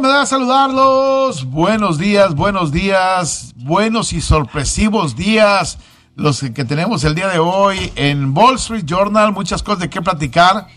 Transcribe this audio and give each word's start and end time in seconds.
me 0.00 0.08
da 0.08 0.26
saludarlos. 0.26 1.44
Buenos 1.44 1.98
días, 1.98 2.34
buenos 2.34 2.72
días, 2.72 3.52
buenos 3.56 4.12
y 4.12 4.20
sorpresivos 4.20 5.14
días 5.14 5.78
los 6.16 6.40
que 6.40 6.64
tenemos 6.64 7.04
el 7.04 7.14
día 7.14 7.28
de 7.28 7.38
hoy 7.38 7.92
en 7.96 8.36
Wall 8.36 8.56
Street 8.56 8.84
Journal. 8.84 9.32
Muchas 9.32 9.62
cosas 9.62 9.80
de 9.80 9.90
qué 9.90 10.00
platicar. 10.00 10.68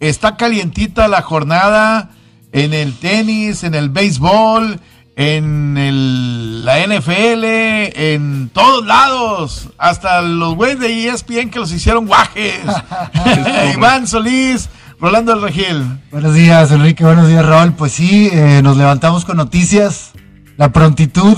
Está 0.00 0.36
calientita 0.36 1.08
la 1.08 1.22
jornada 1.22 2.10
en 2.52 2.72
el 2.72 2.98
tenis, 2.98 3.64
en 3.64 3.74
el 3.74 3.90
béisbol, 3.90 4.80
en 5.16 5.76
el, 5.76 6.64
la 6.64 6.78
NFL, 6.86 7.44
en 7.44 8.50
todos 8.52 8.86
lados. 8.86 9.68
Hasta 9.76 10.22
los 10.22 10.54
güeyes 10.54 10.80
de 10.80 11.08
ESPN 11.08 11.50
que 11.50 11.58
los 11.58 11.72
hicieron 11.72 12.06
guajes. 12.06 12.60
Iván 13.74 14.06
Solís 14.06 14.68
Rolando 15.00 15.32
del 15.32 15.42
Regil. 15.42 16.00
Buenos 16.10 16.34
días, 16.34 16.72
Enrique. 16.72 17.04
Buenos 17.04 17.28
días, 17.28 17.44
Raúl. 17.44 17.72
Pues 17.72 17.92
sí, 17.92 18.30
eh, 18.32 18.62
nos 18.62 18.76
levantamos 18.76 19.24
con 19.24 19.36
noticias. 19.36 20.12
La 20.56 20.72
prontitud. 20.72 21.36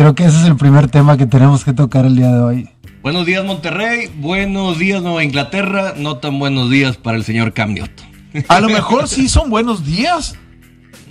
Creo 0.00 0.14
que 0.14 0.24
ese 0.24 0.40
es 0.40 0.46
el 0.46 0.56
primer 0.56 0.88
tema 0.88 1.18
que 1.18 1.26
tenemos 1.26 1.62
que 1.62 1.74
tocar 1.74 2.06
el 2.06 2.16
día 2.16 2.32
de 2.32 2.40
hoy. 2.40 2.70
Buenos 3.02 3.26
días, 3.26 3.44
Monterrey. 3.44 4.10
Buenos 4.16 4.78
días, 4.78 5.02
Nueva 5.02 5.22
Inglaterra. 5.22 5.92
No 5.94 6.16
tan 6.16 6.38
buenos 6.38 6.70
días 6.70 6.96
para 6.96 7.18
el 7.18 7.22
señor 7.22 7.52
Cam 7.52 7.74
Newton. 7.74 8.06
A 8.48 8.60
lo 8.60 8.70
mejor 8.70 9.08
sí 9.08 9.28
son 9.28 9.50
buenos 9.50 9.84
días. 9.84 10.36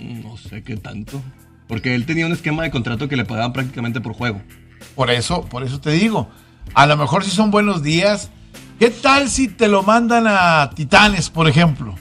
No 0.00 0.36
sé 0.36 0.64
qué 0.64 0.76
tanto. 0.76 1.22
Porque 1.68 1.94
él 1.94 2.04
tenía 2.04 2.26
un 2.26 2.32
esquema 2.32 2.64
de 2.64 2.72
contrato 2.72 3.06
que 3.06 3.14
le 3.14 3.24
pagaban 3.24 3.52
prácticamente 3.52 4.00
por 4.00 4.14
juego. 4.14 4.42
Por 4.96 5.08
eso, 5.12 5.42
por 5.42 5.62
eso 5.62 5.80
te 5.80 5.92
digo. 5.92 6.28
A 6.74 6.88
lo 6.88 6.96
mejor 6.96 7.22
sí 7.22 7.30
son 7.30 7.52
buenos 7.52 7.84
días 7.84 8.28
¿Qué 8.80 8.90
tal 8.90 9.30
si 9.30 9.46
te 9.46 9.68
lo 9.68 9.84
mandan 9.84 10.24
a 10.26 10.68
Titanes, 10.74 11.30
por 11.30 11.48
ejemplo? 11.48 11.94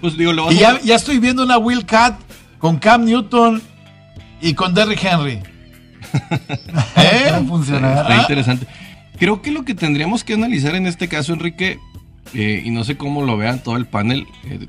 Pues 0.00 0.16
digo, 0.16 0.32
lo 0.32 0.50
y 0.50 0.60
ya, 0.60 0.78
estoy 0.94 1.18
viendo 1.18 1.42
una 1.42 1.58
Will 1.58 1.84
Cat 1.84 2.18
con 2.58 2.78
Cam 2.78 3.04
Newton 3.04 3.60
y 4.40 4.54
con 4.54 4.74
Derrick 4.74 5.04
Henry. 5.04 5.42
¿Eh? 6.96 7.32
Está 7.32 8.16
interesante. 8.20 8.66
Creo 9.18 9.42
que 9.42 9.50
lo 9.50 9.64
que 9.64 9.74
tendríamos 9.74 10.24
que 10.24 10.34
analizar 10.34 10.74
en 10.74 10.86
este 10.86 11.08
caso, 11.08 11.32
Enrique, 11.32 11.78
eh, 12.32 12.62
y 12.64 12.70
no 12.70 12.84
sé 12.84 12.96
cómo 12.96 13.22
lo 13.22 13.36
vean 13.36 13.62
todo 13.62 13.76
el 13.76 13.86
panel, 13.86 14.26
eh, 14.44 14.68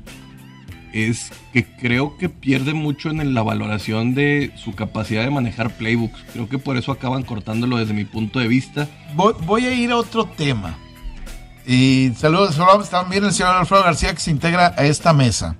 es 0.92 1.30
que 1.52 1.64
creo 1.64 2.18
que 2.18 2.28
pierde 2.28 2.74
mucho 2.74 3.10
en 3.10 3.32
la 3.32 3.42
valoración 3.42 4.14
de 4.14 4.52
su 4.56 4.74
capacidad 4.74 5.24
de 5.24 5.30
manejar 5.30 5.70
playbooks. 5.70 6.22
Creo 6.32 6.48
que 6.48 6.58
por 6.58 6.76
eso 6.76 6.92
acaban 6.92 7.22
cortándolo 7.22 7.78
desde 7.78 7.94
mi 7.94 8.04
punto 8.04 8.40
de 8.40 8.48
vista. 8.48 8.88
Voy, 9.14 9.64
a 9.64 9.72
ir 9.72 9.90
a 9.90 9.96
otro 9.96 10.26
tema. 10.26 10.76
Y 11.66 12.12
saludos, 12.16 12.58
también 12.90 13.24
el 13.24 13.32
señor 13.32 13.54
Alfredo 13.54 13.84
García 13.84 14.12
que 14.12 14.20
se 14.20 14.30
integra 14.30 14.74
a 14.76 14.84
esta 14.84 15.12
mesa. 15.12 15.56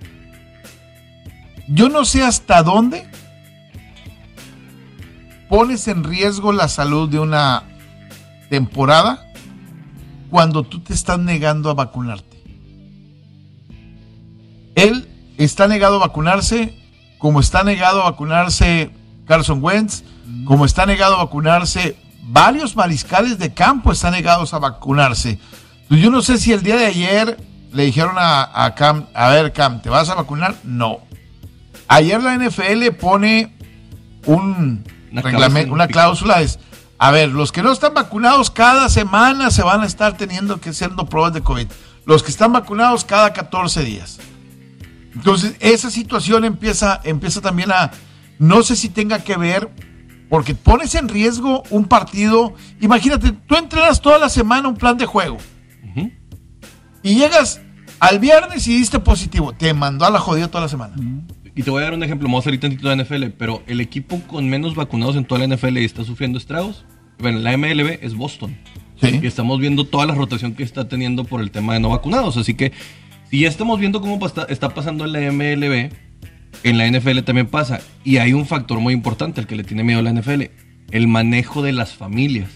Yo 1.68 1.88
no 1.88 2.04
sé 2.04 2.22
hasta 2.22 2.62
dónde 2.62 3.06
pones 5.52 5.86
en 5.86 6.02
riesgo 6.02 6.50
la 6.50 6.66
salud 6.66 7.10
de 7.10 7.18
una 7.18 7.64
temporada 8.48 9.30
cuando 10.30 10.62
tú 10.62 10.80
te 10.80 10.94
estás 10.94 11.18
negando 11.18 11.68
a 11.68 11.74
vacunarte. 11.74 12.42
Él 14.74 15.06
está 15.36 15.68
negado 15.68 15.96
a 15.96 16.06
vacunarse, 16.06 16.74
como 17.18 17.38
está 17.38 17.64
negado 17.64 18.00
a 18.00 18.12
vacunarse 18.12 18.92
Carson 19.26 19.62
Wentz, 19.62 20.04
como 20.46 20.64
está 20.64 20.86
negado 20.86 21.16
a 21.16 21.24
vacunarse 21.24 21.98
varios 22.22 22.74
mariscales 22.74 23.38
de 23.38 23.52
campo 23.52 23.92
están 23.92 24.14
negados 24.14 24.54
a 24.54 24.58
vacunarse. 24.58 25.38
Pues 25.86 26.00
yo 26.00 26.10
no 26.10 26.22
sé 26.22 26.38
si 26.38 26.54
el 26.54 26.62
día 26.62 26.76
de 26.76 26.86
ayer 26.86 27.36
le 27.74 27.84
dijeron 27.84 28.14
a, 28.16 28.72
Cam, 28.74 29.04
a 29.12 29.28
ver 29.28 29.52
Cam, 29.52 29.82
¿te 29.82 29.90
vas 29.90 30.08
a 30.08 30.14
vacunar? 30.14 30.54
No. 30.64 31.00
Ayer 31.88 32.22
la 32.22 32.38
NFL 32.38 32.86
pone 32.98 33.54
un 34.24 34.82
una 35.70 35.86
cláusula 35.86 36.40
es, 36.40 36.58
a 36.98 37.10
ver, 37.10 37.30
los 37.30 37.52
que 37.52 37.62
no 37.62 37.72
están 37.72 37.94
vacunados 37.94 38.50
cada 38.50 38.88
semana 38.88 39.50
se 39.50 39.62
van 39.62 39.80
a 39.80 39.86
estar 39.86 40.16
teniendo 40.16 40.60
que 40.60 40.70
haciendo 40.70 41.06
pruebas 41.06 41.32
de 41.32 41.42
COVID. 41.42 41.66
Los 42.04 42.22
que 42.22 42.30
están 42.30 42.52
vacunados 42.52 43.04
cada 43.04 43.32
14 43.32 43.84
días. 43.84 44.18
Entonces, 45.14 45.54
esa 45.60 45.90
situación 45.90 46.44
empieza, 46.44 47.00
empieza 47.04 47.40
también 47.40 47.70
a, 47.70 47.90
no 48.38 48.62
sé 48.62 48.76
si 48.76 48.88
tenga 48.88 49.18
que 49.20 49.36
ver, 49.36 49.68
porque 50.30 50.54
pones 50.54 50.94
en 50.94 51.08
riesgo 51.08 51.62
un 51.70 51.84
partido. 51.84 52.54
Imagínate, 52.80 53.32
tú 53.32 53.56
entrenas 53.56 54.00
toda 54.00 54.18
la 54.18 54.28
semana 54.28 54.68
un 54.68 54.76
plan 54.76 54.96
de 54.96 55.06
juego. 55.06 55.38
Y 57.02 57.16
llegas 57.16 57.60
al 57.98 58.20
viernes 58.20 58.66
y 58.68 58.76
diste 58.76 59.00
positivo. 59.00 59.52
Te 59.52 59.74
mandó 59.74 60.04
a 60.06 60.10
la 60.10 60.20
jodida 60.20 60.48
toda 60.48 60.62
la 60.62 60.68
semana. 60.68 60.94
Y 61.54 61.62
te 61.62 61.70
voy 61.70 61.82
a 61.82 61.84
dar 61.84 61.94
un 61.94 62.02
ejemplo, 62.02 62.28
vamos 62.28 62.46
a 62.46 62.48
hacer 62.48 62.58
tantito 62.60 62.88
de 62.88 63.02
NFL, 63.02 63.24
pero 63.36 63.62
el 63.66 63.80
equipo 63.80 64.20
con 64.26 64.48
menos 64.48 64.74
vacunados 64.74 65.16
en 65.16 65.24
toda 65.24 65.46
la 65.46 65.54
NFL 65.54 65.78
y 65.78 65.84
está 65.84 66.04
sufriendo 66.04 66.38
estragos, 66.38 66.84
bueno, 67.18 67.38
la 67.38 67.56
MLB 67.56 67.98
es 68.02 68.14
Boston. 68.14 68.56
Y 69.02 69.26
estamos 69.26 69.58
viendo 69.58 69.84
toda 69.84 70.06
la 70.06 70.14
rotación 70.14 70.54
que 70.54 70.62
está 70.62 70.88
teniendo 70.88 71.24
por 71.24 71.40
el 71.40 71.50
tema 71.50 71.74
de 71.74 71.80
no 71.80 71.88
vacunados. 71.88 72.36
Así 72.36 72.54
que 72.54 72.72
y 73.32 73.40
ya 73.40 73.48
estamos 73.48 73.80
viendo 73.80 74.02
cómo 74.02 74.20
está 74.26 74.68
pasando 74.74 75.06
en 75.06 75.12
la 75.12 75.32
MLB, 75.32 75.90
en 76.64 76.76
la 76.76 76.86
NFL 76.86 77.20
también 77.20 77.46
pasa. 77.46 77.80
Y 78.04 78.18
hay 78.18 78.34
un 78.34 78.44
factor 78.44 78.78
muy 78.78 78.92
importante 78.92 79.40
al 79.40 79.46
que 79.46 79.56
le 79.56 79.64
tiene 79.64 79.82
miedo 79.84 80.00
a 80.00 80.02
la 80.02 80.12
NFL, 80.12 80.42
el 80.90 81.08
manejo 81.08 81.62
de 81.62 81.72
las 81.72 81.94
familias. 81.94 82.50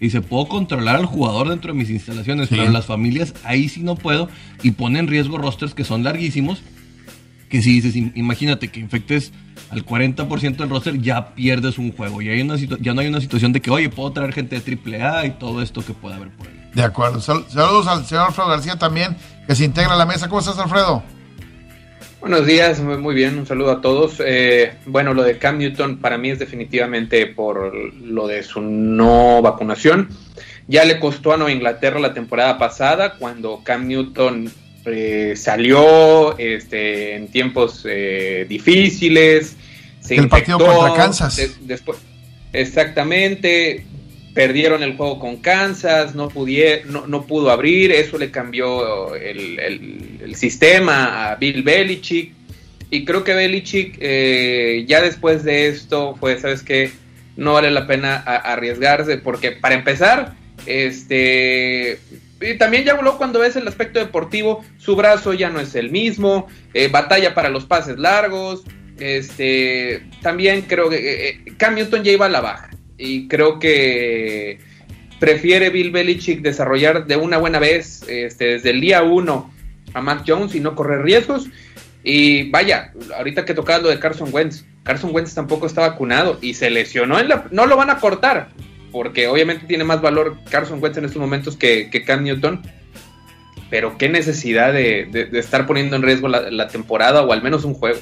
Dice, 0.00 0.20
puedo 0.20 0.48
controlar 0.48 0.96
al 0.96 1.06
jugador 1.06 1.48
dentro 1.48 1.72
de 1.72 1.78
mis 1.78 1.88
instalaciones, 1.88 2.48
pero 2.48 2.68
las 2.68 2.86
familias 2.86 3.32
ahí 3.44 3.68
sí 3.68 3.84
no 3.84 3.94
puedo 3.94 4.28
y 4.64 4.72
pone 4.72 4.98
en 4.98 5.06
riesgo 5.06 5.38
rosters 5.38 5.72
que 5.72 5.84
son 5.84 6.02
larguísimos. 6.02 6.64
Que 7.48 7.62
si 7.62 7.80
dices, 7.80 7.96
imagínate 8.14 8.68
que 8.68 8.80
infectes 8.80 9.32
al 9.70 9.84
40% 9.84 10.56
del 10.56 10.68
roster, 10.68 11.00
ya 11.00 11.34
pierdes 11.34 11.78
un 11.78 11.92
juego. 11.92 12.20
Y 12.22 12.28
hay 12.28 12.40
una 12.40 12.56
ya 12.56 12.94
no 12.94 13.00
hay 13.00 13.08
una 13.08 13.20
situación 13.20 13.52
de 13.52 13.60
que, 13.60 13.70
oye, 13.70 13.88
puedo 13.88 14.12
traer 14.12 14.32
gente 14.32 14.60
de 14.60 14.98
AAA 15.02 15.26
y 15.26 15.30
todo 15.32 15.62
esto 15.62 15.84
que 15.84 15.94
puede 15.94 16.16
haber 16.16 16.30
por 16.30 16.46
ahí. 16.46 16.70
De 16.74 16.82
acuerdo. 16.82 17.20
Saludos 17.20 17.86
al 17.86 18.04
señor 18.04 18.26
Alfredo 18.26 18.48
García 18.48 18.76
también, 18.76 19.16
que 19.46 19.54
se 19.54 19.64
integra 19.64 19.94
a 19.94 19.96
la 19.96 20.06
mesa. 20.06 20.28
¿Cómo 20.28 20.40
estás, 20.40 20.58
Alfredo? 20.58 21.02
Buenos 22.20 22.46
días, 22.46 22.80
muy 22.80 23.14
bien, 23.14 23.38
un 23.38 23.46
saludo 23.46 23.70
a 23.70 23.80
todos. 23.80 24.20
Eh, 24.24 24.72
bueno, 24.86 25.14
lo 25.14 25.22
de 25.22 25.38
Cam 25.38 25.58
Newton 25.58 25.98
para 25.98 26.18
mí 26.18 26.30
es 26.30 26.40
definitivamente 26.40 27.26
por 27.26 27.72
lo 27.74 28.26
de 28.26 28.42
su 28.42 28.60
no 28.60 29.40
vacunación. 29.40 30.08
Ya 30.66 30.84
le 30.84 30.98
costó 30.98 31.32
a 31.32 31.36
Nueva 31.36 31.52
Inglaterra 31.52 32.00
la 32.00 32.14
temporada 32.14 32.58
pasada 32.58 33.14
cuando 33.14 33.62
Cam 33.62 33.86
Newton 33.86 34.50
eh, 34.86 35.34
salió 35.36 36.38
este, 36.38 37.14
en 37.14 37.28
tiempos 37.28 37.84
eh, 37.88 38.46
difíciles. 38.48 39.56
Se 40.00 40.16
el 40.16 40.28
partido 40.28 40.58
contra 40.58 40.94
Kansas. 40.94 41.58
después, 41.60 41.98
exactamente, 42.52 43.84
perdieron 44.34 44.82
el 44.82 44.96
juego 44.96 45.18
con 45.18 45.38
Kansas, 45.38 46.14
no, 46.14 46.30
no, 47.06 47.26
pudo 47.26 47.50
abrir, 47.50 47.92
eso 47.92 48.18
le 48.18 48.30
cambió 48.30 49.14
el, 49.14 50.34
sistema 50.34 51.30
a 51.30 51.36
Bill 51.36 51.62
Belichick. 51.62 52.32
Y 52.90 53.04
creo 53.04 53.22
que 53.22 53.34
Belichick 53.34 53.98
eh, 54.00 54.84
ya 54.86 55.02
después 55.02 55.44
de 55.44 55.68
esto 55.68 56.16
fue, 56.18 56.38
¿sabes 56.38 56.62
qué? 56.62 56.92
No 57.36 57.54
vale 57.54 57.70
la 57.70 57.86
pena 57.86 58.16
arriesgarse 58.16 59.18
porque 59.18 59.52
para 59.52 59.74
empezar, 59.74 60.34
este... 60.66 61.98
Y 62.40 62.56
también 62.56 62.84
ya 62.84 62.92
habló 62.92 63.18
cuando 63.18 63.40
ves 63.40 63.56
el 63.56 63.66
aspecto 63.66 63.98
deportivo, 63.98 64.64
su 64.78 64.94
brazo 64.94 65.34
ya 65.34 65.50
no 65.50 65.60
es 65.60 65.74
el 65.74 65.90
mismo, 65.90 66.46
eh, 66.72 66.88
batalla 66.88 67.34
para 67.34 67.48
los 67.48 67.64
pases 67.64 67.98
largos, 67.98 68.64
este, 68.98 70.02
también 70.22 70.62
creo 70.62 70.88
que 70.88 71.28
eh, 71.28 71.44
Cam 71.56 71.74
Newton 71.74 72.02
ya 72.02 72.12
iba 72.12 72.26
a 72.26 72.30
la 72.30 72.40
baja 72.40 72.70
y 72.96 73.28
creo 73.28 73.58
que 73.58 74.58
prefiere 75.20 75.70
Bill 75.70 75.90
Belichick 75.90 76.42
desarrollar 76.42 77.06
de 77.06 77.16
una 77.16 77.38
buena 77.38 77.58
vez 77.58 78.04
este, 78.08 78.46
desde 78.46 78.70
el 78.70 78.80
día 78.80 79.02
uno 79.02 79.52
a 79.94 80.00
Mac 80.00 80.24
Jones 80.26 80.54
y 80.54 80.60
no 80.60 80.74
correr 80.74 81.02
riesgos. 81.02 81.48
Y 82.04 82.50
vaya, 82.50 82.92
ahorita 83.16 83.44
que 83.44 83.54
tocaba 83.54 83.82
lo 83.82 83.88
de 83.88 83.98
Carson 83.98 84.30
Wentz, 84.32 84.64
Carson 84.82 85.14
Wentz 85.14 85.34
tampoco 85.34 85.66
está 85.66 85.82
vacunado 85.82 86.38
y 86.40 86.54
se 86.54 86.70
lesionó 86.70 87.18
en 87.18 87.28
la... 87.28 87.46
No 87.50 87.66
lo 87.66 87.76
van 87.76 87.90
a 87.90 87.98
cortar, 87.98 88.48
porque 88.92 89.28
obviamente 89.28 89.66
tiene 89.66 89.84
más 89.84 90.00
valor 90.00 90.38
Carson 90.50 90.82
Wentz 90.82 90.98
en 90.98 91.04
estos 91.04 91.20
momentos 91.20 91.56
que, 91.56 91.90
Cam 92.06 92.24
Newton. 92.24 92.62
Pero 93.70 93.98
qué 93.98 94.08
necesidad 94.08 94.72
de, 94.72 95.28
estar 95.34 95.66
poniendo 95.66 95.96
en 95.96 96.02
riesgo 96.02 96.28
la 96.28 96.68
temporada 96.68 97.22
o 97.22 97.32
al 97.32 97.42
menos 97.42 97.64
un 97.64 97.74
juego. 97.74 97.98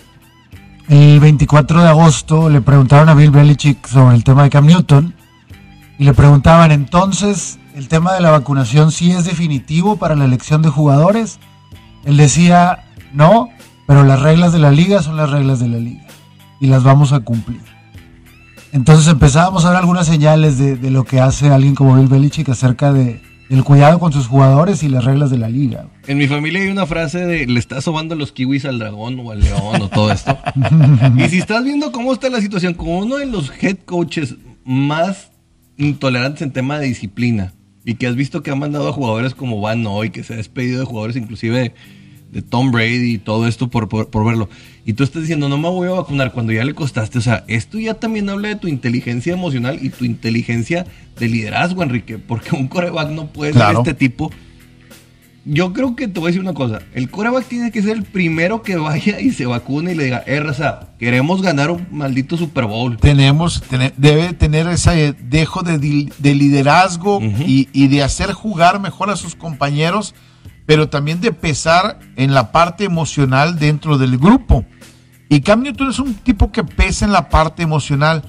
El 0.88 1.18
24 1.18 1.82
de 1.82 1.88
agosto 1.88 2.48
le 2.48 2.60
preguntaron 2.60 3.08
a 3.08 3.14
Bill 3.14 3.32
Belichick 3.32 3.84
sobre 3.88 4.14
el 4.14 4.22
tema 4.22 4.44
de 4.44 4.50
Cam 4.50 4.66
Newton 4.66 5.14
y 5.98 6.04
le 6.04 6.14
preguntaban 6.14 6.70
entonces, 6.70 7.58
¿el 7.74 7.88
tema 7.88 8.14
de 8.14 8.20
la 8.20 8.30
vacunación 8.30 8.92
sí 8.92 9.10
es 9.10 9.24
definitivo 9.24 9.96
para 9.96 10.14
la 10.14 10.26
elección 10.26 10.62
de 10.62 10.68
jugadores? 10.68 11.40
Él 12.04 12.16
decía, 12.16 12.84
no, 13.12 13.48
pero 13.88 14.04
las 14.04 14.22
reglas 14.22 14.52
de 14.52 14.60
la 14.60 14.70
liga 14.70 15.02
son 15.02 15.16
las 15.16 15.30
reglas 15.30 15.58
de 15.58 15.68
la 15.68 15.78
liga 15.78 16.06
y 16.60 16.68
las 16.68 16.84
vamos 16.84 17.12
a 17.12 17.18
cumplir. 17.18 17.60
Entonces 18.76 19.10
empezábamos 19.10 19.64
a 19.64 19.70
ver 19.70 19.78
algunas 19.78 20.06
señales 20.06 20.58
de, 20.58 20.90
lo 20.90 21.04
que 21.04 21.18
hace 21.18 21.48
alguien 21.48 21.74
como 21.74 21.96
Bill 21.96 22.08
Belichick 22.08 22.50
acerca 22.50 22.92
de, 22.92 23.22
el 23.48 23.64
cuidado 23.64 23.98
con 23.98 24.12
sus 24.12 24.26
jugadores 24.26 24.82
y 24.82 24.90
las 24.90 25.02
reglas 25.02 25.30
de 25.30 25.38
la 25.38 25.48
liga. 25.48 25.86
En 26.06 26.18
mi 26.18 26.26
familia 26.26 26.60
hay 26.60 26.68
una 26.68 26.84
frase 26.84 27.24
de 27.24 27.46
le 27.46 27.58
estás 27.58 27.84
sobando 27.84 28.14
los 28.16 28.32
kiwis 28.32 28.66
al 28.66 28.78
dragón 28.78 29.18
o 29.18 29.30
al 29.30 29.40
león 29.40 29.80
o 29.80 29.88
todo 29.88 30.12
esto. 30.12 30.38
y 31.16 31.26
si 31.30 31.38
estás 31.38 31.64
viendo 31.64 31.90
cómo 31.90 32.12
está 32.12 32.28
la 32.28 32.42
situación 32.42 32.74
con 32.74 32.88
uno 32.88 33.16
de 33.16 33.24
los 33.24 33.50
head 33.62 33.78
coaches 33.86 34.34
más 34.66 35.30
intolerantes 35.78 36.42
en 36.42 36.52
tema 36.52 36.78
de 36.78 36.88
disciplina 36.88 37.54
y 37.82 37.94
que 37.94 38.06
has 38.06 38.14
visto 38.14 38.42
que 38.42 38.50
ha 38.50 38.56
mandado 38.56 38.90
a 38.90 38.92
jugadores 38.92 39.34
como 39.34 39.58
Van 39.62 39.86
Hoy, 39.86 40.10
que 40.10 40.22
se 40.22 40.34
ha 40.34 40.36
despedido 40.36 40.80
de 40.80 40.84
jugadores 40.84 41.16
inclusive 41.16 41.58
de 41.58 41.74
Tom 42.48 42.70
Brady 42.70 43.14
y 43.14 43.18
todo 43.18 43.46
esto 43.46 43.68
por, 43.68 43.88
por, 43.88 44.24
verlo. 44.24 44.48
Y 44.84 44.92
tú 44.92 45.04
estás 45.04 45.22
diciendo, 45.22 45.48
no 45.48 45.58
me 45.58 45.68
voy 45.68 45.88
a 45.88 45.92
vacunar 45.92 46.32
cuando 46.32 46.52
ya 46.52 46.64
le 46.64 46.74
costaste. 46.74 47.18
O 47.18 47.22
sea, 47.22 47.44
esto 47.48 47.78
ya 47.78 47.94
también 47.94 48.28
habla 48.28 48.48
de 48.48 48.56
tu 48.56 48.68
inteligencia 48.68 49.32
emocional 49.32 49.78
y 49.80 49.90
tu 49.90 50.04
inteligencia 50.04 50.86
de 51.18 51.28
liderazgo, 51.28 51.82
Enrique, 51.82 52.18
porque 52.18 52.54
un 52.54 52.68
coreback 52.68 53.10
no 53.10 53.26
puede 53.28 53.52
ser 53.52 53.76
este 53.76 53.94
tipo. 53.94 54.30
Yo 55.48 55.72
creo 55.72 55.94
que 55.94 56.08
te 56.08 56.18
voy 56.18 56.26
a 56.26 56.30
decir 56.30 56.40
una 56.40 56.54
cosa. 56.54 56.80
El 56.92 57.08
coreback 57.08 57.46
tiene 57.46 57.70
que 57.70 57.80
ser 57.80 57.96
el 57.96 58.02
primero 58.02 58.62
que 58.62 58.76
vaya 58.76 59.20
y 59.20 59.30
se 59.30 59.46
vacune 59.46 59.92
y 59.92 59.94
le 59.94 60.04
diga, 60.04 60.24
eh, 60.26 60.40
raza, 60.40 60.88
queremos 60.98 61.40
ganar 61.40 61.70
un 61.70 61.86
maldito 61.92 62.36
Super 62.36 62.64
Bowl. 62.64 62.96
Tenemos, 62.96 63.62
debe 63.96 64.32
tener 64.32 64.66
ese 64.66 65.12
dejo 65.12 65.62
de, 65.62 65.78
liderazgo 66.34 67.20
y, 67.22 67.68
y 67.72 67.86
de 67.86 68.02
hacer 68.02 68.32
jugar 68.32 68.80
mejor 68.80 69.08
a 69.10 69.16
sus 69.16 69.36
compañeros 69.36 70.16
pero 70.66 70.88
también 70.88 71.20
de 71.20 71.32
pesar 71.32 71.98
en 72.16 72.34
la 72.34 72.50
parte 72.52 72.84
emocional 72.84 73.58
dentro 73.58 73.96
del 73.98 74.18
grupo. 74.18 74.64
Y 75.28 75.40
Cam 75.40 75.62
Newton 75.62 75.90
es 75.90 75.98
un 75.98 76.14
tipo 76.14 76.52
que 76.52 76.64
pesa 76.64 77.04
en 77.04 77.12
la 77.12 77.28
parte 77.28 77.62
emocional, 77.62 78.22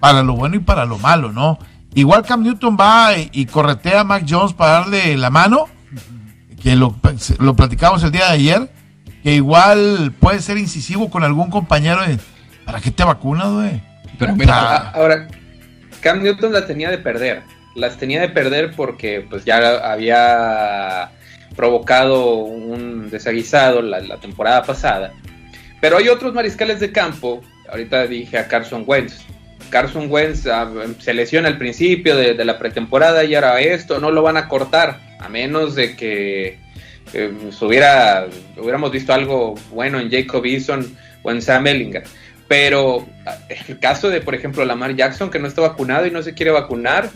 para 0.00 0.22
lo 0.22 0.34
bueno 0.34 0.56
y 0.56 0.60
para 0.60 0.84
lo 0.84 0.98
malo, 0.98 1.32
¿no? 1.32 1.58
Igual 1.94 2.24
Cam 2.24 2.42
Newton 2.42 2.76
va 2.78 3.16
y, 3.16 3.46
corretea 3.46 4.00
a 4.00 4.04
Mac 4.04 4.24
Jones 4.28 4.52
para 4.52 4.72
darle 4.72 5.16
la 5.16 5.30
mano, 5.30 5.66
que 6.62 6.76
lo, 6.76 6.94
lo 7.38 7.56
platicamos 7.56 8.02
el 8.02 8.10
día 8.10 8.26
de 8.26 8.32
ayer, 8.32 8.72
que 9.22 9.34
igual 9.34 10.12
puede 10.20 10.40
ser 10.40 10.58
incisivo 10.58 11.08
con 11.08 11.24
algún 11.24 11.50
compañero. 11.50 12.00
¿Para 12.64 12.80
qué 12.80 12.90
te 12.90 13.02
vacunas, 13.04 13.50
güey? 13.50 13.80
Pero 14.18 14.36
mira, 14.36 14.90
ahora, 14.90 15.28
Cam 16.00 16.22
Newton 16.22 16.52
la 16.52 16.66
tenía 16.66 16.90
de 16.90 16.98
perder. 16.98 17.42
Las 17.74 17.96
tenía 17.96 18.20
de 18.20 18.28
perder 18.28 18.74
porque 18.74 19.26
pues 19.28 19.44
ya 19.44 19.56
había 19.90 21.10
provocado 21.56 22.36
un 22.36 23.10
desaguisado 23.10 23.82
la, 23.82 24.18
temporada 24.18 24.62
pasada. 24.62 25.12
Pero 25.80 25.96
hay 25.98 26.08
otros 26.08 26.34
mariscales 26.34 26.80
de 26.80 26.92
campo, 26.92 27.42
ahorita 27.68 28.06
dije 28.06 28.38
a 28.38 28.48
Carson 28.48 28.84
Wentz. 28.86 29.24
Carson 29.70 30.06
Wentz 30.10 30.46
ah, 30.46 30.70
se 31.00 31.12
lesiona 31.14 31.48
al 31.48 31.58
principio 31.58 32.16
de, 32.16 32.44
la 32.44 32.58
pretemporada 32.58 33.24
y 33.24 33.34
ahora 33.34 33.60
esto, 33.60 33.98
no 33.98 34.10
lo 34.10 34.22
van 34.22 34.36
a 34.36 34.48
cortar, 34.48 35.00
a 35.18 35.28
menos 35.28 35.74
de 35.74 35.96
que 35.96 36.58
eh, 37.12 37.32
hubiera, 37.60 38.26
hubiéramos 38.56 38.92
visto 38.92 39.12
algo 39.12 39.54
bueno 39.70 39.98
en 39.98 40.10
Jacob 40.10 40.44
Eason 40.44 40.96
o 41.22 41.30
en 41.30 41.42
Sam 41.42 41.66
Ellinger. 41.66 42.04
Pero 42.48 43.06
ah, 43.26 43.36
el 43.66 43.78
caso 43.78 44.08
de, 44.08 44.20
por 44.20 44.34
ejemplo, 44.34 44.64
Lamar 44.64 44.94
Jackson, 44.94 45.30
que 45.30 45.38
no 45.38 45.48
está 45.48 45.62
vacunado 45.62 46.06
y 46.06 46.10
no 46.10 46.22
se 46.22 46.34
quiere 46.34 46.52
vacunar, 46.52 47.10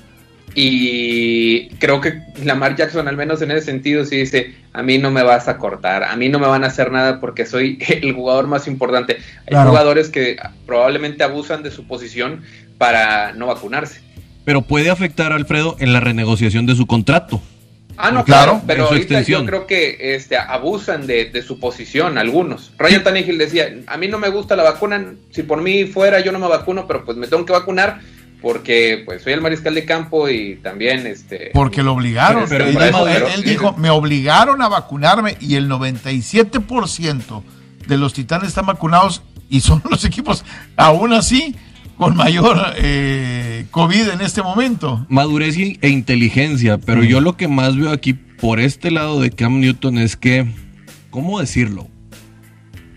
y 0.55 1.69
creo 1.77 2.01
que 2.01 2.23
Lamar 2.45 2.77
Jackson, 2.77 3.07
al 3.07 3.17
menos 3.17 3.41
en 3.43 3.51
ese 3.53 3.67
sentido, 3.67 4.05
sí 4.05 4.17
dice, 4.17 4.55
a 4.73 4.83
mí 4.83 4.99
no 4.99 5.11
me 5.11 5.23
vas 5.23 5.49
a 5.49 5.59
cortar, 5.59 6.05
a 6.05 6.17
mí 6.17 6.29
no 6.29 6.39
me 6.39 6.47
van 6.47 6.65
a 6.65 6.69
hacer 6.69 6.91
nada 6.91 7.21
porque 7.21 7.47
soy 7.47 7.79
el 7.89 8.13
jugador 8.13 8.47
más 8.47 8.67
importante. 8.67 9.19
Hay 9.47 9.57
jugadores 9.67 10.09
que 10.09 10.37
probablemente 10.67 11.23
abusan 11.25 11.63
de 11.63 11.71
su 11.71 11.87
posición 11.87 12.43
para 12.79 13.33
no 13.33 13.47
vacunarse. 13.47 14.01
Pero 14.45 14.63
puede 14.63 14.91
afectar, 14.91 15.33
Alfredo, 15.33 15.77
en 15.79 15.93
la 15.93 16.01
renegociación 16.01 16.67
de 16.67 16.75
su 16.75 16.87
contrato. 16.87 17.41
Ah, 18.03 18.11
no, 18.11 18.25
claro, 18.25 18.63
pero 18.67 18.87
ahorita 18.87 19.21
yo 19.21 19.45
creo 19.45 19.67
que 19.67 20.15
este, 20.15 20.39
abusan 20.39 21.07
de, 21.07 21.43
su 21.47 21.61
posición 21.61 22.17
algunos. 22.17 22.73
Ryan 22.79 23.05
Tannehill 23.05 23.37
decía, 23.37 23.75
a 23.87 23.99
mí 23.99 24.09
no 24.09 24.19
me 24.19 24.31
gusta 24.31 24.57
la 24.57 24.63
vacuna, 24.63 25.13
si 25.31 25.43
por 25.43 25.61
mí 25.61 25.85
fuera 25.85 26.21
yo 26.21 26.33
no 26.33 26.39
me 26.39 26.49
vacuno, 26.49 26.87
pero 26.87 27.05
pues 27.05 27.19
me 27.19 27.27
tengo 27.27 27.45
que 27.45 27.53
vacunar 27.53 28.01
porque 28.41 29.03
pues 29.05 29.23
soy 29.23 29.35
el 29.35 29.41
mariscal 29.41 29.75
de 29.75 29.85
campo 29.85 30.29
y 30.29 30.57
también 30.57 31.07
este 31.07 31.51
porque 31.53 31.83
lo 31.83 31.93
obligaron 31.93 32.47
pero, 32.49 32.67
él, 32.67 33.43
dijo 33.45 33.75
me 33.77 33.91
obligaron 33.91 34.63
a 34.63 34.69
vacunarme 34.69 35.37
y 35.41 35.57
el 35.57 35.69
97% 35.69 37.43
de 37.87 37.99
los 37.99 38.15
titanes 38.15 38.49
están 38.49 38.67
vacunados 38.67 39.23
y 39.49 39.61
son 39.61 39.83
los 39.91 40.05
equipos 40.05 40.45
aún 40.77 41.13
así 41.13 41.55
con 42.01 42.17
mayor 42.17 42.59
eh, 42.79 43.67
COVID 43.71 44.09
en 44.09 44.23
este 44.23 44.43
momento. 44.43 45.05
Madurez 45.11 45.59
e 45.59 45.89
inteligencia, 45.91 46.79
pero 46.79 47.05
yo 47.05 47.21
lo 47.21 47.37
que 47.37 47.47
más 47.47 47.77
veo 47.77 47.91
aquí 47.91 48.15
por 48.15 48.59
este 48.59 48.91
lado 48.91 49.21
de 49.21 49.31
Cam 49.31 49.61
Newton 49.61 49.99
es 49.99 50.17
que, 50.17 50.47
¿cómo 51.11 51.41
decirlo? 51.41 51.89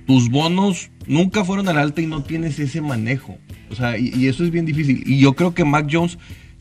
Tus 0.07 0.29
bonos 0.29 0.89
nunca 1.07 1.43
fueron 1.43 1.67
al 1.69 1.77
alta 1.77 2.01
y 2.01 2.07
no 2.07 2.23
tienes 2.23 2.59
ese 2.59 2.81
manejo. 2.81 3.37
O 3.69 3.75
sea, 3.75 3.97
y, 3.97 4.27
eso 4.27 4.43
es 4.43 4.51
bien 4.51 4.65
difícil. 4.65 5.03
Y 5.05 5.19
yo 5.19 5.33
creo 5.33 5.53
que 5.53 5.65
Mac 5.65 5.87
Jones 5.91 6.17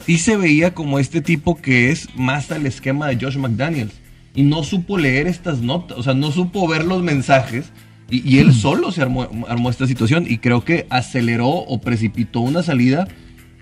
sí 0.07 0.19
se 0.19 0.37
veía 0.37 0.75
como 0.75 0.99
este 0.99 1.21
tipo 1.21 1.61
que 1.61 1.91
es 1.91 2.09
más 2.17 2.51
al 2.51 2.67
esquema 2.67 3.09
de 3.09 3.19
Josh 3.25 3.37
McDaniels. 3.37 3.95
Y 4.35 4.45
no 4.45 4.65
supo 4.65 4.97
leer 4.97 5.27
estas 5.27 5.61
notas, 5.61 5.99
o 5.99 6.03
sea, 6.03 6.15
no 6.15 6.33
supo 6.33 6.67
ver 6.67 6.85
los 6.85 7.03
mensajes. 7.03 7.73
Y, 8.11 8.39
él 8.39 8.53
solo 8.53 8.93
se 8.93 9.01
armó, 9.01 9.27
esta 9.71 9.87
situación 9.87 10.27
y 10.29 10.37
creo 10.37 10.65
que 10.65 10.87
aceleró 10.91 11.49
o 11.49 11.81
precipitó 11.81 12.41
una 12.41 12.63
salida 12.63 13.09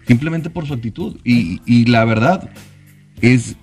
simplemente 0.09 0.51
por 0.51 0.67
su 0.67 0.75
actitud. 0.75 1.19
Y, 1.25 1.61
y 1.67 1.85
la 1.85 2.05
verdad 2.05 2.51
es 3.21 3.57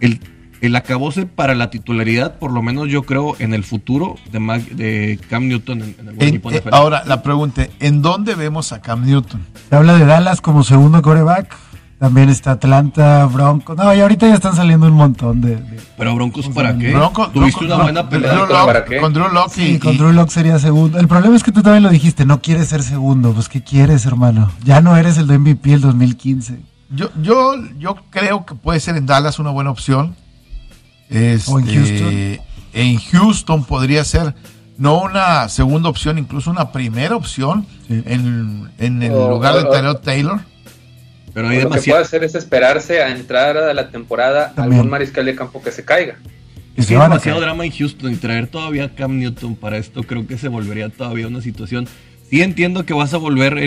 el 0.00 0.20
el 0.60 0.76
acabose 0.76 1.26
para 1.26 1.54
la 1.54 1.70
titularidad, 1.70 2.38
por 2.38 2.52
lo 2.52 2.62
menos 2.62 2.88
yo 2.88 3.02
creo, 3.02 3.36
en 3.38 3.54
el 3.54 3.64
futuro 3.64 4.16
de, 4.30 4.40
de 4.74 5.18
Cam 5.28 5.48
Newton 5.48 5.82
en, 5.82 6.08
el 6.08 6.28
equipo 6.28 6.50
eh, 6.50 6.62
Ahora, 6.70 7.02
la 7.06 7.22
pregunta, 7.22 7.66
¿en 7.78 8.02
dónde 8.02 8.34
vemos 8.34 8.72
a 8.72 8.80
Cam 8.80 9.04
Newton? 9.04 9.46
Se 9.68 9.76
habla 9.76 9.94
de 9.94 10.04
Dallas 10.04 10.40
como 10.40 10.62
segundo 10.62 11.02
coreback. 11.02 11.56
También 12.00 12.30
está 12.30 12.52
Atlanta, 12.52 13.26
Broncos. 13.26 13.76
No, 13.76 13.94
y 13.94 14.00
ahorita 14.00 14.26
ya 14.26 14.32
están 14.32 14.56
saliendo 14.56 14.86
un 14.86 14.94
montón 14.94 15.42
de. 15.42 15.58
¿Pero 15.98 16.14
Broncos 16.14 16.48
para 16.48 16.76
qué? 16.78 16.96
¿Tuviste 17.34 17.66
una 17.66 17.76
buena 17.76 18.08
pelea? 18.08 18.48
¿Para 18.48 18.86
qué? 18.86 18.96
Con 18.96 19.12
Drew 19.12 19.28
Locke. 19.28 19.52
Sí, 19.52 19.78
con 19.78 19.98
Drew 19.98 20.10
Locke 20.10 20.30
sería 20.30 20.58
segundo. 20.58 20.98
El 20.98 21.08
problema 21.08 21.36
es 21.36 21.42
que 21.42 21.52
tú 21.52 21.60
también 21.60 21.82
lo 21.82 21.90
dijiste, 21.90 22.24
no 22.24 22.40
quieres 22.40 22.68
ser 22.68 22.82
segundo. 22.82 23.34
Pues, 23.34 23.50
¿qué 23.50 23.62
quieres, 23.62 24.06
hermano? 24.06 24.50
Ya 24.64 24.80
no 24.80 24.96
eres 24.96 25.18
el 25.18 25.26
de 25.26 25.38
MVP 25.38 25.74
el 25.74 25.82
2015. 25.82 26.58
Yo, 26.88 27.10
yo, 27.20 27.52
yo 27.78 27.96
creo 28.08 28.46
que 28.46 28.54
puede 28.54 28.80
ser 28.80 28.96
en 28.96 29.04
Dallas 29.04 29.38
una 29.38 29.50
buena 29.50 29.70
opción. 29.70 30.16
Este, 31.10 31.52
en 31.52 31.66
Houston. 31.66 32.40
En 32.72 32.98
Houston 32.98 33.64
podría 33.64 34.04
ser 34.04 34.34
no 34.78 35.02
una 35.02 35.48
segunda 35.48 35.88
opción, 35.88 36.18
incluso 36.18 36.50
una 36.50 36.72
primera 36.72 37.16
opción 37.16 37.66
en, 37.88 38.70
el 38.78 39.08
lugar 39.08 39.56
de 39.56 39.64
Taylor 39.64 40.00
Taylor. 40.00 40.40
Pero 41.34 41.48
lo 41.48 41.70
que 41.70 41.80
puede 41.82 42.02
hacer 42.02 42.24
es 42.24 42.34
esperarse 42.34 43.02
a 43.02 43.10
entrar 43.10 43.56
a 43.56 43.74
la 43.74 43.90
temporada 43.90 44.52
algún 44.56 44.88
mariscal 44.88 45.26
de 45.26 45.34
campo 45.34 45.62
que 45.62 45.70
se 45.70 45.84
caiga. 45.84 46.16
Es 46.76 46.88
demasiado 46.88 47.40
drama 47.40 47.66
en 47.66 47.72
Houston 47.72 48.12
y 48.12 48.16
traer 48.16 48.46
todavía 48.46 48.84
a 48.84 48.88
Cam 48.94 49.18
Newton 49.18 49.54
para 49.54 49.76
esto 49.76 50.02
creo 50.02 50.26
que 50.26 50.38
se 50.38 50.48
volvería 50.48 50.88
todavía 50.88 51.26
una 51.26 51.42
situación. 51.42 51.86
Sí 52.30 52.42
entiendo 52.42 52.86
que 52.86 52.94
vas 52.94 53.12
a 53.12 53.16
volver 53.18 53.58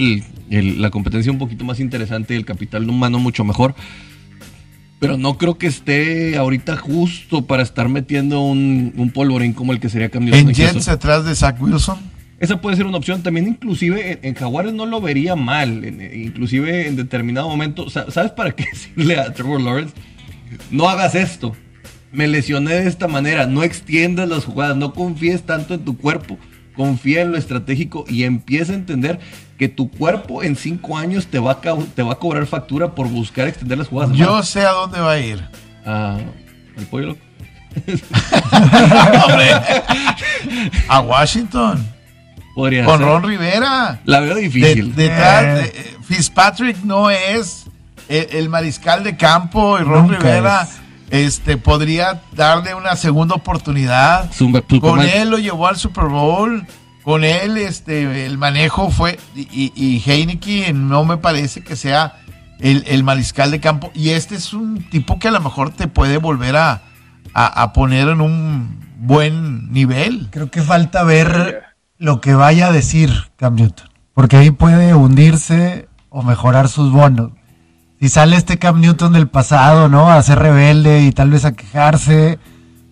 la 0.50 0.89
competencia 0.89 1.31
un 1.31 1.38
poquito 1.38 1.63
más 1.63 1.79
interesante 1.79 2.33
y 2.33 2.38
el 2.38 2.45
capital 2.45 2.89
humano 2.89 3.19
mucho 3.19 3.43
mejor, 3.43 3.75
pero 5.03 5.17
no 5.17 5.38
creo 5.38 5.57
que 5.57 5.67
esté 5.67 6.38
ahorita 6.38 6.77
justo 6.77 7.45
para 7.45 7.62
estar 7.62 7.89
metiendo 7.89 8.39
un, 8.39 8.93
un 8.95 9.10
polvorín 9.12 9.51
como 9.51 9.74
el 9.74 9.81
que 9.81 9.89
sería 9.89 10.07
Cam 10.07 10.24
Newton. 10.24 10.48
¿En 10.48 10.53
Jets 10.53 10.88
atrás 10.88 11.25
de 11.25 11.36
Zach 11.36 11.62
Wilson? 11.62 11.98
Esa 12.39 12.62
puede 12.62 12.77
ser 12.77 12.86
una 12.86 13.00
opción. 13.00 13.22
También 13.22 13.50
inclusive 13.50 14.19
en, 14.24 14.33
Jaguares 14.33 14.72
no 14.72 14.86
lo 14.86 15.01
vería 15.01 15.36
mal. 15.36 15.83
inclusive 15.83 16.88
en 16.88 16.95
determinado 16.95 17.50
momento. 17.50 17.89
¿Sabes 17.89 18.31
para 18.31 18.51
qué 18.51 18.63
decirle 18.72 19.19
a 19.19 19.33
Trevor 19.33 19.60
Lawrence? 19.60 19.93
No 20.72 20.88
hagas 20.88 21.15
esto. 21.15 21.53
Me 22.13 22.29
lesioné 22.29 22.75
de 22.75 22.88
esta 22.88 23.10
manera. 23.10 23.45
No 23.45 23.62
extiendas 23.62 24.29
las 24.29 24.45
jugadas. 24.45 24.77
No 24.77 24.93
confíes 24.93 25.43
tanto 25.43 25.74
en 25.74 25.81
tu 25.83 25.98
cuerpo 25.98 26.38
confía 26.75 27.22
en 27.22 27.32
lo 27.32 27.38
estratégico 27.38 28.06
y 28.08 28.24
empieza 28.24 28.74
a 28.74 28.75
entender 28.75 29.20
que 29.58 29.70
tu 29.70 29.89
cuerpo 29.89 30.44
en 30.44 30.56
cinco 30.56 30.98
años 30.98 31.27
te 31.27 31.39
va 31.39 31.51
a, 31.51 31.62
te 31.96 32.03
va 32.03 32.13
a 32.13 32.15
cobrar 32.15 32.46
factura 32.46 32.96
por 32.96 33.08
buscar 33.08 33.48
extender 33.48 33.77
las 33.77 33.88
jugadas. 33.88 34.15
Yo 34.15 34.44
sé 34.44 34.62
a 34.62 34.72
dónde 34.72 35.00
va 35.00 35.12
a 35.12 35.20
ir. 35.20 35.44
Ah, 35.86 36.18
el 36.77 36.86
pollo 36.86 37.15
a 40.88 41.01
Washington. 41.01 41.94
Con 42.56 43.01
Ron 43.01 43.24
Rivera. 43.24 44.00
La 44.06 44.20
veo 44.20 44.36
difícil. 44.36 44.94
Eh. 44.96 45.96
Fitzpatrick 46.03 46.84
no 46.84 47.10
es 47.10 47.65
el, 48.08 48.48
mariscal 48.50 49.03
de 49.03 49.18
campo 49.18 49.80
y 49.80 49.84
Ron 49.84 50.10
Rivera 50.10 50.68
este, 51.13 51.58
podría 51.58 52.24
darle 52.36 52.74
una 52.74 52.96
segunda 52.96 53.36
oportunidad. 53.36 54.32
con 54.82 55.00
él 55.00 55.29
lo 55.29 55.38
llevó 55.38 55.67
al 55.67 55.77
Super 55.77 56.05
Bowl. 56.05 56.65
Con 57.03 57.24
él 57.24 57.58
este, 57.58 58.25
el 58.25 58.39
manejo 58.39 58.89
fue. 58.89 59.20
Y, 59.36 59.72
y 59.75 60.01
Heineken 60.03 60.89
no 60.89 61.05
me 61.05 61.17
parece 61.17 61.63
que 61.63 61.75
sea 61.75 62.17
el, 62.58 63.03
mariscal 63.03 63.51
de 63.51 63.60
campo. 63.60 63.91
Y 63.93 64.10
este 64.10 64.34
es 64.34 64.53
un 64.53 64.89
tipo 64.89 65.20
que 65.20 65.27
a 65.27 65.32
lo 65.32 65.39
mejor 65.39 65.70
te 65.70 65.88
puede 65.88 66.17
volver 66.17 66.58
a, 66.58 66.82
a, 67.36 67.74
poner 67.74 68.08
en 68.08 68.20
un 68.20 68.79
buen 68.98 69.72
nivel. 69.72 70.29
Creo 70.32 70.50
que 70.50 70.63
falta 70.63 71.03
ver 71.03 71.62
lo 72.00 72.22
que 72.22 72.34
vaya 72.34 72.70
a 72.70 72.72
decir 72.72 73.12
Cam 73.36 73.53
Newton. 73.53 73.88
Porque 74.15 74.38
ahí 74.38 74.50
puede 74.50 74.96
hundirse 74.96 75.88
o 76.10 76.24
mejorar 76.24 76.70
sus 76.70 76.91
bonos. 76.91 77.34
Si 78.03 78.10
sale 78.10 78.36
este 78.36 78.60
Cam 78.60 78.81
Newton 78.81 79.13
del 79.13 79.29
pasado, 79.29 79.88
¿no? 79.88 80.12
A 80.12 80.22
ser 80.24 80.38
rebelde 80.38 81.05
y 81.05 81.13
tal 81.13 81.29
vez 81.29 81.45
a 81.45 81.53
quejarse, 81.53 82.38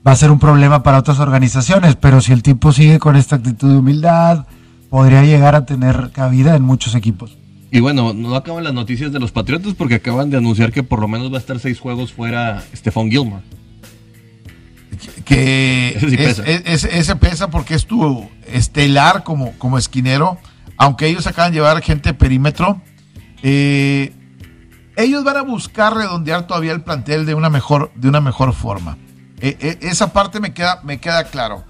va 0.08 0.14
a 0.14 0.16
ser 0.16 0.32
un 0.32 0.40
problema 0.40 0.84
para 0.84 1.00
otras 1.00 1.20
organizaciones. 1.20 1.98
Pero 1.98 2.22
si 2.22 2.32
el 2.32 2.42
tipo 2.42 2.72
sigue 2.72 2.98
con 2.98 3.18
esta 3.18 3.36
actitud 3.36 3.70
de 3.72 3.80
humildad, 3.80 4.46
podría 4.90 5.24
llegar 5.24 5.54
a 5.54 5.66
tener 5.66 6.12
cabida 6.14 6.56
en 6.56 6.64
muchos 6.64 6.96
equipos. 6.96 7.38
Y 7.72 7.82
bueno, 7.82 8.14
no 8.14 8.38
acaban 8.38 8.64
las 8.64 8.74
noticias 8.74 9.12
de 9.12 9.20
los 9.20 9.34
Patriotas 9.34 9.74
porque 9.74 9.96
acaban 9.96 10.30
de 10.30 10.38
anunciar 10.38 10.72
que 10.72 10.82
por 10.82 11.02
lo 11.02 11.10
menos 11.10 11.30
va 11.30 11.36
a 11.36 11.42
estar 11.42 11.60
seis 11.60 11.78
juegos 11.78 12.14
fuera 12.14 12.64
Stephon 12.74 13.12
Gilmore. 13.12 13.44
Que 15.26 15.90
ese, 16.66 17.16
pesa. 17.18 17.50
porque 17.50 17.74
es 17.74 17.86
tu 17.86 18.30
estelar 18.48 19.26
como, 19.26 19.52
como 19.58 19.78
esquinero, 19.78 20.38
aunque 20.78 21.08
ellos 21.08 21.28
acaban 21.28 21.52
de 21.52 21.58
llevar 21.58 21.82
gente 21.82 22.14
perímetro. 22.14 22.82
Eh, 23.44 24.14
ellos 24.96 25.24
van 25.24 25.38
a 25.38 25.42
buscar 25.42 25.96
redondear 25.96 26.48
todavía 26.48 26.72
el 26.72 26.82
plantel 26.82 27.26
de 27.26 27.34
una 27.34 27.50
mejor, 27.50 27.92
de 27.96 28.10
una 28.10 28.22
mejor 28.22 28.54
forma. 28.54 28.98
Eh, 29.40 29.58
eh, 29.60 29.78
esa 29.82 30.14
parte 30.14 30.40
me 30.40 30.54
queda, 30.54 30.82
me 30.84 31.00
queda 31.00 31.24
claro. 31.26 31.64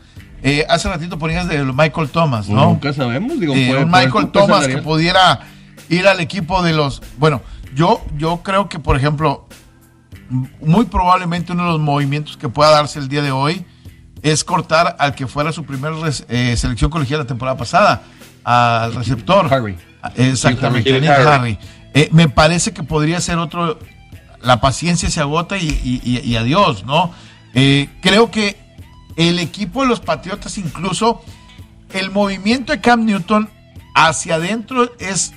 hace 0.68 0.90
ratito 0.90 1.18
ponías 1.18 1.48
de 1.48 1.63
Michael 1.63 2.10
Thomas, 2.10 2.50
¿no? 2.50 2.66
nunca 2.66 2.94
sabemos, 2.94 3.40
digo, 3.40 3.54
Michael 3.54 4.32
Thomas 4.32 4.68
que 4.68 4.80
pudiera 4.80 5.42
ir 5.90 6.08
al 6.08 6.20
equipo 6.20 6.62
de 6.63 6.74
los. 6.74 7.01
Bueno, 7.18 7.42
yo, 7.74 8.01
yo 8.18 8.42
creo 8.44 8.68
que, 8.68 8.80
por 8.80 8.98
ejemplo, 8.98 9.48
muy 10.62 10.86
probablemente 10.86 11.51
uno 11.51 11.63
de 11.63 11.70
los 11.72 11.80
movimientos 11.80 12.38
que 12.38 12.50
pueda 12.50 12.72
darse 12.72 13.00
el 13.00 13.08
día 13.08 13.22
de 13.22 13.32
hoy 13.32 13.66
es 14.22 14.44
cortar 14.44 14.96
al 15.00 15.16
que 15.16 15.28
fuera 15.28 15.51
su 15.51 15.66
primera 15.66 15.96
eh, 16.30 16.56
selección 16.56 16.92
colegial 16.92 17.22
la 17.22 17.28
temporada 17.28 17.58
pasada, 17.58 18.04
al 18.44 18.94
receptor. 18.94 19.51
Harry. 19.54 19.78
Exactamente, 20.16 21.08
Harry. 21.08 21.58
Eh, 21.93 22.10
me 22.12 22.29
parece 22.29 22.74
que 22.74 22.83
podría 22.83 23.19
ser 23.21 23.38
otro. 23.38 23.79
La 24.41 24.60
paciencia 24.60 25.10
se 25.10 25.19
agota 25.19 25.57
y, 25.57 26.36
adiós, 26.36 26.83
¿no? 26.86 27.13
Eh, 27.53 27.89
creo 28.01 28.31
que 28.31 28.57
el 29.15 29.39
equipo 29.39 29.81
de 29.83 29.89
los 29.89 30.00
Patriotas, 30.00 30.57
incluso 30.57 31.21
el 31.93 32.10
movimiento 32.12 32.71
de 32.71 32.81
Cam 32.81 33.05
Newton 33.05 33.50
hacia 33.93 34.36
adentro 34.36 34.91
es 35.00 35.33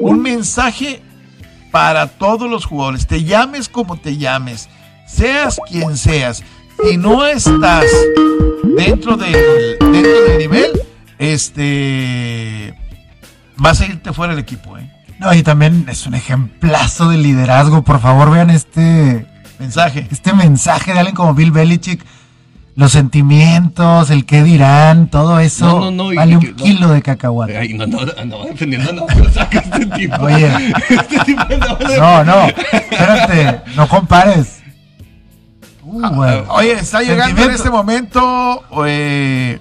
un 0.00 0.22
mensaje 0.22 1.02
para 1.70 2.06
todos 2.06 2.48
los 2.48 2.64
jugadores. 2.64 3.06
Te 3.06 3.24
llames 3.24 3.68
como 3.68 3.98
te 3.98 4.16
llames, 4.16 4.68
seas 5.06 5.60
quien 5.68 5.96
seas. 5.96 6.42
Si 6.88 6.96
no 6.96 7.26
estás 7.26 7.84
dentro 8.76 9.16
del, 9.16 9.76
dentro 9.78 10.22
del 10.22 10.38
nivel, 10.38 10.70
este 11.18 12.74
vas 13.56 13.80
a 13.80 13.86
irte 13.86 14.12
fuera 14.12 14.34
del 14.34 14.42
equipo, 14.42 14.76
¿eh? 14.78 14.90
No, 15.22 15.32
y 15.32 15.42
también 15.42 15.86
es 15.88 16.06
un 16.06 16.14
ejemplazo 16.14 17.08
de 17.08 17.16
liderazgo. 17.16 17.82
Por 17.82 18.00
favor, 18.00 18.30
vean 18.30 18.50
este 18.50 19.26
mensaje. 19.58 20.08
Este 20.10 20.32
mensaje 20.32 20.92
de 20.92 20.98
alguien 20.98 21.14
como 21.14 21.34
Bill 21.34 21.52
Belichick 21.52 22.04
los 22.74 22.92
sentimientos, 22.92 24.10
el 24.10 24.24
qué 24.24 24.42
dirán, 24.42 25.08
todo 25.08 25.38
eso 25.40 25.92
vale 26.14 26.36
un 26.38 26.54
kilo 26.54 26.88
de 26.88 27.02
cacahuate. 27.02 27.56
Ay, 27.56 27.74
no, 27.74 27.86
no, 27.86 28.00
no, 28.24 28.44
defendiendo, 28.44 28.92
no, 28.92 29.06
pero 29.06 29.30
saca 29.30 29.58
este 29.58 29.86
tipo. 29.96 30.22
Oye, 30.22 30.72
este 30.88 31.18
tipo 31.24 31.42
no, 31.98 32.24
no, 32.24 32.46
espérate, 32.72 33.60
no 33.76 33.88
compares. 33.88 34.62
Uh, 35.82 36.02
ah, 36.02 36.44
Oye, 36.48 36.72
está 36.72 37.02
llegando 37.02 37.44
en 37.44 37.50
este 37.50 37.68
momento, 37.68 38.64
eh, 38.86 39.60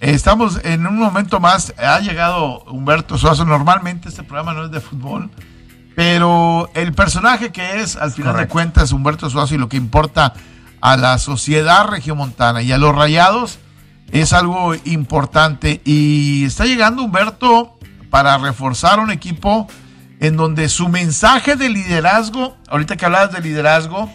estamos 0.00 0.60
en 0.64 0.86
un 0.86 0.98
momento 0.98 1.40
más, 1.40 1.74
ha 1.78 2.00
llegado 2.00 2.64
Humberto 2.64 3.18
Suazo, 3.18 3.44
normalmente 3.44 4.08
este 4.08 4.22
programa 4.22 4.54
no 4.54 4.64
es 4.64 4.70
de 4.70 4.80
fútbol, 4.80 5.30
pero 5.94 6.70
el 6.74 6.92
personaje 6.92 7.52
que 7.52 7.80
es, 7.80 7.96
al 7.96 8.10
final 8.10 8.36
de 8.36 8.48
cuentas, 8.48 8.92
Humberto 8.92 9.28
Suazo 9.28 9.54
y 9.54 9.58
lo 9.58 9.68
que 9.68 9.76
importa 9.76 10.34
a 10.80 10.96
la 10.96 11.18
sociedad 11.18 11.86
regiomontana 11.86 12.62
y 12.62 12.72
a 12.72 12.78
los 12.78 12.94
rayados 12.94 13.58
es 14.10 14.32
algo 14.32 14.74
importante. 14.84 15.82
Y 15.84 16.44
está 16.44 16.64
llegando 16.64 17.02
Humberto 17.02 17.78
para 18.08 18.38
reforzar 18.38 18.98
un 18.98 19.10
equipo 19.10 19.68
en 20.20 20.36
donde 20.36 20.68
su 20.68 20.88
mensaje 20.88 21.56
de 21.56 21.68
liderazgo, 21.68 22.56
ahorita 22.68 22.96
que 22.96 23.04
hablabas 23.04 23.32
de 23.32 23.40
liderazgo, 23.40 24.10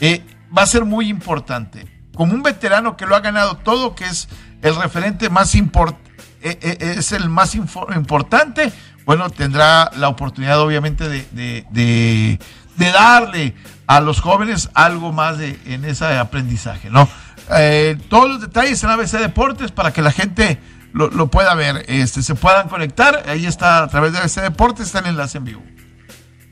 eh, 0.00 0.24
va 0.56 0.62
a 0.62 0.66
ser 0.66 0.84
muy 0.84 1.08
importante. 1.08 1.86
Como 2.14 2.34
un 2.34 2.42
veterano 2.42 2.96
que 2.96 3.06
lo 3.06 3.16
ha 3.16 3.20
ganado 3.20 3.56
todo, 3.56 3.94
que 3.94 4.04
es 4.04 4.28
el 4.62 4.76
referente 4.76 5.30
más 5.30 5.54
importante, 5.54 6.10
eh, 6.42 6.58
eh, 6.62 6.94
es 6.98 7.12
el 7.12 7.28
más 7.28 7.54
importante, 7.54 8.72
bueno, 9.04 9.28
tendrá 9.28 9.90
la 9.96 10.08
oportunidad 10.08 10.60
obviamente 10.60 11.08
de, 11.08 12.38
darle 12.76 13.54
a 13.86 14.00
los 14.00 14.20
jóvenes 14.20 14.70
algo 14.72 15.12
más 15.12 15.36
de, 15.38 15.58
en 15.66 15.84
ese 15.84 16.06
aprendizaje, 16.06 16.90
¿no? 16.90 17.08
Eh, 17.56 17.98
todos 18.08 18.28
los 18.28 18.40
detalles 18.40 18.82
en 18.84 18.90
ABC 18.90 19.18
Deportes 19.18 19.72
para 19.72 19.92
que 19.92 20.00
la 20.00 20.12
gente 20.12 20.58
lo, 20.92 21.26
pueda 21.26 21.54
ver, 21.54 21.84
este, 21.88 22.22
se 22.22 22.34
puedan 22.34 22.68
conectar. 22.68 23.24
Ahí 23.28 23.46
está 23.46 23.82
a 23.82 23.88
través 23.88 24.12
de 24.12 24.18
ABC 24.18 24.40
Deportes, 24.42 24.86
está 24.86 25.00
el 25.00 25.06
enlace 25.06 25.38
en 25.38 25.44
vivo. 25.44 25.62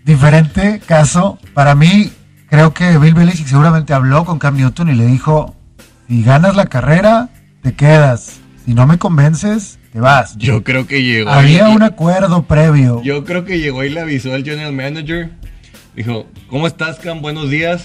Diferente 0.05 0.81
caso, 0.81 1.39
para 1.55 1.75
mí, 1.75 2.13
creo 2.49 2.75
que 2.75 2.99
Bill 2.99 3.15
Belichick 3.15 3.47
seguramente 3.47 3.95
habló 3.95 4.25
con 4.25 4.39
Cam 4.39 4.57
Newton 4.57 4.89
y 4.89 4.95
le 4.95 5.07
dijo: 5.07 5.55
si 6.09 6.23
ganas 6.23 6.57
la 6.57 6.67
carrera, 6.67 7.29
te 7.63 7.75
quedas. 7.75 8.41
Si 8.65 8.75
no 8.75 8.87
me 8.87 8.99
convences, 8.99 9.79
te 9.93 10.01
vas. 10.01 10.37
Yo 10.37 10.63
creo 10.63 10.87
que 10.87 11.03
llegó. 11.03 11.31
Había 11.31 11.69
un 11.69 11.83
acuerdo 11.83 12.43
previo. 12.43 13.03
Yo 13.03 13.25
creo 13.25 13.45
que 13.45 13.59
llegó 13.59 13.85
y 13.85 13.91
le 13.91 14.01
avisó 14.01 14.35
al 14.35 14.45
general 14.45 14.73
manager 14.73 15.31
Dijo, 15.99 16.29
¿cómo 16.49 16.69
estás, 16.69 16.97
Cam? 17.01 17.21
Buenos 17.21 17.51
días. 17.51 17.83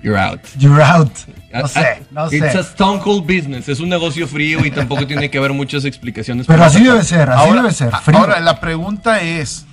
You're 0.00 0.16
out. 0.16 0.38
You're 0.58 0.80
out. 0.80 1.10
No 1.52 1.64
ah, 1.64 1.68
sé, 1.68 1.80
ah, 1.80 2.06
no 2.12 2.30
sé. 2.30 2.36
It's 2.36 2.54
a 2.54 2.60
stone 2.60 3.00
cold 3.00 3.26
business. 3.26 3.68
Es 3.68 3.80
un 3.80 3.88
negocio 3.88 4.28
frío 4.28 4.64
y 4.64 4.70
tampoco 4.70 5.04
tiene 5.04 5.28
que 5.28 5.38
haber 5.38 5.52
muchas 5.52 5.84
explicaciones. 5.84 6.46
Pero 6.46 6.62
así 6.62 6.84
debe 6.84 7.02
ser, 7.02 7.30
así 7.30 7.52
debe 7.52 7.72
ser. 7.72 7.90
Ahora, 8.14 8.38
la 8.38 8.60
pregunta 8.60 9.20
es, 9.22 9.66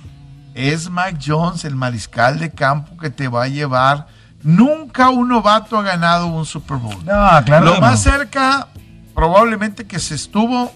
¿es 0.56 0.90
Mike 0.90 1.20
Jones 1.24 1.64
el 1.64 1.76
mariscal 1.76 2.40
de 2.40 2.50
campo 2.50 2.96
que 2.96 3.08
te 3.08 3.28
va 3.28 3.44
a 3.44 3.48
llevar? 3.48 4.08
Nunca 4.42 5.10
un 5.10 5.28
novato 5.28 5.78
ha 5.78 5.82
ganado 5.82 6.26
un 6.26 6.44
Super 6.44 6.78
Bowl. 6.78 6.96
No, 7.04 7.44
claro. 7.44 7.66
Lo 7.66 7.80
más 7.80 8.02
cerca, 8.02 8.68
probablemente 9.14 9.86
que 9.86 9.98
se 9.98 10.14
estuvo, 10.14 10.72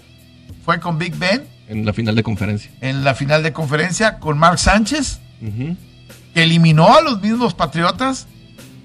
fue 0.63 0.79
con 0.79 0.97
Big 0.97 1.15
Ben. 1.15 1.45
En 1.67 1.85
la 1.85 1.91
final 1.93 2.15
de 2.15 2.23
conferencia. 2.23 2.71
En 2.81 3.03
la 3.03 3.13
final 3.13 3.43
de 3.43 3.51
conferencia 3.51 4.19
con 4.19 4.37
Mark 4.37 4.57
Sánchez 4.59 5.19
eliminó 6.33 6.95
a 6.95 7.01
los 7.01 7.21
mismos 7.21 7.53
Patriotas 7.53 8.27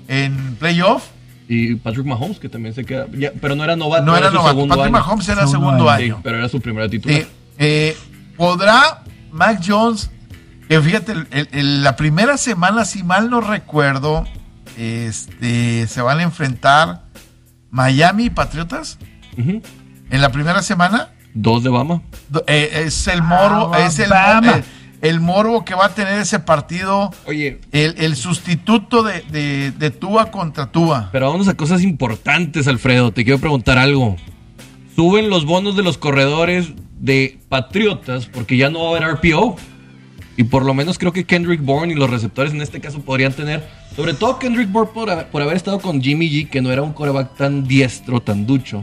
en 0.09 0.57
playoff. 0.57 1.05
Y 1.49 1.75
Patrick 1.77 2.07
Mahomes, 2.07 2.39
que 2.39 2.49
también 2.49 2.75
se 2.75 2.85
queda. 2.85 3.07
pero 3.41 3.55
no 3.55 3.63
era 3.65 3.77
novato. 3.77 4.05
No 4.05 4.17
era, 4.17 4.31
novato. 4.31 4.67
Patrick 4.67 4.91
Mahomes 4.91 5.29
era 5.29 5.47
segundo, 5.47 5.89
año. 5.89 6.21
pero 6.23 6.39
era 6.39 6.49
su 6.49 6.61
primera 6.61 6.89
titular. 6.89 7.25
Eh, 7.59 7.97
¿Podrá 8.37 9.03
Mac 9.31 9.63
Jones? 9.65 10.11
Que 10.69 10.81
fíjate, 10.81 11.15
la 11.53 11.97
primera 11.97 12.37
semana, 12.37 12.85
si 12.85 13.03
mal 13.03 13.29
no 13.29 13.41
recuerdo, 13.41 14.27
este, 14.77 15.87
se 15.87 16.03
van 16.03 16.19
a 16.19 16.23
enfrentar 16.23 17.03
Miami 17.71 18.25
y 18.25 18.31
Patriotas. 18.31 18.99
En 19.37 20.21
la 20.21 20.31
primera 20.31 20.63
semana. 20.63 21.11
Dos 21.35 21.63
de 21.63 21.71
Bama. 21.71 22.03
Eh, 22.47 22.83
es 22.87 23.07
el 23.09 23.23
moro. 23.23 23.75
es 23.75 23.99
el, 23.99 24.11
Bama 24.11 24.63
el 25.03 25.19
morbo 25.21 25.65
que 25.65 25.75
va 25.75 25.87
a 25.87 25.95
tener 25.95 26.21
ese 26.21 26.39
partido. 26.39 27.11
Oye. 27.27 27.61
El, 27.73 28.17
sustituto 28.17 29.03
de, 29.03 29.73
de, 29.73 29.91
Tua 29.91 30.31
contra 30.31 30.71
Tua. 30.71 31.11
Pero 31.13 31.31
vamos 31.31 31.49
a 31.49 31.55
cosas 31.55 31.83
importantes, 31.83 32.69
Alfredo. 32.69 33.13
Te 33.13 33.25
quiero 33.25 33.41
preguntar 33.41 33.79
algo. 33.79 34.17
Suben 34.95 35.29
los 35.29 35.45
bonos 35.45 35.77
de 35.77 35.83
los 35.83 35.99
corredores 35.99 36.73
de 37.01 37.41
Patriotas 37.49 38.27
porque 38.27 38.57
ya 38.57 38.71
no 38.71 38.85
va 38.85 38.87
a 38.87 38.97
haber 38.97 39.17
RPO. 39.17 39.57
Y 40.37 40.45
por 40.45 40.65
lo 40.65 40.73
menos 40.75 40.99
creo 40.99 41.13
que 41.13 41.25
Kendrick 41.25 41.63
Bourne 41.63 41.93
y 41.93 41.97
los 41.97 42.09
receptores 42.09 42.53
en 42.53 42.63
este 42.63 42.81
caso 42.81 43.01
podrían 43.01 43.33
tener, 43.33 43.69
sobre 43.95 44.15
todo 44.15 44.39
Kendrick 44.39 44.71
Bourne 44.71 44.91
por, 44.95 45.27
por 45.27 45.43
haber 45.43 45.57
estado 45.57 45.79
con 45.81 46.01
Jimmy 46.01 46.31
G, 46.31 46.49
que 46.49 46.63
no 46.63 46.73
era 46.73 46.83
un 46.83 46.93
coreback 46.93 47.37
tan 47.37 47.65
diestro, 47.67 48.21
tan 48.21 48.47
ducho 48.47 48.83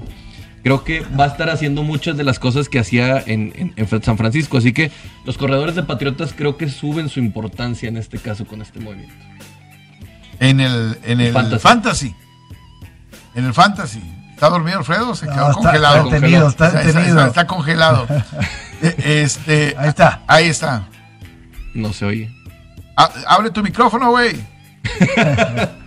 creo 0.63 0.83
que 0.83 1.01
va 1.01 1.25
a 1.25 1.27
estar 1.27 1.49
haciendo 1.49 1.83
muchas 1.83 2.17
de 2.17 2.23
las 2.23 2.39
cosas 2.39 2.69
que 2.69 2.79
hacía 2.79 3.23
en, 3.25 3.73
San 4.03 4.17
Francisco. 4.17 4.57
Así 4.57 4.73
que 4.73 4.91
los 5.25 5.37
corredores 5.37 5.75
de 5.75 5.83
Patriotas 5.83 6.33
creo 6.35 6.57
que 6.57 6.69
suben 6.69 7.09
su 7.09 7.19
importancia 7.19 7.89
en 7.89 7.97
este 7.97 8.19
caso 8.19 8.45
con 8.45 8.61
este 8.61 8.79
movimiento. 8.79 9.25
En 10.39 10.59
el, 10.59 10.97
en 11.03 11.21
el 11.21 11.33
fantasy. 11.59 12.15
En 13.35 13.45
el 13.45 13.53
fantasy. 13.53 14.01
¿Está 14.33 14.49
dormido 14.49 14.79
Alfredo? 14.79 15.15
Se 15.15 15.27
quedó 15.27 15.51
congelado. 15.53 15.97
Está, 16.47 16.71
detenido, 16.71 17.25
está, 17.27 17.47
congelado. 17.47 18.07
Eh, 18.81 19.23
este, 19.25 19.75
ahí 19.77 19.89
está. 19.89 20.21
Ahí 20.25 20.45
está. 20.45 20.87
No 21.73 21.93
se 21.93 22.05
oye. 22.05 22.29
Ah, 22.97 23.09
abre 23.27 23.51
tu 23.51 23.63
micrófono, 23.63 24.11
güey. 24.11 24.35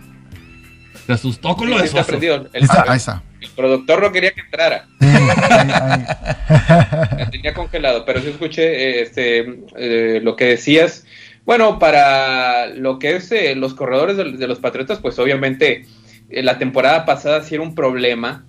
Se 1.07 1.13
asustó 1.13 1.55
con 1.57 1.69
lo 1.69 1.79
de 1.79 1.85
está 1.85 2.07
El, 2.53 2.69
ahí 2.89 2.97
está. 2.97 3.23
El 3.41 3.51
productor 3.51 4.03
no 4.03 4.13
quería 4.13 4.33
que 4.33 4.41
entrara. 4.41 4.87
tenía 7.31 7.55
congelado, 7.55 8.05
pero 8.05 8.21
sí 8.21 8.29
escuché 8.29 9.03
este, 9.03 9.65
eh, 9.77 10.21
lo 10.23 10.37
que 10.37 10.45
decías. 10.45 11.05
Bueno, 11.45 11.81
para 11.81 12.69
lo 12.69 13.01
que 13.01 13.17
es 13.17 13.33
eh, 13.33 13.57
los 13.57 13.75
corredores 13.75 14.17
de, 14.17 14.47
los 14.47 14.61
Patriotas, 14.61 15.01
pues 15.01 15.19
obviamente 15.19 15.87
eh, 16.31 16.43
la 16.43 16.59
temporada 16.59 17.05
pasada 17.05 17.43
sí 17.43 17.57
era 17.57 17.65
un 17.65 17.75
problema 17.75 18.45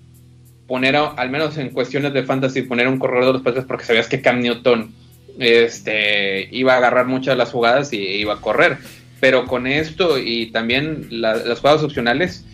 poner, 0.68 0.94
al 0.94 1.30
menos 1.30 1.58
en 1.58 1.70
cuestiones 1.70 2.14
de 2.14 2.22
fantasy, 2.22 2.62
poner 2.62 2.86
un 2.86 3.00
corredor 3.00 3.26
de 3.26 3.32
los 3.32 3.42
Patriotas 3.42 3.66
porque 3.66 3.84
sabías 3.84 4.08
que 4.08 4.22
Cam 4.22 4.38
Newton 4.40 4.94
este, 5.38 6.48
iba 6.50 6.74
a 6.74 6.76
agarrar 6.78 7.06
muchas 7.06 7.34
de 7.34 7.38
las 7.38 7.50
jugadas 7.50 7.92
y 7.92 7.98
iba 7.98 8.34
a 8.34 8.40
correr. 8.40 8.78
Pero 9.20 9.46
con 9.46 9.66
esto 9.66 10.18
y 10.18 10.50
también 10.50 11.06
las 11.10 11.60
jugadas 11.60 11.82
opcionales, 11.82 12.44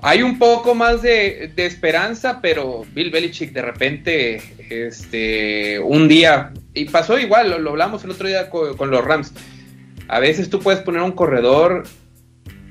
hay 0.00 0.22
un 0.22 0.38
poco 0.38 0.74
más 0.74 1.02
de, 1.02 1.52
esperanza, 1.56 2.40
pero 2.40 2.84
Bill 2.94 3.10
Belichick 3.10 3.52
de 3.52 3.62
repente, 3.62 4.42
este, 4.70 5.78
un 5.80 6.06
día, 6.06 6.52
y 6.74 6.84
pasó 6.86 7.18
igual, 7.18 7.62
lo, 7.62 7.70
hablamos 7.70 8.04
el 8.04 8.10
otro 8.10 8.28
día 8.28 8.50
con, 8.50 8.90
los 8.90 9.04
Rams, 9.04 9.32
a 10.08 10.20
veces 10.20 10.50
tú 10.50 10.60
puedes 10.60 10.80
poner 10.80 11.02
un 11.02 11.12
corredor 11.12 11.84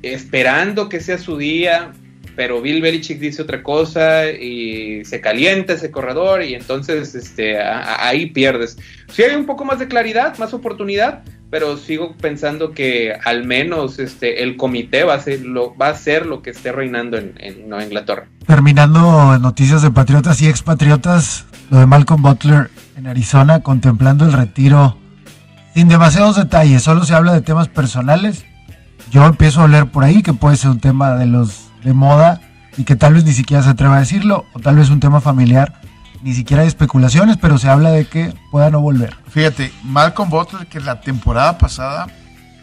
esperando 0.03 0.87
que 0.87 0.99
sea 0.99 1.17
su 1.17 1.37
día, 1.37 1.91
pero 2.35 2.61
Bill 2.61 2.81
Belichick 2.81 3.19
dice 3.19 3.41
otra 3.41 3.63
cosa 3.63 4.29
y 4.29 5.05
se 5.05 5.21
calienta 5.21 5.73
ese 5.73 5.91
corredor 5.91 6.43
y 6.43 6.53
entonces 6.53 7.15
este, 7.15 7.59
ahí 7.61 8.27
pierdes. 8.27 8.77
Si 9.11 9.23
hay 9.23 9.35
un 9.35 9.45
poco 9.45 9.65
más 9.65 9.79
de 9.79 9.87
claridad, 9.87 10.37
más 10.37 10.53
oportunidad, 10.53 11.23
pero 11.49 11.77
sigo 11.77 12.15
pensando 12.17 12.71
que 12.71 13.13
al 13.23 13.45
menos 13.45 13.99
este 13.99 14.43
el 14.43 14.57
comité 14.57 15.03
va 15.03 15.13
a 15.13 15.19
ser 15.19 15.41
lo, 15.41 15.75
va 15.77 15.89
a 15.89 15.95
ser 15.95 16.25
lo 16.25 16.41
que 16.41 16.49
esté 16.49 16.71
reinando 16.71 17.17
en, 17.17 17.33
en 17.37 17.69
Nueva 17.69 17.85
Inglaterra. 17.85 18.27
Terminando 18.45 19.37
noticias 19.39 19.81
de 19.81 19.91
patriotas 19.91 20.41
y 20.41 20.47
expatriotas, 20.47 21.45
lo 21.69 21.79
de 21.79 21.85
Malcolm 21.85 22.21
Butler 22.21 22.69
en 22.97 23.07
Arizona 23.07 23.61
contemplando 23.61 24.25
el 24.25 24.33
retiro 24.33 24.97
sin 25.75 25.89
demasiados 25.89 26.37
detalles, 26.37 26.83
solo 26.83 27.03
se 27.03 27.13
habla 27.13 27.33
de 27.33 27.41
temas 27.41 27.67
personales. 27.67 28.45
Yo 29.11 29.25
empiezo 29.25 29.61
a 29.61 29.67
leer 29.67 29.87
por 29.87 30.05
ahí 30.05 30.23
que 30.23 30.33
puede 30.33 30.55
ser 30.55 30.71
un 30.71 30.79
tema 30.79 31.15
de 31.17 31.25
los 31.25 31.64
de 31.85 31.93
moda 31.93 32.41
y 32.75 32.83
que 32.83 32.97
tal 32.97 33.13
vez 33.13 33.23
ni 33.23 33.31
siquiera 33.31 33.63
se 33.63 33.69
atreva 33.69 33.95
a 33.95 33.99
decirlo, 33.99 34.45
o 34.51 34.59
tal 34.59 34.75
vez 34.75 34.89
un 34.89 34.99
tema 34.99 35.21
familiar 35.21 35.79
ni 36.25 36.33
siquiera 36.33 36.63
hay 36.63 36.67
especulaciones, 36.67 37.37
pero 37.37 37.59
se 37.59 37.69
habla 37.69 37.91
de 37.91 38.05
que 38.05 38.33
pueda 38.49 38.71
no 38.71 38.81
volver. 38.81 39.15
Fíjate, 39.29 39.71
Malcolm 39.83 40.27
Butler, 40.27 40.65
que 40.65 40.79
la 40.79 40.99
temporada 40.99 41.59
pasada 41.59 42.07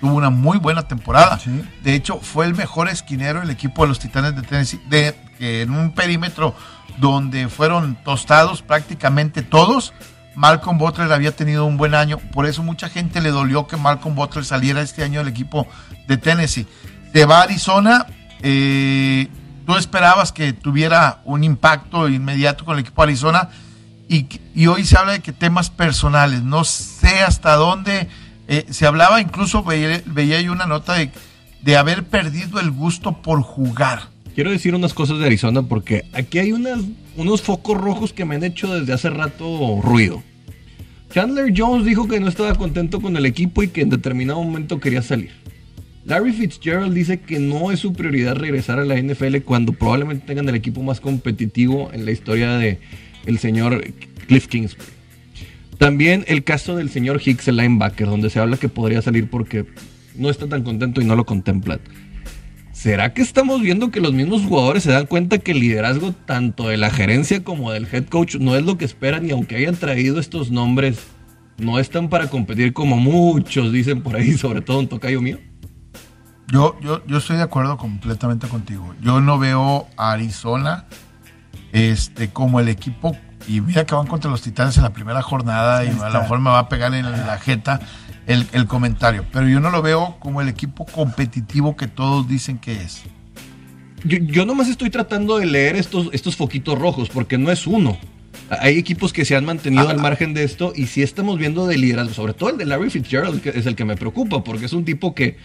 tuvo 0.01 0.17
una 0.17 0.31
muy 0.31 0.59
buena 0.59 0.83
temporada. 0.89 1.39
De 1.85 1.95
hecho, 1.95 2.19
fue 2.21 2.45
el 2.47 2.57
mejor 2.57 2.89
esquinero 2.89 3.39
del 3.39 3.51
equipo 3.51 3.83
de 3.83 3.89
los 3.89 4.01
Titanes 4.01 4.35
de 4.35 4.43
Tennessee, 4.43 4.81
de, 4.89 5.15
en 5.39 5.71
un 5.71 5.93
perímetro 5.93 6.57
donde 6.99 7.49
fueron 7.49 7.95
tostados 8.03 8.63
prácticamente 8.63 9.43
todos. 9.43 9.93
Malcolm 10.35 10.77
Butler 10.77 11.13
había 11.13 11.31
tenido 11.31 11.65
un 11.65 11.77
buen 11.77 11.95
año, 11.95 12.19
por 12.33 12.47
eso 12.47 12.65
mucha 12.65 12.89
gente 12.89 13.21
le 13.21 13.31
dolió 13.31 13.69
que 13.69 13.77
Malcolm 13.77 14.17
Butler 14.17 14.45
saliera 14.45 14.83
este 14.83 15.05
año 15.05 15.21
del 15.21 15.29
equipo 15.29 15.69
de 16.09 16.17
Tennessee. 16.17 16.67
Se 17.13 17.27
va 17.27 17.39
a 17.39 17.43
Arizona, 17.43 18.07
eh, 18.43 19.29
tú 19.67 19.77
esperabas 19.77 20.33
que 20.33 20.53
tuviera 20.53 21.21
un 21.25 21.45
impacto 21.45 22.09
inmediato 22.09 22.65
con 22.65 22.75
el 22.75 22.81
equipo 22.81 23.03
de 23.03 23.13
Arizona 23.13 23.49
y, 24.09 24.27
hoy 24.67 24.85
se 24.85 24.99
habla 24.99 25.13
de 25.13 25.21
que 25.21 25.33
temas 25.33 25.71
personales, 25.71 26.43
no 26.43 26.65
sé 26.65 27.21
hasta 27.21 27.55
dónde, 27.55 28.09
eh, 28.49 28.67
se 28.69 28.87
hablaba 28.87 29.21
incluso, 29.21 29.63
veía, 29.63 30.41
yo 30.41 30.53
una 30.53 30.67
nota 30.67 30.95
de, 30.95 31.11
de 31.63 31.77
haber 31.77 32.05
perdido 32.05 32.61
el 32.61 32.71
gusto 32.71 33.23
por 33.23 33.41
jugar. 33.41 34.11
Quiero 34.35 34.51
decir 34.51 34.75
unas 34.75 34.93
cosas 34.93 35.19
de 35.19 35.27
Arizona 35.27 35.63
porque 35.63 36.05
aquí 36.13 36.39
hay 36.39 36.53
unas, 36.53 36.81
unos 37.17 37.43
focos 37.43 37.79
rojos 37.79 38.13
que 38.13 38.25
me 38.25 38.35
han 38.35 38.45
hecho 38.45 38.75
desde 38.75 38.93
hace 38.93 39.09
rato 39.11 39.81
ruido. 39.83 40.23
Chandler 41.13 41.53
Jones 41.55 41.85
dijo 41.85 42.09
que 42.09 42.21
no 42.21 42.29
estaba 42.29 42.55
contento 42.55 43.01
con 43.01 43.17
el 43.17 43.27
equipo 43.27 43.63
y 43.63 43.69
que 43.69 43.83
en 43.83 43.91
determinado 43.91 44.43
momento 44.43 44.81
quería 44.81 45.03
salir. 45.03 45.31
Larry 46.05 46.33
Fitzgerald 46.33 46.93
dice 46.93 47.21
que 47.21 47.39
no 47.39 47.71
es 47.71 47.79
su 47.79 47.93
prioridad 47.93 48.35
regresar 48.35 48.81
a 48.81 48.85
la 48.85 49.01
NFL 49.01 49.39
cuando 49.45 49.73
probablemente 49.73 50.27
tengan 50.27 50.49
el 50.49 50.57
equipo 50.57 50.83
más 50.83 51.01
competitivo 51.01 51.91
en 51.93 52.05
la 52.05 52.11
historia 52.11 52.57
de 52.57 52.81
el 53.25 53.39
señor 53.39 53.85
Cliff 54.27 54.49
Kingsbury. 54.49 54.91
También 55.79 56.25
el 56.27 56.45
caso 56.45 56.77
del 56.77 56.91
señor 56.91 57.21
Hicks, 57.25 57.49
el 57.49 57.57
linebacker, 57.57 58.07
donde 58.07 58.31
se 58.31 58.41
habla 58.41 58.57
que 58.57 58.69
podría 58.69 59.01
salir 59.01 59.31
porque 59.31 59.65
no 60.17 60.29
está 60.29 60.49
tan 60.49 60.65
contento 60.65 61.01
y 61.01 61.05
no 61.05 61.15
lo 61.15 61.25
contemplan. 61.25 61.81
¿Será 62.73 63.13
que 63.13 63.23
estamos 63.23 63.61
viendo 63.63 63.91
que 63.91 64.01
los 64.01 64.13
mismos 64.13 64.43
jugadores 64.43 64.83
se 64.83 64.91
dan 64.91 65.07
cuenta 65.07 65.39
que 65.39 65.53
el 65.53 65.61
liderazgo 65.61 66.13
tanto 66.13 66.69
de 66.69 66.79
la 66.79 66.91
gerencia 66.91 67.45
como 67.45 67.71
del 67.71 67.87
head 67.93 68.07
coach 68.07 68.37
no 68.37 68.57
es 68.57 68.65
lo 68.65 68.77
que 68.77 68.85
esperan 68.85 69.29
y 69.29 69.31
aunque 69.31 69.57
hayan 69.57 69.77
traído 69.77 70.19
estos 70.19 70.51
nombres, 70.51 70.99
no 71.59 71.79
están 71.79 72.09
para 72.09 72.29
competir 72.29 72.73
como 72.73 72.97
muchos 72.97 73.73
dicen 73.73 74.03
por 74.03 74.17
ahí, 74.17 74.33
sobre 74.33 74.63
todo 74.63 74.81
un 74.81 74.89
tocayo 74.89 75.21
mío? 75.21 75.39
Yo, 76.53 76.79
yo, 76.83 77.03
yo 77.07 77.17
estoy 77.17 77.39
de 77.39 77.45
acuerdo 77.45 77.79
completamente 77.79 78.47
contigo. 78.47 78.95
Yo 79.01 79.23
no 79.23 79.39
veo 79.39 79.87
a 79.97 80.13
Arizona 80.13 80.85
este, 81.73 82.29
como 82.29 82.61
el 82.61 82.69
equipo, 82.69 83.17
y 83.49 83.63
mira 83.63 83.87
que 83.87 83.95
van 83.95 84.07
contra 84.07 84.31
los 84.31 84.43
Titanes 84.43 84.77
en 84.77 84.83
la 84.83 84.93
primera 84.93 85.23
jornada 85.23 85.83
y 85.83 85.89
a 85.89 86.11
lo 86.11 86.21
mejor 86.21 86.41
me 86.41 86.51
va 86.51 86.59
a 86.59 86.69
pegar 86.69 86.93
en 86.93 87.11
la 87.11 87.39
jeta 87.39 87.81
el, 88.27 88.47
el, 88.53 88.67
comentario, 88.67 89.25
pero 89.33 89.49
yo 89.49 89.61
no 89.61 89.71
lo 89.71 89.81
veo 89.81 90.17
como 90.21 90.43
el 90.43 90.49
equipo 90.49 90.85
competitivo 90.85 91.75
que 91.75 91.89
todos 91.89 92.29
dicen 92.29 92.59
que 92.59 92.83
es. 92.83 93.03
Yo, 94.05 94.19
yo 94.19 94.45
nomás 94.45 94.69
estoy 94.69 94.91
tratando 94.91 95.39
de 95.39 95.47
leer 95.47 95.77
estos, 95.77 96.11
estos 96.13 96.37
foquitos 96.37 96.79
rojos, 96.79 97.09
porque 97.09 97.39
no 97.39 97.51
es 97.51 97.67
uno. 97.67 97.97
Hay 98.51 98.79
equipos 98.79 99.13
que 99.13 99.25
se 99.25 99.35
han 99.37 99.45
mantenido 99.45 99.89
al 99.89 99.99
margen 99.99 100.35
de 100.35 100.45
esto 100.45 100.73
y 100.75 100.87
si 100.87 101.03
estamos 101.03 101.39
viendo 101.39 101.67
de 101.67 101.79
liderazgo, 101.79 102.13
sobre 102.13 102.35
todo 102.35 102.51
el 102.51 102.59
de 102.59 102.67
Larry 102.67 102.91
Fitzgerald, 102.91 103.43
que 103.43 103.51
es 103.51 103.67
el 103.67 103.77
que 103.77 103.85
me 103.85 103.97
preocupa, 103.97 104.45
porque 104.45 104.67
es 104.67 104.73
un 104.73 104.85
tipo 104.85 105.15
que 105.15 105.37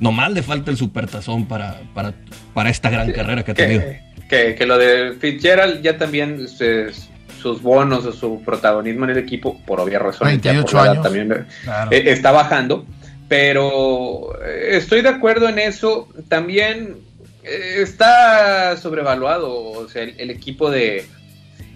nomás 0.00 0.32
le 0.32 0.42
falta 0.42 0.70
el 0.70 0.76
supertazón 0.76 1.46
para, 1.46 1.80
para, 1.94 2.14
para 2.52 2.70
esta 2.70 2.90
gran 2.90 3.12
carrera 3.12 3.44
que 3.44 3.50
ha 3.50 3.54
tenido. 3.54 3.82
Que, 4.28 4.54
que, 4.54 4.66
lo 4.66 4.78
de 4.78 5.14
Fitzgerald 5.20 5.82
ya 5.82 5.98
también 5.98 6.46
sus 7.44 7.60
bonos 7.60 8.06
o 8.06 8.12
su 8.12 8.42
protagonismo 8.42 9.04
en 9.04 9.10
el 9.10 9.18
equipo, 9.18 9.60
por 9.66 9.80
obvia 9.80 9.98
razón, 9.98 10.40
también 10.40 11.46
eh, 11.90 12.02
está 12.06 12.32
bajando. 12.32 12.86
Pero 13.28 14.38
eh, 14.44 14.76
estoy 14.76 15.02
de 15.02 15.08
acuerdo 15.08 15.48
en 15.48 15.58
eso. 15.58 16.08
También 16.28 16.96
eh, 17.42 17.76
está 17.82 18.76
sobrevaluado. 18.76 19.52
O 19.52 19.88
sea, 19.88 20.02
el, 20.02 20.30
equipo 20.30 20.70
de. 20.70 21.06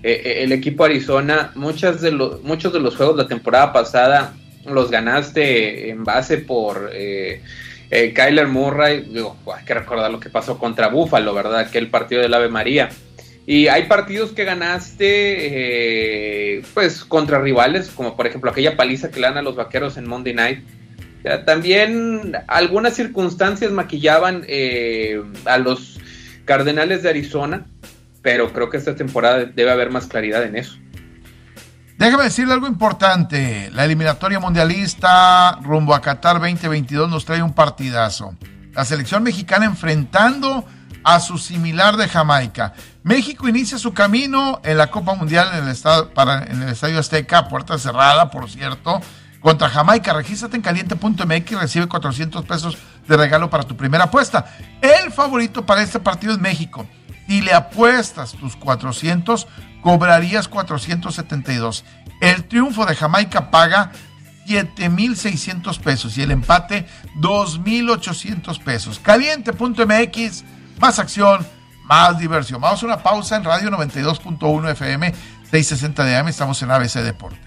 El 0.02 0.52
equipo 0.52 0.84
Arizona, 0.84 1.52
muchas 1.54 2.00
de 2.00 2.12
los, 2.12 2.42
muchos 2.42 2.72
de 2.72 2.80
los 2.80 2.96
juegos 2.96 3.16
la 3.16 3.26
temporada 3.26 3.72
pasada 3.72 4.34
los 4.64 4.90
ganaste 4.90 5.90
en 5.90 6.04
base 6.04 6.38
por 6.38 6.90
eh, 7.90 8.12
Kyler 8.14 8.48
Murray, 8.48 9.00
digo, 9.00 9.36
hay 9.56 9.64
que 9.64 9.74
recordar 9.74 10.10
lo 10.10 10.20
que 10.20 10.30
pasó 10.30 10.58
contra 10.58 10.88
Buffalo, 10.88 11.34
¿verdad? 11.34 11.60
Aquel 11.60 11.88
partido 11.88 12.20
del 12.20 12.34
Ave 12.34 12.48
María. 12.48 12.90
Y 13.46 13.68
hay 13.68 13.84
partidos 13.84 14.32
que 14.32 14.44
ganaste, 14.44 16.56
eh, 16.58 16.62
pues, 16.74 17.02
contra 17.02 17.40
rivales, 17.40 17.88
como 17.88 18.14
por 18.14 18.26
ejemplo 18.26 18.50
aquella 18.50 18.76
paliza 18.76 19.10
que 19.10 19.20
le 19.20 19.26
dan 19.26 19.38
a 19.38 19.42
los 19.42 19.56
vaqueros 19.56 19.96
en 19.96 20.06
Monday 20.06 20.34
Night. 20.34 20.64
también 21.46 22.32
algunas 22.46 22.94
circunstancias 22.94 23.72
maquillaban 23.72 24.44
eh, 24.46 25.20
a 25.46 25.58
los 25.58 25.98
Cardenales 26.44 27.02
de 27.02 27.10
Arizona, 27.10 27.66
pero 28.22 28.52
creo 28.52 28.70
que 28.70 28.76
esta 28.76 28.94
temporada 28.94 29.44
debe 29.44 29.70
haber 29.70 29.90
más 29.90 30.06
claridad 30.06 30.42
en 30.44 30.56
eso. 30.56 30.76
Déjame 31.98 32.24
decirle 32.24 32.54
algo 32.54 32.68
importante. 32.68 33.70
La 33.72 33.84
eliminatoria 33.84 34.38
mundialista 34.38 35.58
rumbo 35.62 35.94
a 35.94 36.00
Qatar 36.00 36.36
2022 36.36 37.10
nos 37.10 37.24
trae 37.24 37.42
un 37.42 37.52
partidazo. 37.52 38.36
La 38.72 38.84
selección 38.84 39.24
mexicana 39.24 39.64
enfrentando 39.64 40.64
a 41.02 41.18
su 41.18 41.38
similar 41.38 41.96
de 41.96 42.08
Jamaica. 42.08 42.74
México 43.02 43.48
inicia 43.48 43.78
su 43.78 43.94
camino 43.94 44.60
en 44.62 44.78
la 44.78 44.88
Copa 44.92 45.14
Mundial 45.14 45.48
en 45.54 45.64
el, 45.64 45.70
estado, 45.70 46.12
en 46.46 46.62
el 46.62 46.68
Estadio 46.68 47.00
Azteca, 47.00 47.48
puerta 47.48 47.78
cerrada, 47.78 48.30
por 48.30 48.48
cierto, 48.48 49.00
contra 49.40 49.68
Jamaica. 49.68 50.12
Regístrate 50.12 50.56
en 50.56 50.62
caliente.mx 50.62 51.50
y 51.50 51.54
recibe 51.56 51.88
400 51.88 52.44
pesos 52.44 52.78
de 53.08 53.16
regalo 53.16 53.50
para 53.50 53.64
tu 53.64 53.76
primera 53.76 54.04
apuesta. 54.04 54.54
El 54.80 55.10
favorito 55.10 55.66
para 55.66 55.82
este 55.82 55.98
partido 55.98 56.34
es 56.34 56.38
México. 56.38 56.86
Si 57.28 57.42
le 57.42 57.52
apuestas 57.52 58.32
tus 58.32 58.56
400, 58.56 59.46
cobrarías 59.82 60.48
472. 60.48 61.84
El 62.22 62.44
triunfo 62.44 62.86
de 62.86 62.96
Jamaica 62.96 63.50
paga 63.50 63.92
7.600 64.46 65.78
pesos 65.78 66.16
y 66.16 66.22
el 66.22 66.30
empate 66.30 66.86
2.800 67.20 68.64
pesos. 68.64 68.98
Caliente.mx, 68.98 70.44
más 70.80 70.98
acción, 70.98 71.46
más 71.84 72.18
diversión. 72.18 72.62
Vamos 72.62 72.82
a 72.82 72.86
una 72.86 73.02
pausa 73.02 73.36
en 73.36 73.44
Radio 73.44 73.68
92.1 73.72 74.70
FM, 74.70 75.12
660 75.50 76.04
de 76.04 76.16
AM, 76.16 76.28
estamos 76.28 76.62
en 76.62 76.70
ABC 76.70 76.94
Deportes. 76.94 77.40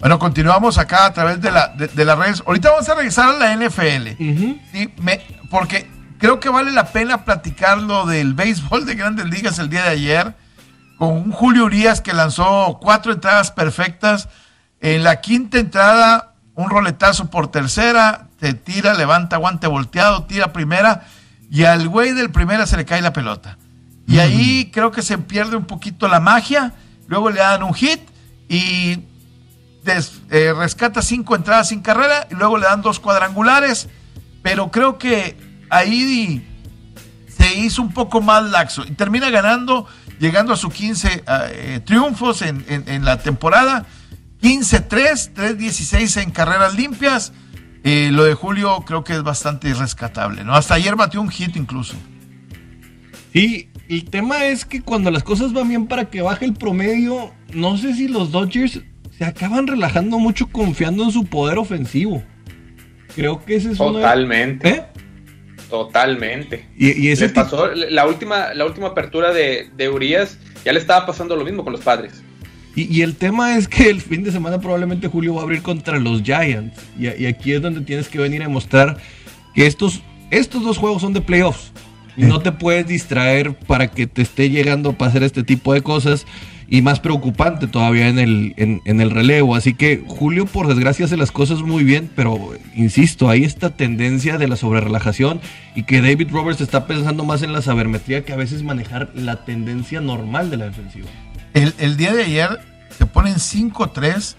Bueno, 0.00 0.18
continuamos 0.18 0.76
acá 0.76 1.06
a 1.06 1.14
través 1.14 1.40
de, 1.40 1.50
la, 1.50 1.68
de, 1.68 2.04
las 2.04 2.18
redes. 2.18 2.42
Ahorita 2.46 2.70
vamos 2.72 2.88
a 2.90 2.94
regresar 2.94 3.34
a 3.34 3.38
la 3.38 3.56
NFL. 3.56 4.08
¿sí? 4.18 4.92
Me, 4.98 5.20
porque 5.50 5.99
creo 6.20 6.38
que 6.38 6.48
vale 6.48 6.70
la 6.70 6.92
pena 6.92 7.24
platicar 7.24 7.78
lo 7.78 8.06
del 8.06 8.34
béisbol 8.34 8.86
de 8.86 8.94
grandes 8.94 9.26
ligas 9.26 9.58
el 9.58 9.68
día 9.68 9.82
de 9.82 9.88
ayer. 9.88 10.34
Con 10.98 11.12
un 11.12 11.32
Julio 11.32 11.64
Urias 11.64 12.00
que 12.00 12.12
lanzó 12.12 12.78
cuatro 12.80 13.12
entradas 13.12 13.50
perfectas. 13.50 14.28
En 14.80 15.02
la 15.02 15.20
quinta 15.20 15.58
entrada, 15.58 16.34
un 16.54 16.70
roletazo 16.70 17.30
por 17.30 17.50
tercera. 17.50 18.28
Te 18.38 18.54
tira, 18.54 18.94
levanta, 18.94 19.38
guante 19.38 19.66
volteado, 19.66 20.24
tira 20.24 20.52
primera. 20.52 21.06
Y 21.50 21.64
al 21.64 21.88
güey 21.88 22.12
del 22.12 22.30
primera 22.30 22.66
se 22.66 22.76
le 22.76 22.84
cae 22.84 23.00
la 23.00 23.12
pelota. 23.12 23.58
Y 24.06 24.18
ahí 24.18 24.70
creo 24.72 24.90
que 24.90 25.02
se 25.02 25.18
pierde 25.18 25.56
un 25.56 25.64
poquito 25.64 26.06
la 26.06 26.20
magia. 26.20 26.74
Luego 27.08 27.30
le 27.30 27.40
dan 27.40 27.62
un 27.62 27.74
hit 27.74 28.00
y 28.48 29.04
eh, 29.86 30.52
rescata 30.52 31.00
cinco 31.00 31.34
entradas 31.34 31.68
sin 31.68 31.80
carrera 31.80 32.26
y 32.30 32.34
luego 32.34 32.58
le 32.58 32.66
dan 32.66 32.82
dos 32.82 33.00
cuadrangulares, 33.00 33.88
pero 34.42 34.70
creo 34.70 34.98
que 34.98 35.49
ahí 35.70 36.44
se 37.28 37.54
hizo 37.58 37.82
un 37.82 37.92
poco 37.92 38.20
más 38.20 38.50
laxo 38.50 38.84
y 38.86 38.90
termina 38.92 39.30
ganando, 39.30 39.86
llegando 40.18 40.52
a 40.52 40.56
sus 40.56 40.72
15 40.72 41.24
eh, 41.26 41.80
triunfos 41.84 42.42
en, 42.42 43.04
la 43.04 43.18
temporada, 43.18 43.86
15-3, 44.42 45.32
3-16 45.34 46.22
en 46.22 46.30
carreras 46.30 46.74
limpias. 46.74 47.32
Eh, 47.82 48.10
lo 48.12 48.24
de 48.24 48.34
Julio 48.34 48.84
creo 48.86 49.04
que 49.04 49.14
es 49.14 49.22
bastante 49.22 49.72
rescatable, 49.72 50.44
¿no? 50.44 50.54
Hasta 50.54 50.74
ayer 50.74 50.96
batió 50.96 51.22
un 51.22 51.30
hit 51.30 51.56
incluso. 51.56 51.94
Y 53.32 53.68
el 53.88 54.04
tema 54.10 54.44
es 54.44 54.64
que 54.64 54.82
cuando 54.82 55.10
las 55.10 55.22
cosas 55.22 55.52
van 55.52 55.68
bien 55.68 55.86
para 55.86 56.10
que 56.10 56.20
baje 56.20 56.44
el 56.44 56.54
promedio, 56.54 57.32
no 57.54 57.78
sé 57.78 57.94
si 57.94 58.08
los 58.08 58.32
Dodgers 58.32 58.80
se 59.16 59.24
acaban 59.24 59.66
relajando 59.66 60.18
mucho 60.18 60.48
confiando 60.48 61.04
en 61.04 61.12
su 61.12 61.24
poder 61.24 61.58
ofensivo. 61.58 62.22
Creo 63.14 63.44
que 63.44 63.56
ese 63.56 63.72
es 63.72 63.78
Totalmente. 63.78 64.68
¿Eh? 64.68 64.84
Totalmente. 65.70 66.66
Y, 66.76 67.08
ese 67.08 67.28
pasó 67.28 67.68
la 67.68 68.06
última, 68.06 68.52
la 68.54 68.66
última 68.66 68.88
apertura 68.88 69.32
de, 69.32 69.70
de 69.76 69.88
Urias, 69.88 70.36
ya 70.64 70.72
le 70.72 70.80
estaba 70.80 71.06
pasando 71.06 71.36
lo 71.36 71.44
mismo 71.44 71.62
con 71.62 71.72
los 71.72 71.82
padres. 71.82 72.22
Y, 72.74 73.02
el 73.02 73.16
tema 73.16 73.56
es 73.56 73.68
que 73.68 73.88
el 73.88 74.00
fin 74.00 74.22
de 74.22 74.32
semana 74.32 74.60
probablemente 74.60 75.08
Julio 75.08 75.34
va 75.34 75.40
a 75.40 75.44
abrir 75.44 75.62
contra 75.62 75.98
los 75.98 76.22
Giants. 76.22 76.80
Y, 76.98 77.08
y, 77.22 77.26
aquí 77.26 77.52
es 77.52 77.62
donde 77.62 77.82
tienes 77.82 78.08
que 78.08 78.18
venir 78.18 78.42
a 78.42 78.48
mostrar 78.48 78.96
que 79.54 79.66
estos, 79.66 80.02
estos 80.30 80.62
dos 80.62 80.78
juegos 80.78 81.02
son 81.02 81.12
de 81.12 81.20
playoffs. 81.20 81.72
Y 82.16 82.22
no 82.22 82.40
te 82.40 82.52
puedes 82.52 82.86
distraer 82.86 83.54
para 83.54 83.86
que 83.88 84.06
te 84.06 84.22
esté 84.22 84.50
llegando 84.50 84.92
para 84.92 85.10
hacer 85.10 85.22
este 85.22 85.42
tipo 85.42 85.72
de 85.72 85.82
cosas 85.82 86.26
y 86.72 86.82
más 86.82 87.00
preocupante 87.00 87.66
todavía 87.66 88.06
en 88.06 88.20
el, 88.20 88.54
en, 88.56 89.00
el 89.00 89.10
relevo. 89.10 89.56
Así 89.56 89.74
que 89.74 90.04
Julio, 90.06 90.46
por 90.46 90.68
desgracia, 90.68 91.04
hace 91.04 91.16
las 91.16 91.32
cosas 91.32 91.62
muy 91.62 91.82
bien, 91.82 92.08
pero 92.14 92.52
insisto, 92.76 93.28
hay 93.28 93.42
esta 93.42 93.70
tendencia 93.70 94.38
de 94.38 94.46
la 94.46 94.54
sobrerelajación 94.54 95.40
y 95.74 95.82
que 95.82 96.00
David 96.00 96.28
Roberts 96.30 96.60
está 96.60 96.86
pensando 96.86 97.24
más 97.24 97.42
en 97.42 97.52
la 97.52 97.60
sabermetría 97.60 98.24
que 98.24 98.32
a 98.32 98.36
veces 98.36 98.62
manejar 98.62 99.10
la 99.14 99.44
tendencia 99.44 100.00
normal 100.00 100.48
de 100.48 100.58
la 100.58 100.66
defensiva. 100.66 101.08
El, 101.54 101.96
día 101.96 102.12
de 102.12 102.22
ayer 102.22 102.60
se 102.96 103.04
ponen 103.04 103.34
5-3 103.34 104.36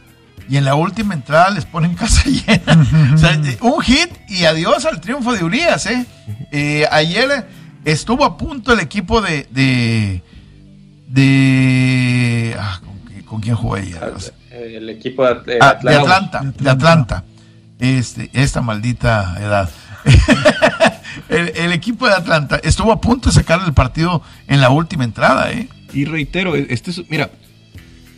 y 0.49 0.55
en 0.55 0.63
la 0.63 0.75
última 0.75 1.13
entrada 1.13 1.49
les 1.49 1.65
ponen 1.65 1.95
casa 1.95 2.23
llena. 2.29 3.13
o 3.13 3.17
sea, 3.17 3.41
un 3.59 3.81
hit 3.81 4.09
y 4.29 4.45
adiós 4.45 4.85
al 4.85 5.01
triunfo 5.01 5.33
de 5.33 5.43
Urias. 5.43 5.85
¿eh? 5.85 6.05
eh 6.53 6.85
ayer 6.89 7.45
estuvo 7.83 8.23
a 8.23 8.37
punto 8.37 8.71
el 8.71 8.79
equipo 8.79 9.19
de 9.19 9.47
de... 9.51 10.23
Ah, 11.17 12.82
¿con, 13.26 13.41
quién 13.41 13.56
jugó 13.56 13.78
ella? 13.78 14.13
El 14.52 14.89
equipo 14.89 15.26
de, 15.26 15.58
ah, 15.60 15.69
Atlanta. 15.69 16.54
de 16.58 16.69
Atlanta. 16.69 17.24
Este, 17.80 18.30
esta 18.34 18.62
maldita 18.62 19.36
edad. 19.39 19.69
el, 21.30 21.71
equipo 21.71 22.08
de 22.08 22.13
Atlanta 22.13 22.60
estuvo 22.63 22.91
a 22.91 23.02
punto 23.02 23.30
de 23.30 23.36
sacar 23.36 23.62
el 23.65 23.74
partido 23.74 24.21
en 24.47 24.62
la 24.62 24.69
última 24.69 25.04
entrada, 25.04 25.52
¿eh? 25.52 25.67
Y 25.93 26.06
reitero, 26.06 26.56
este 26.56 26.91
es, 26.91 27.10
mira, 27.10 27.30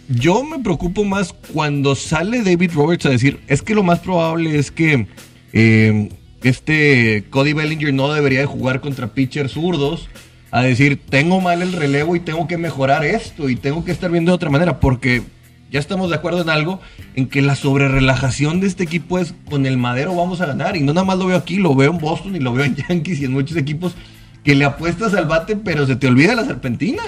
yo 0.08 0.44
me 0.44 0.60
preocupo 0.60 1.04
más 1.04 1.34
cuando 1.54 1.96
sale 1.96 2.44
David 2.44 2.72
Roberts 2.74 3.06
a 3.06 3.10
decir, 3.10 3.42
es 3.48 3.62
que 3.62 3.74
lo 3.74 3.84
más 3.84 4.00
probable 4.00 4.58
es 4.58 4.72
que 4.72 5.08
eh, 5.54 6.10
este 6.44 7.26
Cody 7.30 7.54
Bellinger 7.54 7.94
no 7.94 8.12
debería 8.14 8.42
de 8.42 8.46
jugar 8.46 8.82
contra 8.82 9.08
pitchers 9.08 9.54
zurdos 9.54 10.10
a 10.54 10.62
decir, 10.62 11.02
tengo 11.10 11.42
mal 11.42 11.64
el 11.64 11.74
relevo 11.74 12.16
y 12.16 12.20
tengo 12.20 12.48
que 12.48 12.60
mejorar 12.60 13.04
esto 13.04 13.50
y 13.50 13.56
tengo 13.56 13.84
que 13.84 13.92
estar 13.92 14.12
viendo 14.12 14.32
de 14.32 14.36
otra 14.36 14.52
manera, 14.52 14.80
porque 14.80 15.24
ya 15.72 15.80
estamos 15.80 16.12
de 16.12 16.16
acuerdo 16.16 16.44
en 16.44 16.52
algo, 16.52 16.80
en 17.16 17.28
que 17.28 17.42
la 17.42 17.56
sobrerelajación 17.56 18.60
de 18.60 18.68
este 18.68 18.84
equipo 18.84 19.18
es 19.18 19.34
con 19.50 19.66
el 19.66 19.78
madero 19.78 20.16
vamos 20.16 20.42
a 20.42 20.46
ganar. 20.46 20.78
Y 20.78 20.82
no 20.82 20.94
nada 20.94 21.08
más 21.08 21.18
lo 21.18 21.26
veo 21.26 21.38
aquí, 21.38 21.58
lo 21.58 21.74
veo 21.74 21.90
en 21.90 21.98
Boston 21.98 22.36
y 22.36 22.40
lo 22.40 22.54
veo 22.54 22.66
en 22.66 22.76
Yankees 22.88 23.20
y 23.22 23.26
en 23.26 23.34
muchos 23.34 23.58
equipos 23.58 23.96
que 24.44 24.54
le 24.54 24.66
apuestas 24.66 25.16
al 25.16 25.26
bate, 25.26 25.56
pero 25.56 25.88
se 25.88 25.96
te 25.96 26.06
olvida 26.06 26.36
la 26.36 26.46
serpentina. 26.46 27.02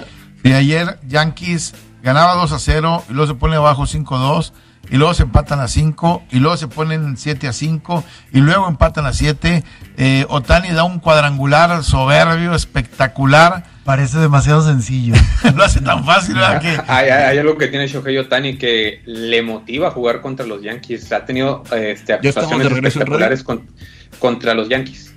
Y 0.43 0.51
ayer 0.51 0.97
Yankees 1.07 1.75
ganaba 2.01 2.33
2 2.33 2.51
a 2.51 2.57
0 2.57 3.03
y 3.11 3.13
luego 3.13 3.27
se 3.31 3.35
pone 3.35 3.57
abajo 3.57 3.83
5-2 3.83 4.53
y 4.89 4.97
luego 4.97 5.13
se 5.13 5.21
empatan 5.21 5.59
a 5.59 5.67
5 5.67 6.23
y 6.31 6.39
luego 6.39 6.57
se 6.57 6.67
ponen 6.67 7.15
7 7.15 7.47
a 7.47 7.53
5 7.53 8.03
y 8.33 8.39
luego 8.39 8.67
empatan 8.67 9.05
a 9.05 9.13
7. 9.13 9.63
Eh, 9.97 10.25
Otani 10.29 10.71
da 10.71 10.83
un 10.83 10.99
cuadrangular 10.99 11.83
soberbio, 11.83 12.53
espectacular. 12.53 13.63
Parece 13.83 14.17
demasiado 14.17 14.61
sencillo. 14.61 15.13
no 15.55 15.63
hace 15.63 15.79
tan 15.81 16.03
fácil, 16.05 16.35
¿verdad? 16.35 16.61
Que... 16.61 16.81
Hay, 16.91 17.37
algo 17.37 17.57
que 17.57 17.67
tiene 17.67 17.87
Shohei 17.87 18.17
Otani 18.17 18.57
que 18.57 19.01
le 19.05 19.41
motiva 19.41 19.89
a 19.89 19.91
jugar 19.91 20.21
contra 20.21 20.45
los 20.45 20.61
Yankees. 20.61 21.11
Ha 21.11 21.25
tenido 21.25 21.63
este, 21.71 22.13
actuaciones 22.13 22.71
espectaculares 22.71 23.45
contra 24.19 24.53
los 24.53 24.69
Yankees. 24.69 25.13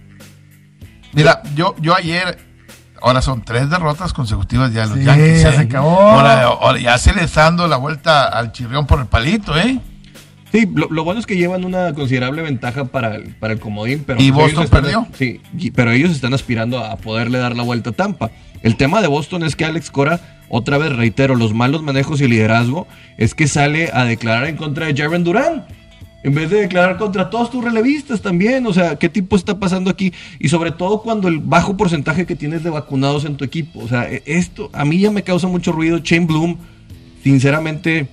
Mira, 1.12 1.42
yo, 1.54 1.74
yo 1.80 1.94
ayer 1.94 2.48
Ahora 3.00 3.22
son 3.22 3.44
tres 3.44 3.70
derrotas 3.70 4.12
consecutivas 4.12 4.72
ya 4.72 4.86
los 4.86 4.98
Yankees. 4.98 5.42
Ya 5.42 5.52
se 5.52 5.62
¿eh? 5.62 5.66
acabó. 5.66 6.00
Ahora, 6.00 6.78
ya 6.78 6.98
se 6.98 7.12
les 7.12 7.24
está 7.24 7.44
dando 7.44 7.68
la 7.68 7.76
vuelta 7.76 8.24
al 8.24 8.52
chirrión 8.52 8.86
por 8.86 9.00
el 9.00 9.06
palito, 9.06 9.56
¿eh? 9.56 9.78
Sí, 10.52 10.66
lo, 10.74 11.04
bueno 11.04 11.20
es 11.20 11.26
que 11.26 11.36
llevan 11.36 11.64
una 11.64 11.92
considerable 11.92 12.42
ventaja 12.42 12.86
para 12.86 13.16
el, 13.16 13.34
para 13.34 13.52
el 13.52 13.60
comodín. 13.60 14.02
Pero 14.06 14.20
¿Y 14.20 14.32
pues 14.32 14.54
Boston 14.54 14.68
perdió? 14.68 15.06
Sí, 15.18 15.40
pero 15.74 15.90
ellos 15.90 16.10
están 16.10 16.32
aspirando 16.32 16.78
a 16.78 16.96
poderle 16.96 17.38
dar 17.38 17.54
la 17.54 17.62
vuelta 17.62 17.90
a 17.90 17.92
Tampa. 17.92 18.30
El 18.62 18.76
tema 18.76 19.02
de 19.02 19.08
Boston 19.08 19.44
es 19.44 19.56
que 19.56 19.64
Alex 19.64 19.90
Cora, 19.90 20.20
otra 20.48 20.78
vez 20.78 20.94
reitero, 20.96 21.34
los 21.34 21.54
malos 21.54 21.82
manejos 21.82 22.20
y 22.20 22.28
liderazgo, 22.28 22.86
es 23.18 23.34
que 23.34 23.46
sale 23.46 23.90
a 23.92 24.04
declarar 24.04 24.48
en 24.48 24.56
contra 24.56 24.86
de 24.86 24.96
Jaren 24.96 25.22
Durán 25.22 25.66
en 26.22 26.34
vez 26.34 26.50
de 26.50 26.62
declarar 26.62 26.98
contra 26.98 27.30
todos 27.30 27.50
tus 27.50 27.64
relevistas 27.64 28.20
también. 28.20 28.66
O 28.66 28.72
sea, 28.72 28.96
¿qué 28.96 29.08
tipo 29.08 29.36
está 29.36 29.58
pasando 29.58 29.90
aquí? 29.90 30.12
Y 30.38 30.48
sobre 30.48 30.72
todo 30.72 31.02
cuando 31.02 31.28
el 31.28 31.38
bajo 31.38 31.76
porcentaje 31.76 32.26
que 32.26 32.36
tienes 32.36 32.64
de 32.64 32.70
vacunados 32.70 33.24
en 33.24 33.36
tu 33.36 33.44
equipo. 33.44 33.80
O 33.80 33.88
sea, 33.88 34.10
e, 34.10 34.22
esto 34.26 34.70
a 34.72 34.84
mí 34.84 34.98
ya 34.98 35.10
me 35.10 35.22
causa 35.22 35.46
mucho 35.46 35.72
ruido. 35.72 35.98
Shane 35.98 36.26
Bloom, 36.26 36.56
sinceramente, 37.22 38.08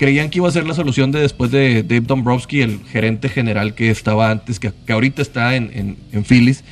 creían 0.00 0.30
que 0.30 0.38
iba 0.38 0.48
a 0.48 0.50
ser 0.50 0.66
la 0.66 0.72
solución 0.72 1.12
de 1.12 1.20
después 1.20 1.50
de 1.50 1.82
Dave 1.82 2.00
Dombrowski, 2.00 2.62
el 2.62 2.80
gerente 2.86 3.28
general 3.28 3.74
que 3.74 3.90
estaba 3.90 4.30
antes, 4.30 4.58
que, 4.58 4.72
ahorita 4.88 5.20
está 5.20 5.56
en, 5.56 5.98
en, 6.10 6.24
Phillies. 6.24 6.64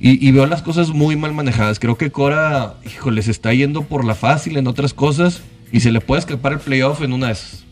Y, 0.00 0.26
y, 0.26 0.32
veo 0.32 0.46
las 0.46 0.62
cosas 0.62 0.88
muy 0.88 1.14
mal 1.14 1.34
manejadas. 1.34 1.78
Creo 1.78 1.98
que 1.98 2.10
Cora, 2.10 2.76
híjole, 2.86 3.20
se 3.20 3.30
está 3.30 3.52
yendo 3.52 3.82
por 3.82 4.06
la 4.06 4.14
fácil 4.14 4.56
en 4.56 4.66
otras 4.68 4.94
cosas 4.94 5.42
y 5.70 5.80
se 5.80 5.92
le 5.92 6.00
puede 6.00 6.20
escapar 6.20 6.54
el 6.54 6.60
playoff 6.60 7.02
en 7.02 7.12
una 7.12 7.26
de 7.26 7.34
esas. 7.34 7.64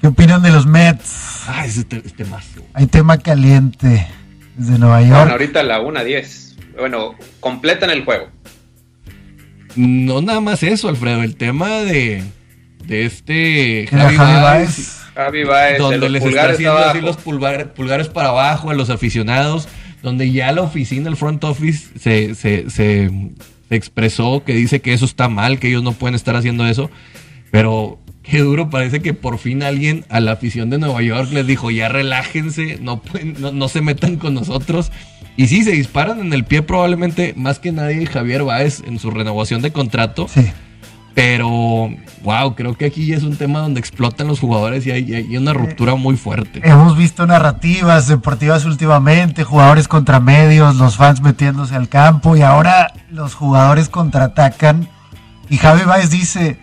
¿Qué 0.00 0.08
opinan 0.08 0.42
de 0.42 0.50
los 0.50 0.66
Mets? 0.66 1.44
Ah, 1.46 1.64
ese 1.64 1.84
tema. 1.84 2.40
Hay 2.74 2.88
tema 2.88 3.18
caliente 3.18 4.04
desde 4.56 4.80
Nueva 4.80 5.00
York. 5.00 5.12
Bueno, 5.12 5.30
ahorita 5.30 5.62
la 5.62 5.80
1-10. 5.80 6.56
Bueno, 6.76 7.14
completan 7.38 7.90
el 7.90 8.04
juego. 8.04 8.30
No 9.76 10.22
nada 10.22 10.40
más 10.40 10.64
eso, 10.64 10.88
Alfredo. 10.88 11.22
El 11.22 11.36
tema 11.36 11.68
de, 11.68 12.24
de 12.88 13.04
este 13.04 13.86
Javi, 13.90 14.16
Baez, 14.16 15.00
Javi 15.14 15.44
Baez. 15.44 15.78
Donde 15.78 16.08
les 16.08 16.24
está 16.24 16.50
haciendo 16.50 16.78
así 16.78 17.00
los 17.00 17.16
pulgares, 17.18 18.08
para 18.08 18.30
abajo 18.30 18.70
a 18.70 18.74
los 18.74 18.90
aficionados. 18.90 19.68
Donde 20.02 20.30
ya 20.30 20.52
la 20.52 20.62
oficina, 20.62 21.08
el 21.08 21.16
front 21.16 21.42
office, 21.44 21.88
se, 21.98 22.34
se, 22.34 22.70
se 22.70 23.10
expresó 23.68 24.44
que 24.44 24.54
dice 24.54 24.80
que 24.80 24.92
eso 24.92 25.04
está 25.04 25.28
mal, 25.28 25.58
que 25.58 25.68
ellos 25.68 25.82
no 25.82 25.92
pueden 25.92 26.14
estar 26.14 26.34
haciendo 26.34 26.66
eso. 26.66 26.90
Pero 27.50 27.98
qué 28.22 28.38
duro, 28.38 28.70
parece 28.70 29.00
que 29.00 29.12
por 29.12 29.38
fin 29.38 29.62
alguien 29.62 30.04
a 30.08 30.20
la 30.20 30.32
afición 30.32 30.70
de 30.70 30.78
Nueva 30.78 31.02
York 31.02 31.30
les 31.32 31.46
dijo, 31.46 31.70
ya 31.70 31.88
relájense, 31.88 32.78
no, 32.80 33.02
pueden, 33.02 33.36
no, 33.40 33.68
se 33.68 33.82
metan 33.82 34.16
con 34.16 34.34
nosotros. 34.34 34.92
Y 35.36 35.48
sí, 35.48 35.62
se 35.62 35.72
disparan 35.72 36.20
en 36.20 36.32
el 36.32 36.44
pie 36.44 36.62
probablemente 36.62 37.34
más 37.36 37.58
que 37.58 37.72
nadie 37.72 38.06
Javier 38.06 38.44
Báez 38.44 38.82
en 38.86 38.98
su 38.98 39.10
renovación 39.10 39.62
de 39.62 39.72
contrato. 39.72 40.26
Sí. 40.28 40.46
Pero, 41.18 41.90
wow, 42.22 42.54
creo 42.54 42.76
que 42.76 42.86
aquí 42.86 43.12
es 43.12 43.24
un 43.24 43.36
tema 43.36 43.58
donde 43.58 43.80
explotan 43.80 44.28
los 44.28 44.38
jugadores 44.38 44.86
y 44.86 44.92
hay, 44.92 45.36
una 45.36 45.52
ruptura 45.52 45.96
muy 45.96 46.16
fuerte. 46.16 46.60
Hemos 46.62 46.96
visto 46.96 47.26
narrativas 47.26 48.06
deportivas 48.06 48.64
últimamente, 48.64 49.42
jugadores 49.42 49.88
contra 49.88 50.20
medios, 50.20 50.76
los 50.76 50.96
fans 50.96 51.20
metiéndose 51.20 51.74
al 51.74 51.88
campo 51.88 52.36
y 52.36 52.42
ahora 52.42 52.92
los 53.10 53.34
jugadores 53.34 53.88
contraatacan. 53.88 54.88
Y 55.50 55.56
Javi 55.56 55.82
Báez 55.82 56.10
dice, 56.10 56.60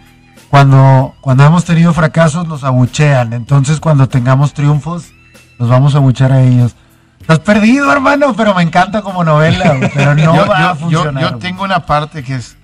cuando, 0.50 1.16
cuando 1.20 1.44
hemos 1.44 1.66
tenido 1.66 1.92
fracasos 1.92 2.48
nos 2.48 2.64
abuchean, 2.64 3.34
entonces 3.34 3.82
cuando 3.82 4.08
tengamos 4.08 4.54
triunfos 4.54 5.12
los 5.60 5.68
vamos 5.68 5.96
a 5.96 5.98
abuchear 5.98 6.32
a 6.32 6.42
ellos. 6.42 6.78
Estás 7.20 7.40
perdido, 7.40 7.92
hermano, 7.92 8.34
pero 8.38 8.56
me 8.56 8.64
encanta 8.64 9.02
como 9.02 9.26
novela, 9.26 9.76
pero 9.94 10.16
no 10.16 10.34
yo, 10.34 10.48
va 10.48 10.70
a 10.70 10.76
funcionar. 10.76 11.24
Yo, 11.24 11.38
tengo 11.40 11.66
una 11.66 11.86
parte 11.86 12.24
que 12.24 12.36
es, 12.36 12.56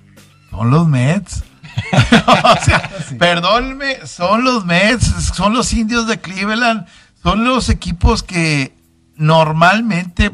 son 0.52 0.72
los 0.72 0.88
Mets. 0.88 1.51
sea, 2.66 2.90
perdónme, 3.18 4.06
son 4.06 4.44
los 4.44 4.66
Mets, 4.66 5.06
son 5.34 5.54
los 5.54 5.74
indios 5.74 6.08
de 6.08 6.20
Cleveland, 6.20 6.86
son 7.24 7.44
los 7.46 7.70
equipos 7.70 8.24
que 8.24 8.76
normalmente 9.16 10.32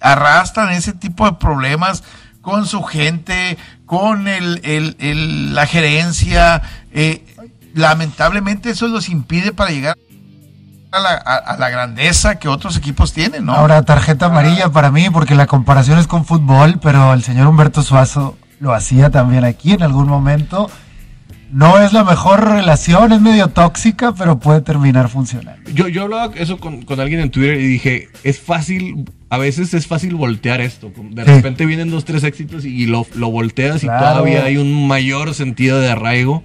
arrastran 0.00 0.70
ese 0.70 0.92
tipo 0.92 1.26
de 1.26 1.32
problemas 1.32 2.02
con 2.40 2.66
su 2.66 2.82
gente, 2.82 3.58
con 3.86 4.28
el, 4.28 4.60
el, 4.64 5.54
la 5.54 5.66
gerencia. 5.66 6.62
Eh, 6.92 7.24
lamentablemente 7.74 8.70
eso 8.70 8.88
los 8.88 9.08
impide 9.08 9.52
para 9.52 9.70
llegar 9.70 9.96
a 10.92 11.56
la, 11.58 11.70
grandeza 11.70 12.38
que 12.38 12.48
otros 12.48 12.76
equipos 12.76 13.12
tienen, 13.12 13.44
¿no? 13.44 13.52
Ahora, 13.52 13.82
tarjeta 13.82 14.26
amarilla 14.26 14.70
para 14.70 14.90
mí, 14.90 15.10
porque 15.10 15.34
la 15.34 15.46
comparación 15.46 15.98
es 15.98 16.06
con 16.06 16.24
fútbol, 16.24 16.78
pero 16.80 17.12
el 17.12 17.22
señor 17.22 17.46
Humberto 17.48 17.82
Suazo 17.82 18.38
lo 18.60 18.74
hacía 18.74 19.10
también 19.10 19.44
aquí 19.44 19.72
en 19.72 19.82
algún 19.82 20.08
momento. 20.08 20.70
No 21.50 21.78
es 21.78 21.92
la 21.92 22.02
mejor 22.02 22.44
relación, 22.44 23.12
es 23.12 23.20
medio 23.20 23.48
tóxica, 23.48 24.12
pero 24.12 24.40
puede 24.40 24.62
terminar 24.62 25.08
funcionando. 25.08 25.70
Yo, 25.70 25.86
yo 25.86 26.02
hablaba 26.02 26.34
eso 26.34 26.58
con, 26.58 26.84
alguien 26.98 27.20
en 27.20 27.30
Twitter 27.30 27.60
y 27.60 27.66
dije, 27.66 28.08
es 28.24 28.40
fácil, 28.40 29.04
a 29.30 29.38
veces 29.38 29.72
es 29.72 29.86
fácil 29.86 30.16
voltear 30.16 30.60
esto. 30.60 30.92
De 31.10 31.22
repente 31.22 31.64
vienen 31.64 31.90
dos, 31.90 32.04
tres 32.04 32.24
éxitos 32.24 32.64
y 32.64 32.86
lo, 32.86 33.06
lo 33.14 33.30
volteas 33.30 33.84
y 33.84 33.86
todavía 33.86 34.44
hay 34.44 34.56
un 34.56 34.88
mayor 34.88 35.34
sentido 35.34 35.80
de 35.80 35.90
arraigo. 35.90 36.42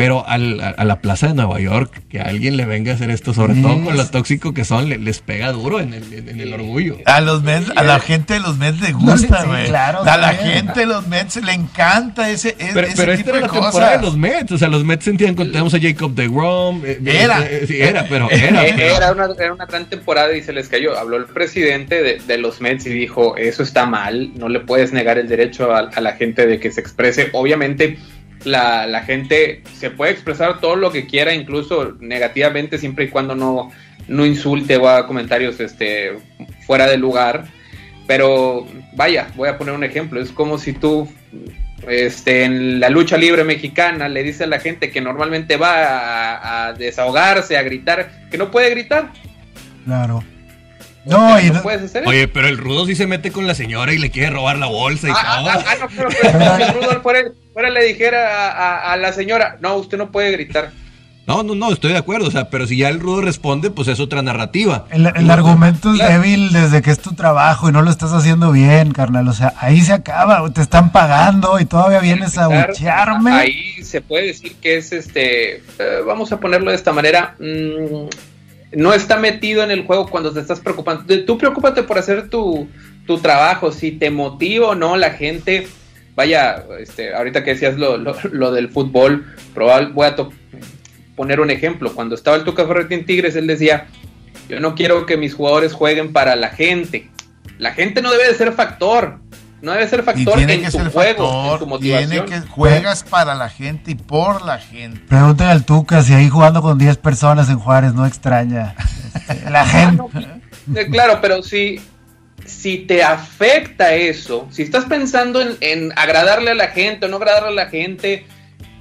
Pero 0.00 0.26
al, 0.26 0.62
a, 0.62 0.82
la 0.86 1.02
plaza 1.02 1.28
de 1.28 1.34
Nueva 1.34 1.60
York, 1.60 2.00
que 2.08 2.22
alguien 2.22 2.56
le 2.56 2.64
venga 2.64 2.92
a 2.92 2.94
hacer 2.94 3.10
esto, 3.10 3.34
sobre 3.34 3.60
todo 3.60 3.84
con 3.84 3.98
lo 3.98 4.06
tóxico 4.06 4.54
que 4.54 4.64
son, 4.64 4.88
les 4.88 5.20
pega 5.20 5.52
duro 5.52 5.78
en 5.78 5.92
el, 5.92 6.10
en, 6.26 6.40
el 6.40 6.54
orgullo. 6.54 6.96
A 7.04 7.20
los 7.20 7.42
Mets, 7.42 7.70
a 7.76 7.82
la 7.82 8.00
gente 8.00 8.32
de 8.32 8.40
los 8.40 8.56
Mets 8.56 8.80
le 8.80 8.92
gusta, 8.92 9.44
güey. 9.44 9.66
claro, 9.66 10.02
a 10.02 10.16
la 10.16 10.32
gente 10.32 10.80
de 10.80 10.86
los 10.86 11.06
Mets 11.06 11.44
le 11.44 11.52
encanta 11.52 12.30
ese, 12.30 12.56
pero, 12.72 12.86
ese 12.86 12.96
pero 12.96 13.14
tipo 13.14 13.28
esta 13.28 13.30
era 13.30 13.40
la 13.40 13.52
temporada 13.52 13.96
de 13.98 14.02
los 14.02 14.16
Mets. 14.16 14.52
O 14.52 14.56
sea, 14.56 14.68
los 14.68 14.84
Mets 14.84 15.04
sentían 15.04 15.36
que 15.36 15.44
tenemos 15.44 15.74
a 15.74 15.78
Jacob 15.78 16.14
de 16.14 16.28
Grom. 16.28 16.82
Eh, 16.82 16.98
eh, 17.04 17.18
era. 17.22 17.44
Eh, 17.44 17.66
sí, 17.66 17.78
era, 17.78 18.06
pero 18.08 18.30
era. 18.30 18.66
Era 18.66 19.12
una, 19.12 19.28
era 19.38 19.52
una 19.52 19.66
gran 19.66 19.84
temporada 19.84 20.34
y 20.34 20.42
se 20.42 20.54
les 20.54 20.70
cayó. 20.70 20.98
Habló 20.98 21.18
el 21.18 21.26
presidente 21.26 22.02
de, 22.02 22.20
de, 22.26 22.38
los 22.38 22.62
Mets 22.62 22.86
y 22.86 22.90
dijo, 22.90 23.36
eso 23.36 23.62
está 23.62 23.84
mal, 23.84 24.32
no 24.34 24.48
le 24.48 24.60
puedes 24.60 24.94
negar 24.94 25.18
el 25.18 25.28
derecho 25.28 25.74
a, 25.74 25.80
a 25.80 26.00
la 26.00 26.12
gente 26.12 26.46
de 26.46 26.58
que 26.58 26.72
se 26.72 26.80
exprese. 26.80 27.28
Obviamente 27.34 27.98
la, 28.44 28.86
la, 28.86 29.02
gente 29.02 29.62
se 29.74 29.90
puede 29.90 30.12
expresar 30.12 30.60
todo 30.60 30.76
lo 30.76 30.90
que 30.90 31.06
quiera, 31.06 31.34
incluso 31.34 31.96
negativamente, 32.00 32.78
siempre 32.78 33.06
y 33.06 33.08
cuando 33.08 33.34
no, 33.34 33.70
no 34.08 34.26
insulte 34.26 34.76
o 34.76 34.88
haga 34.88 35.06
comentarios 35.06 35.60
este, 35.60 36.18
fuera 36.66 36.86
de 36.86 36.96
lugar. 36.96 37.44
Pero 38.06 38.66
vaya, 38.94 39.28
voy 39.36 39.48
a 39.48 39.56
poner 39.56 39.74
un 39.74 39.84
ejemplo. 39.84 40.20
Es 40.20 40.30
como 40.32 40.58
si 40.58 40.72
tú 40.72 41.08
este, 41.86 42.44
en 42.44 42.80
la 42.80 42.88
lucha 42.88 43.16
libre 43.16 43.44
mexicana 43.44 44.08
le 44.08 44.22
dices 44.22 44.42
a 44.42 44.46
la 44.46 44.58
gente 44.58 44.90
que 44.90 45.00
normalmente 45.00 45.56
va 45.56 46.66
a 46.66 46.72
desahogarse, 46.72 47.56
a 47.56 47.62
gritar, 47.62 48.28
que 48.30 48.38
no 48.38 48.50
puede 48.50 48.70
gritar. 48.70 49.12
Claro. 49.84 50.22
No, 51.06 51.36
Oye, 52.06 52.28
pero 52.28 52.48
el 52.48 52.58
rudo 52.58 52.84
sí 52.84 52.94
se 52.94 53.06
mete 53.06 53.32
con 53.32 53.46
la 53.46 53.54
señora 53.54 53.92
y 53.94 53.98
le 53.98 54.10
quiere 54.10 54.30
robar 54.30 54.58
la 54.58 54.66
bolsa 54.66 55.08
y 55.08 55.12
ah, 55.14 55.38
todo. 55.38 55.50
Ah, 55.50 55.64
ah, 55.66 55.74
no, 55.80 55.88
pero, 55.96 56.56
el 56.56 56.74
rudo 56.74 57.02
fuera, 57.02 57.20
le 57.68 57.84
dijera 57.84 58.92
a, 58.92 58.96
la 58.96 59.12
señora, 59.12 59.58
no, 59.60 59.76
usted 59.76 59.98
no 59.98 60.10
puede 60.10 60.30
gritar. 60.32 60.70
No, 61.26 61.42
no, 61.42 61.54
no, 61.54 61.70
estoy 61.70 61.92
de 61.92 61.98
acuerdo, 61.98 62.28
o 62.28 62.30
sea, 62.30 62.48
pero 62.48 62.66
si 62.66 62.78
ya 62.78 62.88
el 62.88 62.98
rudo 62.98 63.20
responde, 63.20 63.70
pues 63.70 63.88
es 63.88 64.00
otra 64.00 64.22
narrativa. 64.22 64.86
El, 64.90 65.30
argumento 65.30 65.92
es 65.92 65.98
débil 65.98 66.52
desde 66.52 66.80
que 66.82 66.90
es 66.90 66.98
tu 66.98 67.12
trabajo 67.12 67.68
y 67.68 67.72
no 67.72 67.82
lo 67.82 67.90
estás 67.90 68.12
haciendo 68.12 68.50
bien, 68.50 68.92
carnal, 68.92 69.28
o 69.28 69.32
sea, 69.32 69.52
ahí 69.58 69.80
se 69.82 69.92
acaba, 69.92 70.50
te 70.52 70.62
están 70.62 70.90
pagando 70.90 71.60
y 71.60 71.66
todavía 71.66 72.00
vienes 72.00 72.38
a 72.38 72.48
buchearme. 72.48 73.32
Ahí 73.32 73.84
se 73.84 74.00
puede 74.00 74.28
decir 74.28 74.56
que 74.56 74.78
es 74.78 74.92
este, 74.92 75.56
eh, 75.56 76.02
vamos 76.06 76.32
a 76.32 76.40
ponerlo 76.40 76.70
de 76.70 76.76
esta 76.76 76.92
manera, 76.92 77.36
mmm, 77.38 78.08
no 78.72 78.92
está 78.92 79.18
metido 79.18 79.62
en 79.62 79.70
el 79.70 79.84
juego 79.84 80.08
cuando 80.08 80.32
te 80.32 80.40
estás 80.40 80.60
preocupando. 80.60 81.04
Tú 81.24 81.38
preocúpate 81.38 81.82
por 81.82 81.98
hacer 81.98 82.28
tu, 82.28 82.68
trabajo, 83.22 83.72
si 83.72 83.90
te 83.90 84.10
motiva 84.10 84.68
o 84.68 84.74
no 84.76 84.96
la 84.96 85.10
gente. 85.10 85.66
Vaya, 86.20 86.66
este, 86.78 87.14
ahorita 87.14 87.42
que 87.42 87.54
decías 87.54 87.78
lo, 87.78 87.96
lo, 87.96 88.52
del 88.52 88.68
fútbol, 88.68 89.24
probable, 89.54 89.88
voy 89.94 90.06
a 90.06 90.16
poner 91.16 91.40
un 91.40 91.50
ejemplo. 91.50 91.94
Cuando 91.94 92.14
estaba 92.14 92.36
el 92.36 92.44
Tuca 92.44 92.66
Ferretti 92.66 92.92
en 92.92 93.06
Tigres, 93.06 93.36
él 93.36 93.46
decía, 93.46 93.86
yo 94.46 94.60
no 94.60 94.74
quiero 94.74 95.06
que 95.06 95.16
mis 95.16 95.34
jugadores 95.34 95.72
jueguen 95.72 96.12
para 96.12 96.36
la 96.36 96.50
gente. 96.50 97.08
La 97.56 97.72
gente 97.72 98.02
no 98.02 98.12
debe 98.12 98.28
de 98.28 98.34
ser 98.34 98.52
factor. 98.52 99.20
No 99.62 99.72
debe 99.72 99.88
ser 99.88 100.02
factor 100.02 100.38
en 100.38 100.70
tu 100.70 100.90
juego, 100.90 101.54
en 101.54 101.58
tu 101.58 101.66
motivación. 101.66 102.26
Tiene 102.26 102.26
que 102.26 102.48
juegas 102.48 103.02
para 103.02 103.34
la 103.34 103.48
gente 103.48 103.92
y 103.92 103.94
por 103.94 104.44
la 104.44 104.58
gente. 104.58 105.00
Pregúntale 105.08 105.52
al 105.52 105.64
Tuca 105.64 106.02
si 106.02 106.12
ahí 106.12 106.28
jugando 106.28 106.60
con 106.60 106.76
10 106.76 106.98
personas 106.98 107.48
en 107.48 107.58
Juárez 107.58 107.94
no 107.94 108.04
extraña 108.04 108.74
la 109.50 109.64
gente. 109.64 110.02
Eh, 110.74 110.86
claro, 110.90 111.18
pero 111.22 111.42
si, 111.42 111.80
si 112.50 112.78
te 112.78 113.02
afecta 113.02 113.94
eso, 113.94 114.48
si 114.50 114.62
estás 114.62 114.84
pensando 114.84 115.40
en, 115.60 115.92
agradarle 115.96 116.50
a 116.50 116.54
la 116.54 116.68
gente 116.68 117.06
o 117.06 117.08
no 117.08 117.16
agradarle 117.16 117.48
a 117.48 117.64
la 117.64 117.70
gente, 117.70 118.26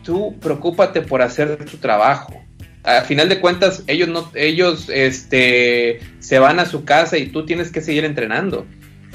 tú 0.03 0.37
preocúpate 0.39 1.01
por 1.01 1.21
hacer 1.21 1.65
tu 1.65 1.77
trabajo. 1.77 2.33
A 2.83 3.01
final 3.01 3.29
de 3.29 3.39
cuentas, 3.39 3.83
ellos 3.87 4.07
no, 4.07 4.31
ellos 4.35 4.89
este 4.89 5.99
se 6.19 6.39
van 6.39 6.59
a 6.59 6.65
su 6.65 6.85
casa 6.85 7.17
y 7.17 7.27
tú 7.27 7.45
tienes 7.45 7.71
que 7.71 7.81
seguir 7.81 8.05
entrenando 8.05 8.65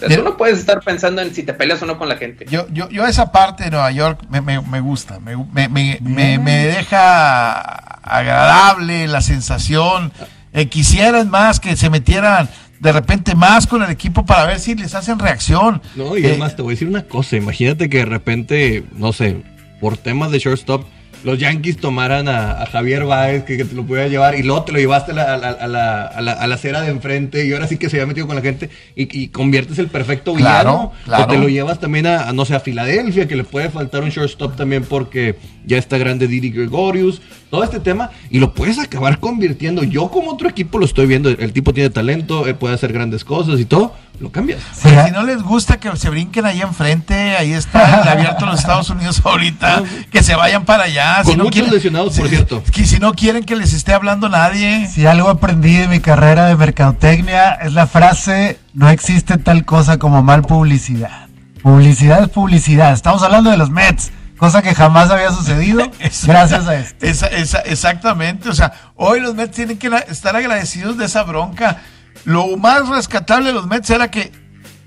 tú 0.09 0.23
no 0.23 0.37
puedes 0.37 0.59
estar 0.59 0.81
pensando 0.81 1.23
en 1.23 1.35
si 1.35 1.43
te 1.43 1.55
peleas 1.55 1.83
o 1.83 1.87
no 1.87 1.99
con 1.99 2.09
la 2.09 2.17
gente. 2.17 2.47
Yo, 2.49 2.67
yo, 2.71 2.89
yo 2.89 3.07
esa 3.07 3.33
parte 3.33 3.65
de 3.65 3.71
Nueva 3.71 3.91
York 3.91 4.21
me, 4.29 4.41
me, 4.41 4.61
me 4.61 4.81
gusta, 4.81 5.19
me, 5.21 5.37
me, 5.69 6.67
deja 6.67 7.61
agradable 8.03 9.07
la 9.07 9.21
sensación. 9.21 10.13
Eh, 10.53 10.69
quisieran 10.69 11.31
más 11.31 11.59
que 11.59 11.77
se 11.77 11.91
metieran 11.91 12.49
de 12.85 12.93
repente 12.93 13.35
más 13.35 13.67
con 13.67 13.83
el 13.83 13.91
equipo 13.91 14.27
para 14.27 14.45
ver 14.45 14.61
si 14.61 14.75
les 14.75 14.95
hacen 14.95 15.19
reacción. 15.19 15.81
No, 15.97 16.19
y 16.19 16.27
además 16.27 16.53
eh, 16.53 16.57
te 16.57 16.63
voy 16.63 16.73
a 16.73 16.75
decir 16.75 16.87
una 16.87 17.05
cosa, 17.05 17.37
imagínate 17.37 17.89
que 17.89 17.99
de 17.99 18.05
repente, 18.05 18.85
no 18.95 19.15
sé, 19.15 19.43
por 19.81 19.97
temas 19.97 20.31
de 20.31 20.39
shortstop, 20.39 20.85
los 21.25 21.39
Yankees 21.39 21.79
tomaran 21.79 22.29
a, 22.29 22.67
Javier 22.67 23.05
Báez, 23.05 23.45
que, 23.45 23.57
te 23.65 23.75
lo 23.75 23.85
pudiera 23.87 24.09
llevar, 24.09 24.39
y 24.39 24.43
luego 24.43 24.65
te 24.65 24.73
lo 24.73 24.79
llevaste 24.79 25.13
a 25.13 25.15
la, 25.15 25.33
a, 25.33 25.67
la, 25.67 26.05
a, 26.05 26.21
la, 26.21 26.55
acera 26.55 26.83
de 26.83 26.91
enfrente, 26.91 27.47
y 27.47 27.55
ahora 27.55 27.67
sí 27.67 27.79
que 27.79 27.89
se 27.89 27.97
había 27.97 28.07
metido 28.07 28.27
con 28.27 28.37
la 28.37 28.43
gente, 28.43 28.69
y, 28.95 29.29
conviertes 29.29 29.79
el 29.79 29.89
perfecto 29.89 30.35
villano, 30.35 30.93
o 31.11 31.27
te 31.27 31.39
lo 31.39 31.49
llevas 31.49 31.81
también 31.81 32.07
a, 32.07 32.31
no 32.35 32.45
sé, 32.45 32.55
a 32.55 32.61
Filadelfia, 32.61 33.27
que 33.27 33.37
le 33.37 33.45
puede 33.45 33.71
faltar 33.71 34.03
un 34.03 34.11
shortstop 34.11 34.57
también 34.57 34.85
porque 34.85 35.37
ya 35.67 35.79
está 35.79 35.99
grande 35.99 36.27
Didi 36.27 36.51
Gregorius, 36.51 37.21
todo 37.51 37.65
este 37.65 37.81
tema, 37.81 38.11
y 38.31 38.39
lo 38.39 38.53
puedes 38.53 38.79
acabar 38.79 39.21
convirtiendo. 39.21 39.85
Yo 39.85 40.09
como 40.09 40.33
otro 40.33 40.49
equipo 40.49 40.79
lo 40.79 40.85
estoy 40.85 41.07
viendo, 41.07 41.29
el 41.29 41.53
tipo 41.53 41.73
tiene 41.73 41.91
talento, 41.91 42.47
él 42.47 42.57
puede 42.57 42.75
hacer 42.75 42.93
grandes 42.93 43.25
cosas 43.25 43.61
y 43.61 43.65
todo, 43.65 43.95
lo 44.21 44.31
cambias. 44.31 44.61
Si 44.75 44.89
no 45.13 45.23
les 45.23 45.43
gusta 45.43 45.79
que 45.79 45.95
se 45.97 46.11
brinquen 46.11 46.47
ahí 46.47 46.61
enfrente, 46.61 47.37
ahí 47.37 47.53
está 47.53 48.03
el 48.03 48.09
abierto 48.09 48.45
en 48.45 48.51
los 48.51 48.61
Estados 48.61 48.91
Unidos 48.91 49.21
ahorita, 49.25 49.83
que 50.11 50.23
se 50.23 50.35
vayan 50.35 50.65
para 50.65 50.85
allá. 50.85 51.23
Con 51.25 51.39
muchos 51.39 51.71
lesionados, 51.71 52.17
por 52.17 52.29
cierto. 52.29 52.63
Que 52.73 52.87
si 52.87 52.99
no 52.99 53.15
quieren 53.15 53.45
que 53.45 53.57
les 53.57 53.73
esté 53.73 53.93
hablando 53.93 54.29
nadie. 54.29 54.89
Si 54.89 55.07
algo 55.07 55.29
aprendí 55.29 55.77
de 55.77 55.89
mi 55.89 56.01
carrera 56.01 56.47
de 56.47 56.57
mercadotecnia 56.57 57.53
es 57.53 57.73
la 57.73 57.87
frase, 57.87 58.59
no 58.73 58.89
existe 58.89 59.39
tal 59.39 59.65
cosa 59.65 59.99
como 59.99 60.23
mal 60.23 60.43
publicidad. 60.43 61.29
Publicidad 61.63 62.23
es 62.23 62.29
publicidad. 62.29 62.93
Estamos 62.93 63.23
hablando 63.23 63.51
de 63.51 63.57
los 63.57 63.71
Mets 63.71 64.13
cosa 64.37 64.63
que 64.63 64.75
jamás 64.75 65.11
había 65.11 65.31
sucedido 65.31 65.91
gracias 66.27 66.67
a 66.67 66.77
esto. 66.77 67.27
exactamente, 67.65 68.49
o 68.49 68.55
sea, 68.55 68.73
hoy 68.97 69.21
los 69.21 69.35
Mets 69.35 69.57
tienen 69.57 69.79
que 69.79 69.91
estar 70.09 70.37
agradecidos 70.37 70.97
de 70.99 71.07
esa 71.07 71.23
bronca. 71.23 71.83
Lo 72.25 72.57
más 72.57 72.89
rescatable 72.89 73.49
de 73.49 73.55
los 73.55 73.67
Mets 73.67 73.91
era 73.91 74.11
que 74.11 74.33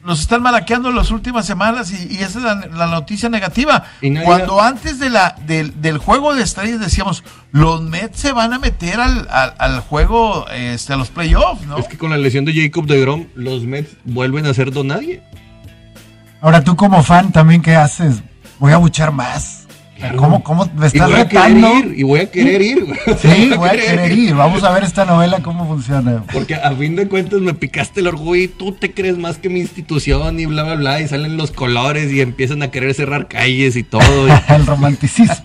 los 0.08 0.22
están 0.22 0.42
malaqueando 0.42 0.90
las 0.92 1.12
últimas 1.12 1.46
semanas 1.46 1.92
y, 1.92 2.16
esa 2.24 2.40
es 2.40 2.72
la, 2.74 2.88
noticia 2.88 3.28
negativa. 3.28 3.84
Cuando 4.24 4.62
antes 4.62 5.00
de 5.00 5.10
la, 5.10 5.36
del, 5.46 5.98
juego 5.98 6.34
de 6.34 6.44
estrellas 6.44 6.80
decíamos, 6.80 7.26
los 7.52 7.82
Mets 7.82 8.18
se 8.18 8.32
van 8.32 8.54
a 8.54 8.60
meter 8.60 9.02
al, 9.02 9.28
al, 9.30 9.80
juego, 9.82 10.48
este, 10.50 10.94
a 10.94 10.96
los 10.96 11.10
playoffs, 11.10 11.66
¿no? 11.68 11.78
Es 11.78 11.90
que 11.90 11.98
con 11.98 12.10
la 12.10 12.18
lesión 12.18 12.46
de 12.46 12.54
Jacob 12.54 12.86
de 12.86 13.02
Grom, 13.02 13.28
los 13.36 13.64
Mets 13.64 13.98
vuelven 14.06 14.46
a 14.46 14.54
ser 14.54 14.72
don 14.72 14.88
nadie. 14.88 15.22
Ahora 16.40 16.64
tú 16.64 16.78
como 16.78 17.04
fan 17.04 17.34
también, 17.34 17.62
¿qué 17.62 17.76
haces? 17.76 18.24
Voy 18.60 18.72
a 18.72 18.78
buchar 18.78 19.12
más. 19.12 19.67
¿Cómo, 20.15 20.43
¿Cómo, 20.43 20.70
me 20.76 20.88
estás 20.88 21.10
y 21.10 21.12
voy 21.12 21.24
retando? 21.24 21.67
A 21.67 21.80
ir, 21.80 21.93
y 21.98 22.04
voy 22.04 22.20
a 22.20 22.32
querer 22.32 22.62
ir. 22.62 22.86
Sí, 23.20 23.52
voy 23.56 23.70
a 23.70 23.72
querer 23.76 24.12
ir. 24.12 24.36
Vamos 24.36 24.63
a 24.63 24.72
ver 24.72 24.84
esta 24.84 25.06
novela 25.06 25.39
cómo 25.41 25.67
funciona. 25.67 26.24
Porque 26.32 26.54
a 26.54 26.72
fin 26.74 26.96
de 26.96 27.08
cuentas 27.08 27.39
me 27.41 27.56
picaste 27.56 28.02
el 28.02 28.08
orgullo 28.08 28.43
y 28.43 28.48
tú 28.48 28.74
te 28.74 28.93
crees 28.93 29.17
más 29.17 29.38
que 29.38 29.50
mi 29.50 29.60
institución 29.60 30.39
y 30.39 30.46
bla, 30.46 30.63
bla, 30.63 30.76
bla. 30.76 31.02
Y 31.02 31.08
salen 31.08 31.36
los 31.36 31.52
colores 31.52 32.12
y 32.12 32.22
empiezan 32.22 32.62
a 32.62 32.70
querer 32.70 32.93
cerrar 32.93 33.28
calles 33.28 33.76
y 33.76 33.84
todo. 33.84 34.28
el 34.50 34.65
romanticismo. 34.65 35.36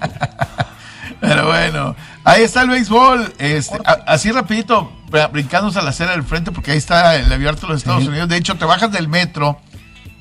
Pero 1.20 1.46
bueno, 1.46 1.96
ahí 2.24 2.42
está 2.42 2.62
el 2.62 2.68
béisbol. 2.68 3.32
Este, 3.38 3.78
así 4.06 4.32
rapidito, 4.32 4.92
brincándose 5.32 5.78
a 5.78 5.82
la 5.82 5.90
acera 5.90 6.10
del 6.12 6.24
frente, 6.24 6.50
porque 6.50 6.72
ahí 6.72 6.78
está 6.78 7.16
el 7.16 7.32
abierto 7.32 7.62
de 7.62 7.72
los 7.74 7.78
Estados 7.78 8.06
Unidos. 8.06 8.28
De 8.28 8.36
hecho, 8.36 8.56
te 8.56 8.64
bajas 8.66 8.92
del 8.92 9.08
metro 9.08 9.60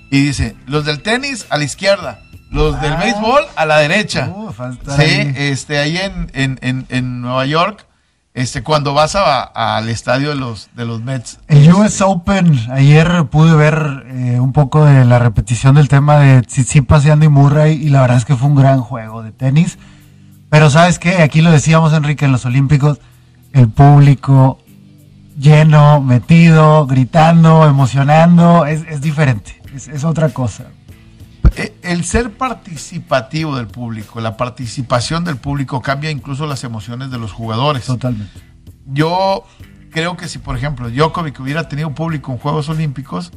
y 0.10 0.22
dice, 0.22 0.56
los 0.68 0.86
del 0.86 1.02
tenis 1.02 1.48
a 1.50 1.58
la 1.58 1.64
izquierda 1.66 2.22
los 2.52 2.80
del 2.82 2.94
ah. 2.94 2.98
béisbol 2.98 3.44
a 3.56 3.66
la 3.66 3.78
derecha. 3.78 4.30
Uh, 4.30 4.52
sí, 4.98 5.34
este, 5.36 5.80
ahí 5.80 5.98
en, 6.34 7.22
Nueva 7.22 7.46
York, 7.46 7.86
este, 8.34 8.62
cuando 8.62 8.94
vas 8.94 9.16
al 9.16 9.90
estadio 9.90 10.30
de 10.30 10.36
los, 10.36 10.70
de 10.76 10.86
los 10.86 11.02
Mets. 11.02 11.40
El 11.48 11.74
US 11.74 12.02
Open, 12.02 12.60
ayer 12.72 13.26
pude 13.32 13.56
ver 13.56 14.06
eh, 14.10 14.40
un 14.40 14.52
poco 14.52 14.86
de 14.86 15.06
la 15.06 15.18
repetición 15.20 15.76
del 15.76 15.88
tema 15.88 16.18
de 16.18 16.42
Tsitsipas 16.42 17.06
y 17.06 17.10
Andy 17.10 17.30
Murray 17.30 17.74
y 17.74 17.90
la 17.90 18.02
verdad 18.02 18.18
es 18.18 18.26
que 18.26 18.36
fue 18.36 18.50
un 18.50 18.56
gran 18.56 18.82
juego 18.82 19.24
de 19.24 19.32
tenis. 19.32 19.78
Pero 20.50 20.70
sabes 20.70 21.00
qué, 21.00 21.22
aquí 21.22 21.42
lo 21.42 21.52
decíamos 21.52 21.94
Enrique 21.94 22.26
en 22.26 22.34
los 22.34 22.46
Olímpicos, 22.46 23.00
el 23.54 23.70
público 23.70 24.60
lleno, 25.40 26.02
metido, 26.02 26.86
gritando, 26.86 27.66
emocionando, 27.66 28.66
es, 28.66 29.00
diferente, 29.00 29.62
es 29.74 30.04
otra 30.04 30.30
cosa. 30.30 30.66
Eh, 31.56 31.76
el 31.84 32.06
ser 32.06 32.32
participativo 32.32 33.56
del 33.58 33.68
público, 33.68 34.22
la 34.22 34.38
participación 34.38 35.24
del 35.24 35.38
público 35.38 35.82
cambia 35.82 36.10
incluso 36.10 36.46
las 36.46 36.64
emociones 36.64 37.12
de 37.12 37.18
los 37.18 37.32
jugadores. 37.32 37.86
Totalmente. 37.86 38.40
Yo 38.86 39.46
creo 39.92 40.18
que 40.18 40.28
si, 40.28 40.40
por 40.40 40.58
ejemplo, 40.58 40.90
Djokovic 40.90 41.40
hubiera 41.40 41.68
tenido 41.68 41.94
público 41.94 42.32
en 42.32 42.38
Juegos 42.38 42.70
Olímpicos, 42.70 43.32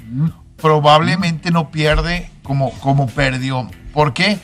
probablemente 0.56 1.50
no 1.50 1.70
pierde 1.70 2.30
como, 2.42 2.70
como 2.80 3.06
perdió. 3.08 3.68
¿Por 3.92 4.14
qué? 4.14 4.38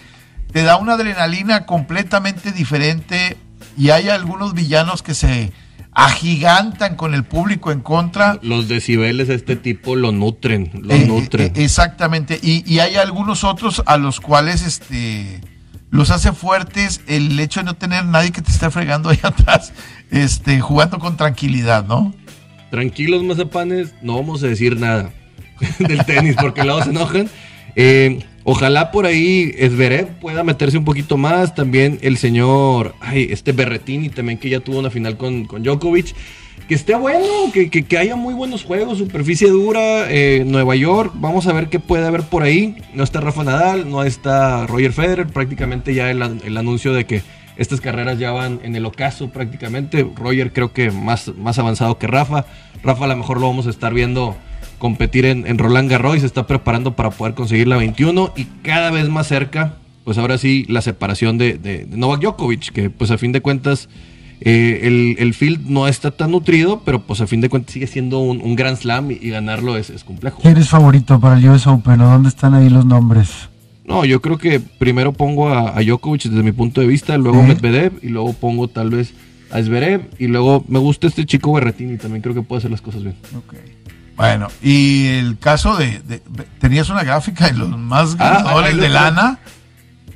Te 0.53 0.63
da 0.63 0.77
una 0.77 0.95
adrenalina 0.95 1.65
completamente 1.65 2.53
diferente 2.53 3.37
y 3.77 3.91
hay 3.91 4.09
algunos 4.09 4.53
villanos 4.53 5.03
que 5.03 5.15
se 5.15 5.53
agigantan 6.01 6.97
con 6.97 7.15
el 7.15 7.25
público 7.25 7.73
en 7.73 7.81
contra. 7.81 8.39
Los 8.43 8.69
decibeles 8.69 9.29
de 9.29 9.35
este 9.35 9.57
tipo 9.57 9.97
lo 9.97 10.13
nutren, 10.13 10.71
lo 10.83 10.95
eh, 10.95 11.05
nutren. 11.07 11.49
Eh, 11.49 11.65
exactamente, 11.65 12.39
y, 12.43 12.79
hay 12.79 12.97
algunos 12.97 13.45
otros 13.45 13.83
a 13.85 13.99
los 13.99 14.21
cuales 14.21 14.63
este 14.63 15.41
los 15.91 16.11
hace 16.11 16.33
fuertes 16.33 17.01
el 17.09 17.39
hecho 17.41 17.61
de 17.61 17.65
no 17.65 17.75
tener 17.75 18.05
nadie 18.05 18.31
que 18.31 18.41
te 18.41 18.51
esté 18.51 18.71
fregando 18.71 19.11
ahí 19.11 19.19
atrás, 19.23 19.73
este, 20.11 20.61
jugando 20.61 20.99
con 20.99 21.17
tranquilidad, 21.17 21.85
¿no? 21.85 22.15
Tranquilos, 22.71 23.23
mazapanes, 23.23 23.95
no 24.01 24.15
vamos 24.15 24.43
a 24.43 24.47
decir 24.47 24.79
nada 24.79 25.11
del 25.79 26.05
tenis 26.07 26.37
porque 26.41 26.65
luego 26.65 26.83
se 26.83 26.91
enojan. 26.91 27.29
Eh, 27.77 28.25
Ojalá 28.53 28.91
por 28.91 29.07
ahí 29.07 29.55
Esverev 29.59 30.09
pueda 30.19 30.43
meterse 30.43 30.77
un 30.77 30.85
poquito 30.85 31.17
más. 31.17 31.55
También 31.55 32.01
el 32.03 32.17
señor, 32.17 32.97
este 33.15 33.53
Berretini 33.53 34.09
también 34.09 34.39
que 34.39 34.49
ya 34.49 34.59
tuvo 34.59 34.81
una 34.81 34.91
final 34.91 35.17
con, 35.17 35.45
con 35.45 35.63
Djokovic. 35.63 36.17
Que 36.67 36.75
esté 36.75 36.97
bueno, 36.97 37.27
que, 37.53 37.71
que, 37.71 37.97
haya 37.97 38.17
muy 38.17 38.35
buenos 38.35 38.65
juegos, 38.65 38.99
superficie 38.99 39.49
dura, 39.49 40.11
eh, 40.11 40.43
Nueva 40.45 40.75
York. 40.75 41.13
Vamos 41.15 41.47
a 41.47 41.53
ver 41.53 41.69
qué 41.69 41.79
puede 41.79 42.05
haber 42.05 42.25
por 42.25 42.43
ahí. 42.43 42.75
No 42.93 43.05
está 43.05 43.21
Rafa 43.21 43.45
Nadal, 43.45 43.89
no 43.89 44.03
está 44.03 44.67
Roger 44.67 44.93
Federer. 44.93 45.29
Prácticamente 45.29 45.95
ya 45.95 46.11
el, 46.11 46.21
el 46.21 46.57
anuncio 46.57 46.93
de 46.93 47.07
que 47.07 47.23
estas 47.57 47.81
carreras 47.81 48.19
ya 48.19 48.33
van 48.33 48.59
en 48.65 48.75
el 48.75 48.85
ocaso 48.85 49.31
prácticamente. 49.31 50.05
Roger 50.17 50.53
creo 50.53 50.73
que 50.73 50.91
más, 50.91 51.29
más 51.37 51.61
avanzado 51.61 51.99
que 51.99 52.09
Rafa. 52.09 52.47
Rafa 52.83 53.05
a 53.05 53.09
lo 53.09 53.17
mejor 53.17 53.41
lo 53.41 53.47
vamos 53.47 53.69
a 53.69 53.71
estar 53.71 53.95
viendo 53.95 54.37
competir 54.81 55.27
en, 55.27 55.59
Roland 55.59 55.89
Garros 55.89 56.17
y 56.17 56.21
se 56.21 56.27
está 56.27 56.49
preparando 56.49 56.97
para 56.97 57.11
poder 57.11 57.35
conseguir 57.35 57.69
la 57.69 57.77
21 57.77 58.33
y 58.35 58.47
cada 58.63 58.91
vez 58.91 59.09
más 59.09 59.29
cerca, 59.29 59.75
pues 60.05 60.19
ahora 60.19 60.39
sí, 60.39 60.65
la 60.69 60.81
separación 60.81 61.39
de, 61.39 61.87
Novak 61.91 62.23
Djokovic, 62.23 62.73
que 62.73 62.91
pues 62.91 63.13
a 63.13 63.19
fin 63.19 63.31
de 63.31 63.43
cuentas 63.43 63.89
eh, 64.41 65.17
el, 65.19 65.35
field 65.35 65.69
no 65.69 65.87
está 65.87 66.11
tan 66.11 66.33
nutrido, 66.33 66.83
pero 66.85 67.03
pues 67.03 67.21
a 67.21 67.29
fin 67.29 67.41
de 67.41 67.49
cuentas 67.49 67.75
sigue 67.75 67.87
siendo 67.87 68.21
un, 68.21 68.41
un 68.41 68.57
Grand 68.57 68.77
Slam 68.77 69.11
y, 69.13 69.29
ganarlo 69.29 69.77
es, 69.77 69.93
complejo. 70.03 70.41
¿Quién 70.43 70.57
es 70.57 70.71
favorito 70.71 71.21
para 71.21 71.39
el 71.39 71.49
US 71.49 71.67
Open 71.67 72.01
o 72.01 72.11
dónde 72.11 72.31
están 72.31 72.55
ahí 72.55 72.71
los 72.71 72.87
nombres? 72.87 73.29
No, 73.85 74.05
yo 74.05 74.23
creo 74.23 74.39
que 74.39 74.61
primero 74.61 75.13
pongo 75.13 75.51
a, 75.51 75.81
Djokovic 75.83 76.23
desde 76.23 76.43
mi 76.43 76.53
punto 76.53 76.81
de 76.81 76.87
vista, 76.87 77.19
luego 77.19 77.43
Medvedev 77.43 77.93
y 78.03 78.09
luego 78.09 78.33
pongo 78.33 78.67
tal 78.67 78.89
vez 78.89 79.13
a 79.51 79.61
Zverev 79.63 80.09
y 80.19 80.29
luego 80.29 80.65
me 80.69 80.79
gusta 80.79 81.07
este 81.07 81.27
chico 81.27 81.53
Berretini, 81.53 81.99
también 81.99 82.23
creo 82.23 82.35
que 82.35 82.43
puede 82.43 82.61
hacer 82.61 82.71
las 82.71 82.81
cosas 82.81 83.03
bien. 83.03 83.17
Okay. 83.47 83.80
Bueno, 84.21 84.49
y 84.61 85.07
el 85.07 85.39
caso 85.39 85.77
de, 85.77 86.21
tenías 86.59 86.91
una 86.91 87.05
gráfica 87.05 87.47
de 87.47 87.55
los 87.55 87.71
más 87.71 88.17
ah, 88.19 88.35
ganadores 88.35 88.77
de 88.77 88.91
lana, 88.91 89.39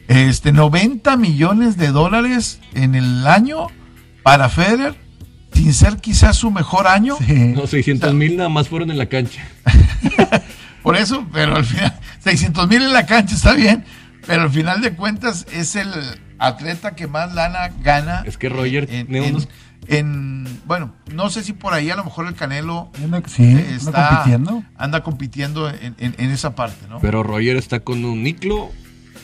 este 0.08 0.52
90 0.52 1.16
millones 1.16 1.78
de 1.78 1.86
dólares 1.88 2.60
en 2.74 2.96
el 2.96 3.26
año 3.26 3.68
para 4.22 4.50
Federer, 4.50 4.94
sin 5.54 5.72
ser 5.72 5.96
quizás 6.02 6.36
su 6.36 6.50
mejor 6.50 6.86
año. 6.86 7.16
No, 7.54 7.66
600 7.66 8.12
mil 8.12 8.36
nada 8.36 8.50
más 8.50 8.68
fueron 8.68 8.90
en 8.90 8.98
la 8.98 9.06
cancha. 9.06 9.42
Por 10.82 10.98
eso, 10.98 11.26
pero 11.32 11.56
al 11.56 11.64
final, 11.64 11.98
600 12.22 12.68
mil 12.68 12.82
en 12.82 12.92
la 12.92 13.06
cancha 13.06 13.34
está 13.34 13.54
bien, 13.54 13.86
pero 14.26 14.42
al 14.42 14.50
final 14.50 14.82
de 14.82 14.94
cuentas 14.94 15.46
es 15.50 15.76
el 15.76 15.90
atleta 16.38 16.94
que 16.94 17.06
más 17.06 17.34
lana 17.34 17.70
gana. 17.82 18.22
Es 18.26 18.38
que 18.38 18.48
Roger 18.48 18.86
tiene 18.86 19.20
unos 19.22 19.48
en 19.88 20.44
bueno, 20.66 20.92
no 21.12 21.30
sé 21.30 21.42
si 21.42 21.52
por 21.52 21.74
ahí 21.74 21.90
a 21.90 21.96
lo 21.96 22.04
mejor 22.04 22.26
el 22.26 22.34
Canelo 22.34 22.90
sí, 23.26 23.52
está 23.52 24.08
compitiendo, 24.08 24.62
anda 24.76 25.02
compitiendo 25.02 25.68
en, 25.68 25.94
en, 25.98 26.30
esa 26.30 26.54
parte, 26.54 26.86
¿no? 26.88 27.00
Pero 27.00 27.22
Roger 27.22 27.56
está 27.56 27.80
con 27.80 28.04
un 28.04 28.22
Niclo, 28.22 28.70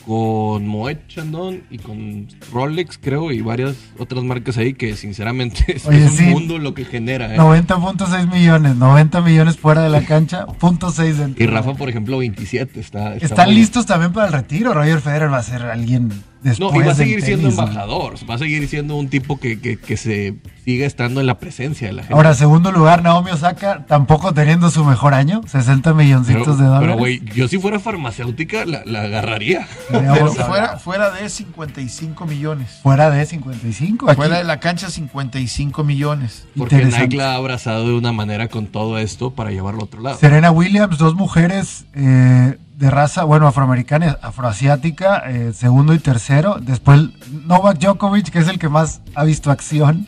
con 0.05 0.67
Moet 0.67 1.07
Chandon 1.07 1.63
y 1.69 1.77
con 1.79 2.27
Rolex, 2.51 2.99
creo, 2.99 3.31
y 3.31 3.41
varias 3.41 3.75
otras 3.97 4.23
marcas 4.23 4.57
ahí 4.57 4.73
que 4.73 4.95
sinceramente 4.95 5.65
es, 5.75 5.85
un 5.85 6.29
mundo 6.29 6.59
lo 6.59 6.73
que 6.73 6.85
genera. 6.85 7.33
¿eh? 7.33 7.37
90.6 7.37 8.31
millones, 8.31 8.75
90 8.75 9.21
millones 9.21 9.57
fuera 9.57 9.81
de 9.81 9.89
la 9.89 10.01
cancha, 10.01 10.45
punto 10.45 10.91
6 10.91 11.17
Y 11.37 11.45
Rafa, 11.47 11.73
por 11.73 11.89
ejemplo, 11.89 12.19
27 12.19 12.79
está. 12.79 13.15
Están 13.15 13.53
listos 13.53 13.85
también 13.85 14.13
para 14.13 14.27
el 14.27 14.33
retiro. 14.33 14.73
Roger 14.73 15.01
Federer 15.01 15.31
va 15.31 15.37
a 15.37 15.43
ser 15.43 15.63
alguien 15.63 16.11
no, 16.59 16.75
y 16.75 16.79
va 16.79 16.91
a 16.91 16.95
seguir 16.95 17.21
siendo 17.21 17.49
embajador, 17.49 18.15
va 18.29 18.35
a 18.35 18.37
seguir 18.37 18.67
siendo 18.67 18.95
un 18.95 19.09
tipo 19.09 19.39
que, 19.39 19.59
que, 19.59 19.97
se 19.97 20.35
siga 20.65 20.85
estando 20.85 21.21
en 21.21 21.27
la 21.27 21.37
presencia 21.37 21.87
de 21.87 21.93
la 21.93 22.01
gente. 22.01 22.15
Ahora, 22.15 22.33
segundo 22.33 22.71
lugar, 22.71 23.03
Naomi 23.03 23.31
Osaka, 23.31 23.85
tampoco 23.87 24.33
teniendo 24.33 24.69
su 24.71 24.83
mejor 24.83 25.13
año, 25.13 25.41
60 25.45 25.93
milloncitos 25.93 26.57
de 26.57 26.65
dólares. 26.65 26.87
Pero, 26.87 26.97
güey, 26.97 27.21
yo 27.35 27.47
si 27.47 27.59
fuera 27.59 27.79
farmacéutica 27.79 28.65
la, 28.65 28.79
agarraría. 29.01 29.67
Pero 29.89 30.31
fuera, 30.31 30.77
fuera 30.77 31.11
de 31.11 31.29
55 31.29 32.25
millones. 32.25 32.79
Fuera 32.81 33.09
de 33.09 33.25
55. 33.25 34.13
Fuera 34.15 34.37
de 34.37 34.43
la 34.43 34.59
cancha, 34.59 34.89
55 34.89 35.83
millones. 35.83 36.47
Porque 36.57 36.83
Nike 36.83 37.17
la 37.17 37.33
ha 37.33 37.35
abrazado 37.35 37.87
de 37.87 37.93
una 37.93 38.11
manera 38.11 38.47
con 38.47 38.67
todo 38.67 38.97
esto 38.97 39.31
para 39.31 39.51
llevarlo 39.51 39.81
a 39.81 39.83
otro 39.85 40.01
lado. 40.01 40.17
Serena 40.17 40.51
Williams, 40.51 40.97
dos 40.97 41.15
mujeres... 41.15 41.85
Eh, 41.93 42.57
de 42.77 42.89
raza, 42.89 43.23
bueno, 43.23 43.47
afroamericana, 43.47 44.17
afroasiática, 44.21 45.23
eh, 45.29 45.53
segundo 45.53 45.93
y 45.93 45.99
tercero. 45.99 46.57
Después 46.59 47.09
Novak 47.45 47.79
Djokovic, 47.79 48.29
que 48.29 48.39
es 48.39 48.47
el 48.47 48.59
que 48.59 48.69
más 48.69 49.01
ha 49.15 49.23
visto 49.23 49.51
acción, 49.51 50.07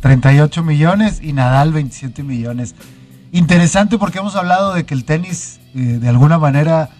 38 0.00 0.62
millones, 0.62 1.20
y 1.22 1.32
Nadal 1.32 1.72
27 1.72 2.22
millones. 2.22 2.74
Interesante 3.32 3.98
porque 3.98 4.18
hemos 4.18 4.36
hablado 4.36 4.74
de 4.74 4.84
que 4.84 4.94
el 4.94 5.04
tenis, 5.04 5.60
eh, 5.74 5.98
de 6.00 6.08
alguna 6.08 6.38
manera, 6.38 6.90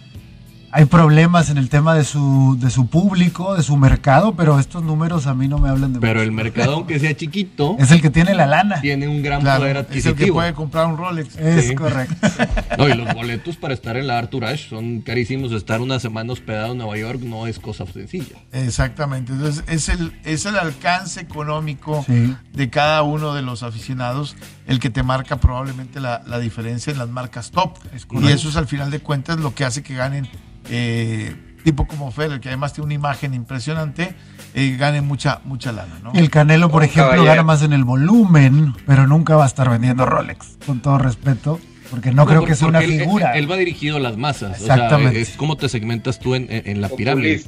hay 0.70 0.84
problemas 0.84 1.48
en 1.50 1.56
el 1.56 1.68
tema 1.68 1.94
de 1.94 2.04
su, 2.04 2.56
de 2.60 2.70
su 2.70 2.88
público, 2.88 3.56
de 3.56 3.62
su 3.62 3.76
mercado, 3.76 4.34
pero 4.34 4.58
estos 4.58 4.82
números 4.82 5.26
a 5.26 5.34
mí 5.34 5.48
no 5.48 5.58
me 5.58 5.68
hablan 5.68 5.94
de 5.94 6.00
Pero 6.00 6.20
el 6.20 6.30
mercado, 6.30 6.74
aunque 6.74 6.98
sea 6.98 7.16
chiquito, 7.16 7.76
es 7.80 7.90
el 7.90 8.02
que 8.02 8.10
tiene 8.10 8.34
la 8.34 8.46
lana. 8.46 8.80
Tiene 8.80 9.08
un 9.08 9.22
gran 9.22 9.42
poder 9.42 9.78
adquisitivo. 9.78 10.14
Es 10.14 10.20
el 10.20 10.26
que 10.26 10.32
puede 10.32 10.52
comprar 10.52 10.86
un 10.86 10.96
Rolex. 10.96 11.36
Es 11.36 11.72
correcto. 11.74 12.14
No, 12.78 12.88
y 12.88 12.94
los 12.94 13.12
boletos 13.12 13.56
para 13.56 13.74
estar 13.74 13.96
en 13.96 14.06
la 14.06 14.18
Arthur 14.18 14.44
Ashe 14.44 14.68
son 14.68 15.00
carísimos. 15.00 15.50
Estar 15.50 15.80
una 15.80 15.98
semana 15.98 16.32
hospedado 16.32 16.72
en 16.72 16.78
Nueva 16.78 16.96
York 16.96 17.20
no 17.22 17.48
es 17.48 17.58
cosa 17.58 17.84
sencilla. 17.86 18.36
Exactamente. 18.52 19.32
Entonces, 19.32 19.64
es 19.66 19.88
el, 19.88 20.12
es 20.22 20.46
el 20.46 20.56
alcance 20.56 21.20
económico 21.20 22.04
de 22.52 22.70
cada 22.70 23.02
uno 23.02 23.34
de 23.34 23.42
los 23.42 23.64
aficionados 23.64 24.36
el 24.68 24.78
que 24.78 24.90
te 24.90 25.02
marca 25.02 25.38
probablemente 25.38 25.98
la, 25.98 26.22
la 26.26 26.38
diferencia 26.38 26.92
en 26.92 26.98
las 26.98 27.08
marcas 27.08 27.50
top. 27.50 27.78
y 28.12 28.28
eso 28.28 28.48
es 28.48 28.56
al 28.56 28.68
final 28.68 28.90
de 28.90 29.00
cuentas 29.00 29.40
lo 29.40 29.54
que 29.54 29.64
hace 29.64 29.82
que 29.82 29.94
ganen 29.94 30.28
eh, 30.70 31.34
tipo 31.64 31.86
como 31.86 32.10
Federer, 32.10 32.40
que 32.40 32.48
además 32.48 32.72
tiene 32.72 32.86
una 32.86 32.94
imagen 32.94 33.34
impresionante, 33.34 34.14
eh, 34.54 34.76
gane 34.78 35.00
mucha, 35.00 35.40
mucha 35.44 35.72
lana. 35.72 35.98
¿no? 36.02 36.12
El 36.14 36.30
Canelo, 36.30 36.70
por 36.70 36.84
ejemplo, 36.84 37.24
gana 37.24 37.42
más 37.42 37.62
en 37.62 37.72
el 37.72 37.84
volumen, 37.84 38.74
pero 38.86 39.06
nunca 39.06 39.36
va 39.36 39.44
a 39.44 39.46
estar 39.46 39.68
vendiendo 39.68 40.06
Rolex, 40.06 40.58
con 40.66 40.80
todo 40.80 40.98
respeto. 40.98 41.60
Porque 41.90 42.12
no, 42.12 42.26
creo 42.26 42.44
que 42.44 42.54
sea 42.54 42.68
una 42.68 42.80
figura. 42.80 43.32
Él, 43.36 43.50
va 43.50 43.56
dirigido 43.56 43.96
a 43.96 44.00
las 44.00 44.16
masas. 44.16 44.60
Exactamente. 44.60 45.20
es 45.20 45.30
como 45.30 45.56
te 45.56 45.68
segmentas 45.68 46.18
tú 46.18 46.34
en, 46.34 46.46
en 46.50 46.80
la 46.80 46.88
pirámide. 46.88 47.42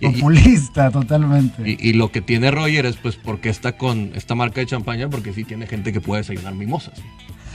Populista, 0.00 0.90
totalmente. 0.90 1.62
Y, 1.80 1.92
lo 1.94 2.10
que 2.10 2.20
tiene 2.20 2.50
Roger 2.50 2.86
es 2.86 2.96
pues 2.96 3.16
porque 3.16 3.48
está 3.48 3.76
con 3.76 4.12
esta 4.14 4.34
marca 4.34 4.60
de 4.60 4.66
champaña, 4.66 5.08
porque 5.08 5.32
sí 5.32 5.44
tiene 5.44 5.66
gente 5.66 5.92
que 5.92 6.00
puede 6.00 6.22
desayunar 6.22 6.54
mimosas. 6.54 6.94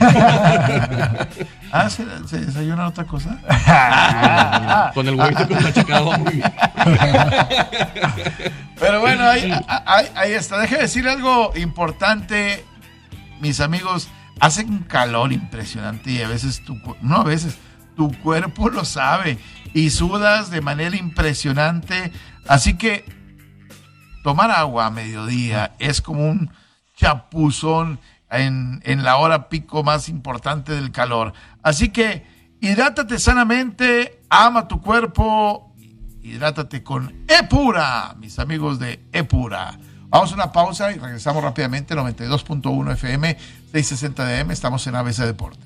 ah, 1.72 1.90
¿se, 1.90 2.04
¿se, 2.26 2.38
desayuna 2.38 2.88
otra 2.88 3.04
cosa? 3.04 3.38
con 4.94 5.06
el 5.06 5.14
huevito 5.14 5.46
con 5.46 5.62
machacado 5.62 6.18
muy 6.18 6.32
bien. 6.36 6.52
Pero 8.80 9.00
bueno, 9.00 9.28
ahí, 9.28 9.52
ahí, 10.14 10.32
está. 10.32 10.58
Déjeme 10.58 10.82
decir 10.82 11.06
algo 11.06 11.52
importante, 11.54 12.64
mis 13.40 13.60
amigos. 13.60 14.08
Hace 14.40 14.64
un 14.64 14.80
calor 14.80 15.32
impresionante 15.32 16.12
y 16.12 16.22
a 16.22 16.28
veces 16.28 16.64
tu, 16.64 16.80
no 17.02 17.16
a 17.16 17.24
veces, 17.24 17.58
tu 17.94 18.10
cuerpo 18.20 18.70
lo 18.70 18.84
sabe 18.84 19.38
y 19.74 19.90
sudas 19.90 20.50
de 20.50 20.60
manera 20.60 20.96
impresionante. 20.96 22.12
Así 22.48 22.74
que 22.74 23.04
tomar 24.22 24.50
agua 24.50 24.86
a 24.86 24.90
mediodía 24.90 25.74
es 25.78 26.00
como 26.00 26.26
un 26.26 26.50
chapuzón 26.96 28.00
en, 28.30 29.02
la 29.02 29.16
hora 29.16 29.48
pico 29.48 29.82
más 29.82 30.08
importante 30.08 30.72
del 30.72 30.92
calor. 30.92 31.32
Así 31.62 31.90
que 31.90 32.26
hidrátate 32.60 33.18
sanamente, 33.18 34.22
ama 34.28 34.68
tu 34.68 34.80
cuerpo, 34.80 35.74
hidrátate 36.22 36.82
con 36.82 37.24
Epura, 37.28 38.14
mis 38.18 38.38
amigos 38.38 38.78
de 38.78 39.04
Epura. 39.12 39.78
Vamos 40.10 40.32
a 40.32 40.34
una 40.34 40.50
pausa 40.50 40.90
y 40.90 40.98
regresamos 40.98 41.40
rápidamente, 41.44 41.94
92.1 41.94 42.92
FM, 42.94 43.36
660 43.70 44.24
DM, 44.24 44.50
estamos 44.50 44.84
en 44.88 44.96
ABC 44.96 45.18
Deportes. 45.18 45.64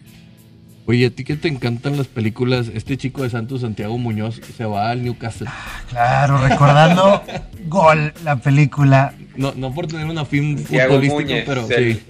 Oye, 0.84 1.07
a 1.07 1.11
ti 1.11 1.24
que 1.24 1.36
te 1.36 1.49
encantan 1.49 1.97
las 1.97 2.09
películas, 2.09 2.70
este 2.74 2.99
chico 2.99 3.22
de 3.22 3.30
Santos, 3.30 3.62
Santiago 3.62 3.97
Muñoz, 3.97 4.42
se 4.55 4.66
va 4.66 4.90
al 4.90 5.03
Newcastle. 5.03 5.47
Ah, 5.49 5.82
claro, 5.88 6.36
recordando 6.47 7.22
Gol, 7.68 8.12
la 8.22 8.36
película. 8.36 9.14
No, 9.34 9.55
no 9.57 9.72
por 9.72 9.86
tener 9.86 10.05
una 10.05 10.26
film 10.26 10.59
futbolístico, 10.59 11.32
pero 11.47 11.66
sí. 11.66 12.03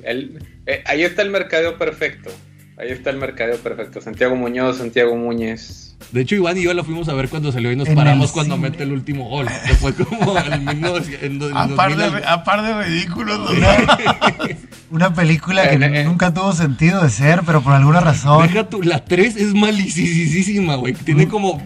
Eh, 0.67 0.83
ahí 0.87 1.05
está 1.05 1.23
el 1.23 1.31
mercadeo 1.31 1.79
perfecto. 1.79 2.33
Ahí 2.77 2.91
está 2.91 3.11
el 3.11 3.19
mercadeo 3.19 3.57
perfecto. 3.59 4.01
Santiago 4.01 4.35
Muñoz, 4.35 4.79
Santiago 4.79 5.15
Muñez. 5.17 5.95
De 6.11 6.23
hecho, 6.23 6.35
Iván 6.35 6.59
y 6.59 6.63
yo 6.63 6.75
lo 6.75 6.83
fuimos 6.85 7.09
a 7.09 7.15
ver 7.15 7.29
cuando 7.29 7.53
salió 7.53 7.71
y 7.71 7.77
nos 7.77 7.89
paramos 7.89 8.33
cuando 8.33 8.57
mete 8.57 8.83
el 8.83 8.93
último 8.93 9.29
gol. 9.29 9.47
Que 9.67 9.75
fue 9.75 9.95
como 9.95 10.37
el 10.39 11.53
a, 11.55 11.69
par 11.69 11.97
de, 11.97 12.27
a 12.27 12.43
par 12.43 12.63
de 12.63 12.85
ridículos. 12.85 13.39
Una 14.91 15.15
película 15.15 15.69
que 15.69 15.77
eh, 15.77 16.01
eh, 16.01 16.05
nunca 16.05 16.35
tuvo 16.35 16.53
sentido 16.53 17.03
de 17.03 17.11
ser, 17.11 17.43
pero 17.47 17.63
por 17.63 17.73
alguna 17.73 18.01
razón. 18.01 18.47
Deja 18.47 18.69
tú, 18.69 18.83
la 18.83 19.05
3 19.05 19.37
es 19.37 19.55
malicisísima, 19.55 20.75
güey. 20.75 20.95
Tiene 20.95 21.29
como 21.29 21.63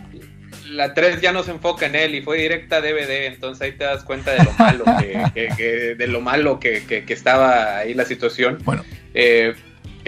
la 0.70 0.94
3 0.94 1.20
ya 1.20 1.32
no 1.32 1.42
se 1.42 1.50
enfoca 1.50 1.86
en 1.86 1.96
él 1.96 2.14
y 2.14 2.22
fue 2.22 2.38
directa 2.38 2.76
a 2.76 2.80
DVD, 2.80 3.26
entonces 3.26 3.62
ahí 3.62 3.72
te 3.72 3.84
das 3.84 4.04
cuenta 4.04 4.32
de 4.32 4.44
lo 4.44 4.52
malo 4.52 4.84
que, 4.98 5.94
de 5.98 6.06
lo 6.06 6.20
malo 6.20 6.60
que, 6.60 7.04
estaba 7.08 7.78
ahí 7.78 7.94
la 7.94 8.04
situación. 8.04 8.58
Bueno. 8.64 8.84
Eh, 9.14 9.54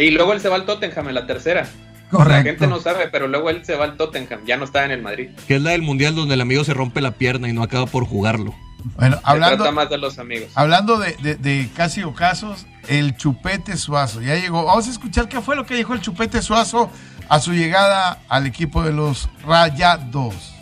y 0.01 0.11
luego 0.11 0.32
él 0.32 0.40
se 0.40 0.48
va 0.48 0.57
al 0.57 0.64
Tottenham 0.64 1.09
en 1.09 1.14
la 1.14 1.26
tercera. 1.26 1.68
La 2.12 2.42
gente 2.42 2.66
no 2.66 2.80
sabe, 2.80 3.09
pero 3.09 3.28
luego 3.28 3.51
él 3.51 3.64
se 3.64 3.76
va 3.76 3.84
al 3.84 3.96
Tottenham, 3.96 4.40
ya 4.44 4.57
no 4.57 4.64
está 4.64 4.84
en 4.84 4.90
el 4.90 5.03
Madrid. 5.03 5.30
Que 5.46 5.57
es 5.57 5.62
la 5.62 5.70
del 5.70 5.82
mundial 5.82 6.14
donde 6.16 6.34
el 6.34 6.40
amigo 6.40 6.64
se 6.64 6.74
rompe 6.74 7.01
la 7.01 7.12
pierna 7.12 7.48
y 7.48 7.53
no 7.53 7.62
acaba 7.62 7.86
por 7.86 8.05
jugarlo. 8.05 8.53
Bueno, 8.96 9.20
hablando, 9.22 9.70
más 9.72 9.90
de 9.90 9.98
los 9.98 10.18
amigos. 10.18 10.48
Hablando 10.55 10.98
de, 10.98 11.14
de, 11.36 11.68
casi 11.76 12.03
ocasos, 12.03 12.66
el 12.88 13.16
Chupete 13.16 13.76
Suazo 13.76 14.22
ya 14.22 14.34
llegó. 14.36 14.64
Vamos 14.64 14.88
a 14.88 14.90
escuchar 14.90 15.28
qué 15.28 15.40
fue 15.40 15.55
lo 15.55 15.66
que 15.66 15.74
dijo 15.74 15.92
el 15.94 16.01
Chupete 16.01 16.42
Suazo 16.42 16.90
a 17.28 17.40
su 17.40 17.53
llegada 17.53 18.20
al 18.28 18.46
equipo 18.46 18.82
de 18.82 18.92
los 18.92 19.28
Rayados. 19.46 20.55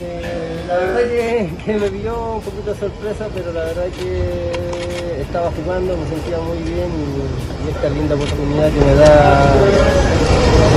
Eh, 0.00 0.62
la 0.68 0.76
verdad 0.76 1.02
que, 1.64 1.74
me 1.74 1.88
vio 1.88 2.36
un 2.36 2.40
poquito 2.40 2.72
sorpresa, 2.78 3.26
pero 3.34 3.52
la 3.52 3.64
verdad 3.64 3.86
que 3.98 5.22
estaba 5.22 5.50
jugando, 5.50 5.96
me 5.96 6.06
sentía 6.06 6.38
muy 6.38 6.58
bien 6.58 6.86
y, 6.86 7.68
esta 7.68 7.88
linda 7.90 8.14
oportunidad 8.14 8.70
que 8.70 8.80
me 8.80 8.94
da 8.94 9.52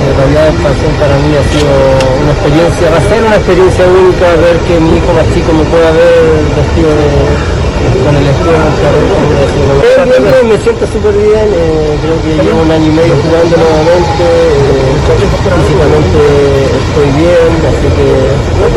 en 0.02 0.16
realidad 0.18 0.48
expansión 0.48 0.92
para 1.00 1.16
mí 1.22 1.30
ha 1.38 1.44
sido 1.54 1.72
una 2.20 2.32
experiencia, 2.32 2.90
va 2.90 2.98
a 2.98 3.08
ser 3.08 3.22
una 3.24 3.36
experiencia 3.36 3.84
única 3.86 4.26
ver 4.42 4.56
que 4.66 4.80
mi 4.80 4.96
hijo 4.98 5.12
más 5.14 5.26
chico 5.32 5.52
me 5.54 5.64
pueda 5.70 5.90
ver 5.92 6.42
vestido 6.58 6.90
de 6.90 7.51
con 8.02 8.16
el 8.16 8.24
bien, 10.22 10.48
me 10.48 10.58
siento 10.58 10.86
súper 10.86 11.14
bien, 11.14 11.46
eh, 11.54 11.98
creo 12.02 12.18
que 12.22 12.42
llevo 12.42 12.62
un 12.62 12.70
año 12.70 12.86
y 12.86 12.90
medio 12.90 13.14
jugando 13.22 13.56
nuevamente, 13.56 14.24
eh, 14.26 14.98
físicamente 15.62 16.20
estoy 16.82 17.08
bien, 17.22 17.50
así 17.62 17.88
que 17.94 18.06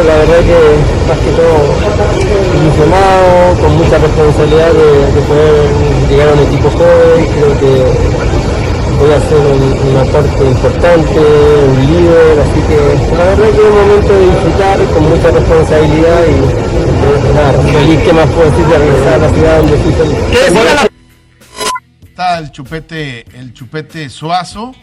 la 0.06 0.16
verdad 0.16 0.40
que 0.46 0.60
más 1.10 1.20
que 1.20 1.32
todo 1.34 1.58
ilusionado, 2.62 3.58
con 3.62 3.78
mucha 3.78 3.98
responsabilidad 3.98 4.72
de, 4.74 4.90
de 5.16 5.22
poder 5.26 5.66
llegar 6.10 6.30
a 6.30 6.34
un 6.34 6.44
equipo 6.46 6.70
joven, 6.70 7.26
creo 7.34 7.52
que 7.60 8.25
voy 8.98 9.12
a 9.12 9.20
ser 9.22 9.39
un, 9.39 9.98
aporte 9.98 10.46
importante, 10.46 11.20
un 11.68 11.80
líder, 11.88 12.39
así 12.39 12.62
que 12.68 13.16
la 13.16 13.24
verdad 13.26 13.50
que 13.50 13.58
es 13.58 13.60
un 13.60 13.76
momento 13.76 14.14
de 14.14 14.26
disfrutar 14.26 14.78
con 14.93 15.10
mucha 15.10 15.32
responsabilidad 15.32 16.22
y 16.28 17.34
nada, 17.34 17.62
feliz 17.64 18.00
que 18.02 18.14
más 18.14 18.30
puedo 18.30 18.52
decir 18.52 18.66
de 18.66 18.78
regresar 18.78 19.14
a 19.14 19.18
la 19.18 19.30
ciudad 19.30 19.58
donde 19.58 19.78
fui 19.78 19.93
feliz. 19.93 20.18
Está 22.04 22.39
el 22.39 22.52
chupete, 22.52 23.26
el 23.38 23.54
chupete 23.54 24.10
Suazo. 24.10 24.74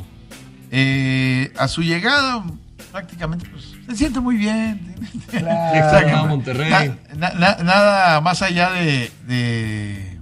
Eh, 0.75 1.53
a 1.59 1.69
su 1.69 1.83
llegada, 1.83 2.45
prácticamente 2.91 3.47
pues, 3.51 3.75
se 3.87 3.95
siente 3.95 4.21
muy 4.21 4.37
bien. 4.37 4.95
Claro, 5.31 6.27
Monterrey. 6.29 6.95
nada 7.15 8.23
más 8.23 8.41
allá 8.41 8.71
de, 8.71 9.11
de, 9.27 10.19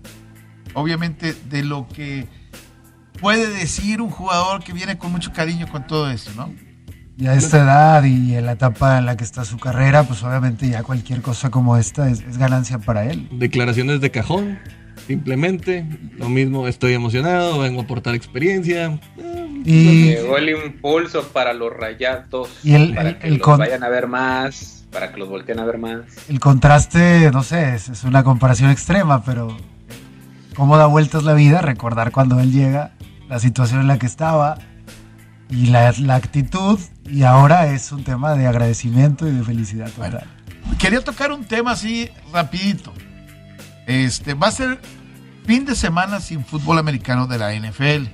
obviamente, 0.74 1.36
de 1.48 1.62
lo 1.62 1.86
que 1.86 2.26
puede 3.20 3.48
decir 3.48 4.00
un 4.00 4.10
jugador 4.10 4.64
que 4.64 4.72
viene 4.72 4.98
con 4.98 5.12
mucho 5.12 5.32
cariño 5.32 5.68
con 5.70 5.86
todo 5.86 6.10
eso, 6.10 6.30
¿no? 6.36 6.52
Y 7.16 7.26
a 7.26 7.34
esta 7.34 7.58
edad 7.58 8.04
y 8.04 8.34
en 8.34 8.46
la 8.46 8.52
etapa 8.52 8.96
en 8.98 9.04
la 9.04 9.14
que 9.14 9.24
está 9.24 9.44
su 9.44 9.58
carrera, 9.58 10.04
pues 10.04 10.22
obviamente 10.22 10.70
ya 10.70 10.82
cualquier 10.82 11.20
cosa 11.20 11.50
como 11.50 11.76
esta 11.76 12.08
es, 12.08 12.38
ganancia 12.38 12.78
para 12.78 13.04
él. 13.04 13.28
Declaraciones 13.32 14.00
de 14.00 14.10
cajón, 14.10 14.58
simplemente. 15.06 15.84
Lo 16.16 16.30
mismo, 16.30 16.66
estoy 16.66 16.94
emocionado, 16.94 17.58
vengo 17.58 17.82
a 17.82 17.84
aportar 17.84 18.14
experiencia. 18.14 18.98
Y 19.66 20.04
llegó 20.14 20.38
el 20.38 20.48
impulso 20.48 21.28
para 21.28 21.52
los 21.52 21.70
rayados, 21.70 22.48
y 22.62 22.72
el, 22.72 22.94
para 22.94 23.18
que 23.18 23.30
los 23.30 23.58
vayan 23.58 23.84
a 23.84 23.90
ver 23.90 24.06
más, 24.06 24.86
para 24.90 25.12
que 25.12 25.18
los 25.18 25.28
volteen 25.28 25.58
a 25.58 25.66
ver 25.66 25.76
más. 25.76 26.00
El 26.30 26.40
contraste, 26.40 27.30
no 27.32 27.42
sé, 27.42 27.74
es 27.74 28.02
una 28.02 28.24
comparación 28.24 28.70
extrema, 28.70 29.22
pero 29.24 29.54
cómo 30.56 30.78
da 30.78 30.86
vueltas 30.86 31.22
la 31.24 31.34
vida 31.34 31.60
recordar 31.60 32.12
cuando 32.12 32.40
él 32.40 32.50
llega 32.50 32.92
la 33.30 33.38
situación 33.38 33.80
en 33.80 33.86
la 33.86 33.98
que 33.98 34.06
estaba 34.06 34.58
y 35.48 35.66
la, 35.66 35.88
actitud 36.14 36.80
y 37.08 37.22
ahora 37.22 37.68
es 37.68 37.92
un 37.92 38.02
tema 38.02 38.34
de 38.34 38.48
agradecimiento 38.48 39.26
y 39.26 39.30
de 39.30 39.44
felicidad 39.44 39.90
quería 40.78 41.02
tocar 41.02 41.32
un 41.32 41.44
tema 41.44 41.72
así 41.72 42.10
rapidito. 42.32 42.92
Este 43.86 44.34
va 44.34 44.48
a 44.48 44.50
ser 44.50 44.80
fin 45.46 45.64
de 45.64 45.74
semana 45.74 46.20
sin 46.20 46.44
fútbol 46.44 46.78
americano 46.78 47.26
de 47.26 47.38
la 47.38 47.54
NFL. 47.54 48.08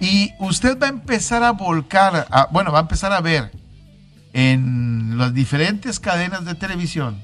Y 0.00 0.32
usted 0.38 0.78
va 0.80 0.86
a 0.86 0.90
empezar 0.90 1.42
a 1.42 1.52
volcar, 1.52 2.26
bueno, 2.50 2.72
va 2.72 2.78
a 2.78 2.82
empezar 2.82 3.12
a 3.12 3.20
ver 3.20 3.52
en 4.32 5.18
las 5.18 5.34
diferentes 5.34 6.00
cadenas 6.00 6.44
de 6.44 6.54
televisión 6.54 7.22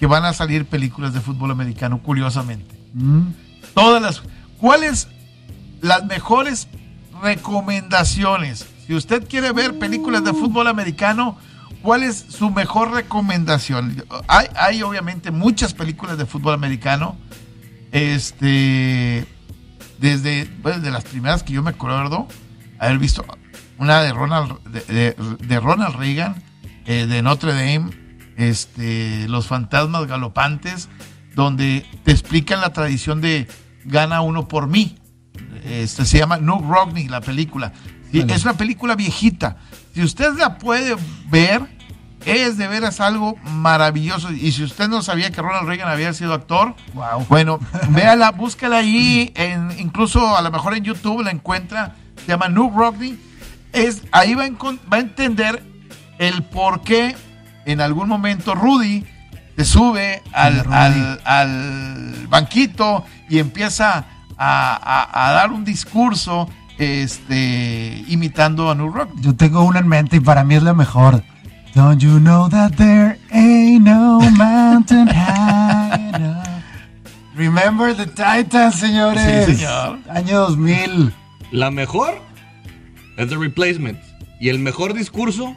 que 0.00 0.06
van 0.06 0.24
a 0.24 0.32
salir 0.32 0.64
películas 0.66 1.12
de 1.12 1.20
fútbol 1.20 1.50
americano, 1.50 2.02
curiosamente. 2.02 2.74
Mm. 2.94 3.28
Todas 3.74 4.02
las. 4.02 4.22
¿Cuáles 4.58 5.08
las 5.82 6.06
mejores 6.06 6.68
recomendaciones. 7.20 8.66
Si 8.86 8.94
usted 8.94 9.28
quiere 9.28 9.52
ver 9.52 9.78
películas 9.78 10.24
de 10.24 10.32
fútbol 10.32 10.68
americano, 10.68 11.36
¿cuál 11.82 12.02
es 12.02 12.24
su 12.28 12.50
mejor 12.50 12.92
recomendación? 12.92 14.02
Hay, 14.28 14.46
hay 14.54 14.82
obviamente 14.82 15.30
muchas 15.30 15.74
películas 15.74 16.16
de 16.16 16.24
fútbol 16.24 16.54
americano. 16.54 17.16
Este, 17.90 19.26
desde, 19.98 20.46
pues, 20.62 20.82
de 20.82 20.90
las 20.90 21.04
primeras 21.04 21.42
que 21.42 21.52
yo 21.52 21.62
me 21.62 21.70
acuerdo, 21.70 22.26
haber 22.78 22.98
visto 22.98 23.24
una 23.78 24.02
de 24.02 24.12
Ronald, 24.12 24.62
de, 24.64 25.60
Ronald 25.60 25.96
Reagan, 25.96 26.42
eh, 26.86 27.06
de 27.06 27.22
Notre 27.22 27.52
Dame, 27.52 27.90
este, 28.36 29.28
Los 29.28 29.46
Fantasmas 29.46 30.06
Galopantes, 30.06 30.88
donde 31.34 31.84
te 32.04 32.12
explican 32.12 32.60
la 32.60 32.72
tradición 32.72 33.20
de 33.20 33.48
Gana 33.84 34.20
uno 34.20 34.48
por 34.48 34.68
mí. 34.68 34.96
Este, 35.64 36.04
se 36.04 36.18
llama 36.18 36.38
No 36.38 36.58
Rockney, 36.60 37.08
la 37.08 37.20
película. 37.20 37.72
Es 38.12 38.44
una 38.44 38.54
película 38.54 38.94
viejita. 38.94 39.56
Si 39.94 40.02
usted 40.02 40.34
la 40.36 40.58
puede 40.58 40.96
ver, 41.30 41.62
es 42.26 42.58
de 42.58 42.68
veras 42.68 43.00
algo 43.00 43.36
maravilloso. 43.44 44.30
Y 44.32 44.52
si 44.52 44.64
usted 44.64 44.88
no 44.88 45.02
sabía 45.02 45.30
que 45.30 45.40
Ronald 45.40 45.66
Reagan 45.66 45.88
había 45.88 46.12
sido 46.12 46.34
actor, 46.34 46.74
bueno, 47.28 47.58
véala, 47.90 48.30
búscala 48.32 48.78
ahí, 48.78 49.32
en, 49.34 49.70
incluso 49.78 50.36
a 50.36 50.42
lo 50.42 50.50
mejor 50.50 50.76
en 50.76 50.84
YouTube 50.84 51.22
la 51.22 51.30
encuentra, 51.30 51.96
se 52.16 52.26
llama 52.26 52.48
Noob 52.48 52.76
Rockney. 52.76 53.18
Es, 53.72 54.02
ahí 54.12 54.34
va 54.34 54.44
a, 54.44 54.50
va 54.92 54.98
a 54.98 55.00
entender 55.00 55.62
el 56.18 56.42
por 56.42 56.82
qué 56.82 57.16
en 57.64 57.80
algún 57.80 58.08
momento 58.08 58.54
Rudy 58.54 59.04
se 59.56 59.64
sube 59.64 60.22
al, 60.32 60.64
al, 61.24 62.26
banquito 62.28 63.04
y 63.28 63.38
empieza 63.38 64.06
a, 64.44 65.28
a, 65.28 65.32
dar 65.32 65.52
un 65.52 65.64
discurso 65.64 66.48
este, 66.78 68.04
imitando 68.08 68.70
a 68.70 68.74
Noob 68.74 68.94
Rockney. 68.94 69.22
Yo 69.22 69.36
tengo 69.36 69.62
una 69.62 69.78
en 69.78 69.88
mente 69.88 70.16
y 70.16 70.20
para 70.20 70.42
mí 70.44 70.54
es 70.54 70.62
la 70.62 70.74
mejor. 70.74 71.22
Don't 71.74 72.00
you 72.02 72.18
know 72.18 72.48
that 72.48 72.72
there 72.72 73.18
ain't 73.30 73.84
no 73.84 74.20
mountain 74.32 75.06
high 75.08 76.10
enough? 76.14 76.46
Remember 77.34 77.96
the 77.96 78.06
Titans, 78.06 78.74
señores. 78.74 79.46
Sí, 79.46 79.54
señor. 79.56 80.00
Año 80.10 80.40
2000. 80.40 81.14
La 81.50 81.70
mejor 81.70 82.20
es 83.16 83.28
The 83.28 83.36
Replacement. 83.36 83.98
Y 84.38 84.48
el 84.48 84.58
mejor 84.58 84.92
discurso 84.92 85.54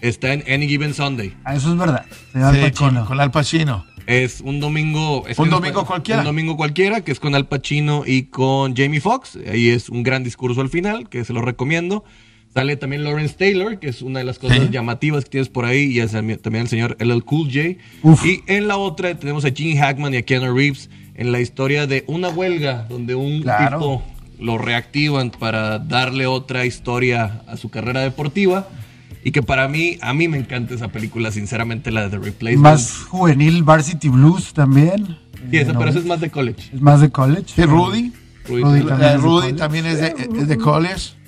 está 0.00 0.32
en 0.32 0.44
Any 0.52 0.68
Given 0.68 0.94
Sunday. 0.94 1.34
Ah, 1.44 1.54
eso 1.54 1.72
es 1.72 1.78
verdad. 1.78 2.04
Sí, 2.32 2.70
con 2.72 3.20
Al 3.20 3.30
Pacino. 3.30 3.84
Es 4.08 4.40
un 4.40 4.58
domingo. 4.58 5.22
un 5.36 5.50
domingo 5.50 5.84
cualquiera. 5.84 6.20
Un 6.20 6.24
domingo 6.24 6.56
cualquiera, 6.56 7.02
que 7.02 7.12
es 7.12 7.20
con 7.20 7.34
Al 7.34 7.46
Pacino 7.46 8.04
y 8.06 8.22
con 8.22 8.74
Jamie 8.74 9.02
Foxx. 9.02 9.38
Ahí 9.52 9.68
es 9.68 9.90
un 9.90 10.02
gran 10.02 10.24
discurso 10.24 10.62
al 10.62 10.70
final, 10.70 11.10
que 11.10 11.26
se 11.26 11.34
lo 11.34 11.42
recomiendo. 11.42 12.04
Sale 12.54 12.78
también 12.78 13.04
Lawrence 13.04 13.34
Taylor, 13.36 13.78
que 13.78 13.88
es 13.88 14.00
una 14.00 14.20
de 14.20 14.24
las 14.24 14.38
cosas 14.38 14.70
llamativas 14.70 15.24
que 15.24 15.30
tienes 15.32 15.50
por 15.50 15.66
ahí, 15.66 16.00
y 16.00 16.06
también 16.06 16.62
el 16.62 16.68
señor 16.68 16.96
LL 16.98 17.22
Cool 17.22 17.48
J. 17.52 17.78
Y 18.24 18.40
en 18.46 18.66
la 18.66 18.78
otra 18.78 19.14
tenemos 19.14 19.44
a 19.44 19.50
Gene 19.50 19.76
Hackman 19.78 20.14
y 20.14 20.16
a 20.16 20.22
Keanu 20.22 20.56
Reeves 20.56 20.88
en 21.14 21.30
la 21.30 21.40
historia 21.40 21.86
de 21.86 22.04
una 22.06 22.30
huelga, 22.30 22.86
donde 22.88 23.14
un 23.14 23.42
tipo 23.42 24.02
lo 24.38 24.56
reactivan 24.56 25.32
para 25.32 25.78
darle 25.80 26.26
otra 26.26 26.64
historia 26.64 27.42
a 27.46 27.58
su 27.58 27.68
carrera 27.68 28.00
deportiva. 28.00 28.68
Y 29.24 29.32
que 29.32 29.42
para 29.42 29.68
mí, 29.68 29.98
a 30.00 30.14
mí 30.14 30.28
me 30.28 30.38
encanta 30.38 30.74
esa 30.74 30.88
película, 30.88 31.30
sinceramente, 31.30 31.90
la 31.90 32.08
de 32.08 32.18
The 32.18 32.24
Replacement. 32.24 32.62
Más 32.62 33.04
juvenil, 33.08 33.62
Varsity 33.62 34.08
Blues 34.08 34.52
también. 34.52 35.18
Sí, 35.50 35.58
esa, 35.58 35.76
pero 35.76 35.90
esa 35.90 35.98
es 35.98 36.06
más 36.06 36.20
de 36.20 36.30
college. 36.30 36.70
Es 36.74 36.80
más 36.80 37.00
de 37.00 37.10
college. 37.10 37.60
¿Y 37.60 37.64
Rudy? 37.64 38.12
Rudy, 38.46 39.52
también, 39.54 39.86
es 39.86 40.00
de, 40.00 40.14
es 40.38 40.48
de 40.48 40.56
college. 40.56 41.18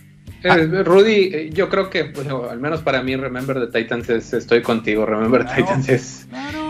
Eh, 0.43 0.83
Rudy, 0.85 1.31
eh, 1.33 1.51
yo 1.53 1.69
creo 1.69 1.91
que, 1.91 2.05
bueno, 2.05 2.49
al 2.51 2.59
menos 2.61 2.81
para 2.81 3.03
mí, 3.03 3.15
Remember 3.15 3.61
the 3.61 3.79
Titans 3.79 4.09
es, 4.09 4.33
estoy 4.33 4.63
contigo. 4.63 5.05
Remember 5.05 5.45
the 5.45 5.55
Titans 5.57 5.89
es, 5.89 6.27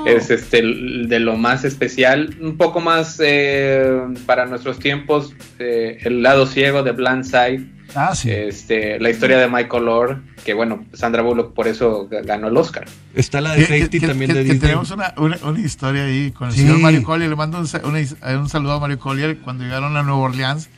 es 0.07 0.31
este, 0.31 0.63
de 0.63 1.21
lo 1.21 1.37
más 1.37 1.65
especial. 1.65 2.37
Un 2.41 2.57
poco 2.57 2.81
más 2.81 3.21
eh, 3.23 4.01
para 4.27 4.47
nuestros 4.47 4.79
tiempos, 4.79 5.35
el 5.59 6.23
lado 6.23 6.47
ciego 6.47 6.83
de 6.83 6.93
Blind 6.93 7.25
Side. 7.25 7.80
Ah, 7.95 8.15
sí. 8.15 8.31
Este, 8.31 9.01
la 9.01 9.11
historia 9.11 9.39
de 9.39 9.49
Michael 9.49 9.85
Lord, 9.85 10.23
que 10.45 10.55
bueno, 10.55 10.85
Sandra 10.93 11.23
Bullock 11.23 11.55
por 11.55 11.69
eso 11.69 12.09
ganó 12.11 12.49
el 12.49 12.57
Oscar. 12.57 12.87
Está 13.15 13.41
la 13.41 13.55
de 13.55 13.63
Safety 13.63 14.01
también 14.01 14.33
de 14.33 14.45
Disney. 14.45 14.61
Tenemos 14.61 14.91
una, 14.91 15.15
una, 15.17 15.61
historia 15.61 16.05
ahí 16.05 16.31
con 16.31 16.49
el 16.49 16.55
señor 16.55 16.79
Mario 16.79 17.03
Collier. 17.03 17.29
Le 17.29 17.37
mando 17.37 17.59
un, 17.59 17.65
un, 17.65 18.49
saludo 18.49 18.73
a 18.73 18.81
Mario 18.81 18.99
Collier 18.99 19.39
cuando 19.39 19.65
llegaron 19.65 19.97
a 19.97 20.03
Nueva 20.03 20.21
Orleans. 20.21 20.69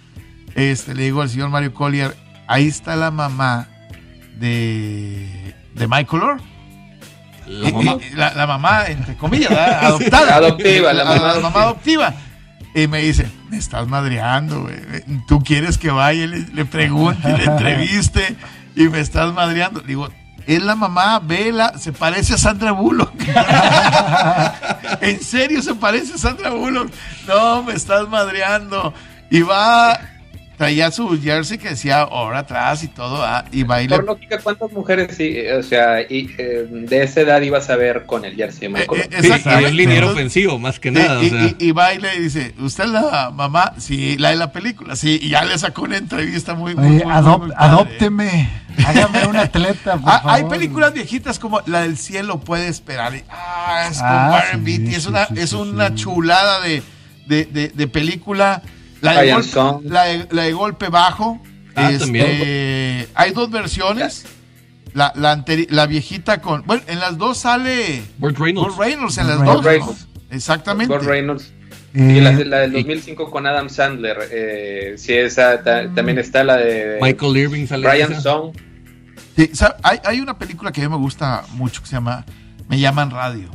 Este, 0.54 0.94
le 0.94 1.04
digo 1.04 1.22
al 1.22 1.28
señor 1.28 1.50
Mario 1.50 1.72
Collier, 1.72 2.14
ahí 2.46 2.68
está 2.68 2.96
la 2.96 3.10
mamá 3.10 3.68
de, 4.38 5.54
de 5.74 5.88
Michael 5.88 6.22
Orr. 6.22 6.40
La 7.46 7.70
mamá. 7.70 7.98
la, 8.14 8.46
mamá, 8.46 8.86
entre 8.86 9.16
comillas, 9.16 9.50
adoptada. 9.82 10.36
adoptiva, 10.36 10.92
la, 10.92 11.04
mamá, 11.40 11.62
adoptiva. 11.62 12.14
Y 12.74 12.86
me 12.86 13.02
dice, 13.02 13.26
me 13.52 13.58
estás 13.58 13.86
madreando, 13.86 14.62
güey. 14.62 14.76
Tú 15.28 15.40
quieres 15.40 15.76
que 15.76 15.90
vaya 15.90 16.26
le, 16.26 16.64
pregunte, 16.64 17.36
le 17.36 17.44
entreviste 17.52 18.34
y 18.74 18.88
me 18.88 18.98
estás 19.00 19.34
madreando. 19.34 19.80
digo, 19.80 20.08
es 20.46 20.62
la 20.62 20.74
mamá, 20.74 21.18
vela, 21.18 21.76
se 21.78 21.92
parece 21.92 22.32
a 22.32 22.38
Sandra 22.38 22.72
Bullock. 22.72 23.12
en 25.02 25.22
serio 25.22 25.60
se 25.60 25.74
parece 25.74 26.14
a 26.14 26.18
Sandra 26.18 26.48
Bullock. 26.48 26.90
No, 27.28 27.62
me 27.62 27.74
estás 27.74 28.08
madreando. 28.08 28.94
Y 29.30 29.42
va 29.42 30.00
traía 30.56 30.90
su 30.90 31.20
jersey 31.20 31.58
que 31.58 31.70
decía 31.70 32.02
ahora 32.02 32.40
atrás 32.40 32.82
y 32.84 32.88
todo, 32.88 33.22
ah, 33.24 33.44
y 33.52 33.62
baile. 33.62 33.96
Por 33.96 34.04
lógica, 34.04 34.38
¿cuántas 34.38 34.72
mujeres 34.72 35.16
sí, 35.16 35.36
o 35.48 35.62
sea, 35.62 36.02
y, 36.02 36.30
eh, 36.38 36.66
de 36.70 37.02
esa 37.02 37.22
edad 37.22 37.40
ibas 37.42 37.70
a 37.70 37.76
ver 37.76 38.04
con 38.06 38.24
el 38.24 38.34
jersey 38.36 38.60
de 38.62 38.68
Michael? 38.68 39.02
Eh, 39.02 39.08
eh 39.12 39.66
el 39.66 39.76
liniero 39.76 40.10
ofensivo, 40.10 40.58
más 40.58 40.78
que 40.78 40.90
nada. 40.90 41.22
Y, 41.22 41.56
y, 41.58 41.72
baile 41.72 42.14
y 42.16 42.20
dice, 42.20 42.54
¿usted 42.58 42.84
es 42.84 42.90
la 42.90 43.30
mamá? 43.30 43.74
Sí, 43.78 44.16
la 44.18 44.30
de 44.30 44.36
la 44.36 44.52
película, 44.52 44.96
sí, 44.96 45.18
y 45.22 45.30
ya 45.30 45.44
le 45.44 45.56
sacó 45.58 45.82
una 45.82 45.96
entrevista 45.96 46.54
muy, 46.54 46.74
muy, 46.74 47.02
Adópteme, 47.02 48.48
hágame 48.86 49.26
un 49.26 49.36
atleta, 49.36 49.96
por 49.96 50.10
ah, 50.10 50.22
Hay 50.26 50.44
películas 50.44 50.92
viejitas 50.92 51.38
como 51.38 51.60
La 51.66 51.82
del 51.82 51.96
cielo 51.96 52.40
puede 52.40 52.68
esperar. 52.68 53.12
ah, 53.30 53.88
es 53.90 53.98
con 53.98 54.06
ah, 54.06 54.42
es 54.64 55.06
una, 55.06 55.22
es 55.34 55.52
una 55.52 55.94
chulada 55.94 56.60
de, 56.60 56.82
de, 57.26 57.44
de, 57.46 57.68
de 57.68 57.88
película 57.88 58.62
la 59.02 59.20
de, 59.20 59.32
golpe, 59.32 59.88
la, 59.88 60.42
de, 60.42 60.52
golpe, 60.52 60.88
bajo. 60.88 61.42
Ah, 61.74 61.90
este, 61.90 63.08
hay 63.14 63.32
dos 63.32 63.50
versiones. 63.50 64.24
La, 64.94 65.12
la, 65.16 65.44
la, 65.70 65.86
viejita 65.86 66.40
con. 66.40 66.62
Bueno, 66.66 66.82
en 66.86 67.00
las 67.00 67.18
dos 67.18 67.38
sale. 67.38 68.02
Burt 68.18 68.38
Reynolds. 68.38 68.76
Reynolds 68.76 69.18
en 69.18 69.26
las 69.26 69.44
dos. 69.44 70.06
Exactamente. 70.30 70.92
Burt 70.92 71.04
Reynolds. 71.04 71.52
y 71.94 72.20
la, 72.20 72.32
la, 72.32 72.58
del 72.60 72.72
2005 72.72 73.30
con 73.30 73.46
Adam 73.46 73.68
Sandler. 73.68 74.18
Eh, 74.30 74.94
sí, 74.98 75.14
esa 75.14 75.62
también 75.62 76.18
está 76.18 76.44
la 76.44 76.56
de. 76.58 76.98
Michael 77.02 77.36
Irving 77.36 77.66
sale. 77.66 77.88
Brian 77.88 78.20
Song. 78.20 78.52
Sí, 79.34 79.50
hay, 79.82 79.98
hay 80.04 80.20
una 80.20 80.38
película 80.38 80.70
que 80.70 80.80
a 80.80 80.88
mí 80.88 80.90
me 80.90 81.00
gusta 81.00 81.42
mucho 81.54 81.80
que 81.80 81.88
se 81.88 81.94
llama 81.94 82.24
Me 82.68 82.78
llaman 82.78 83.10
radio 83.10 83.48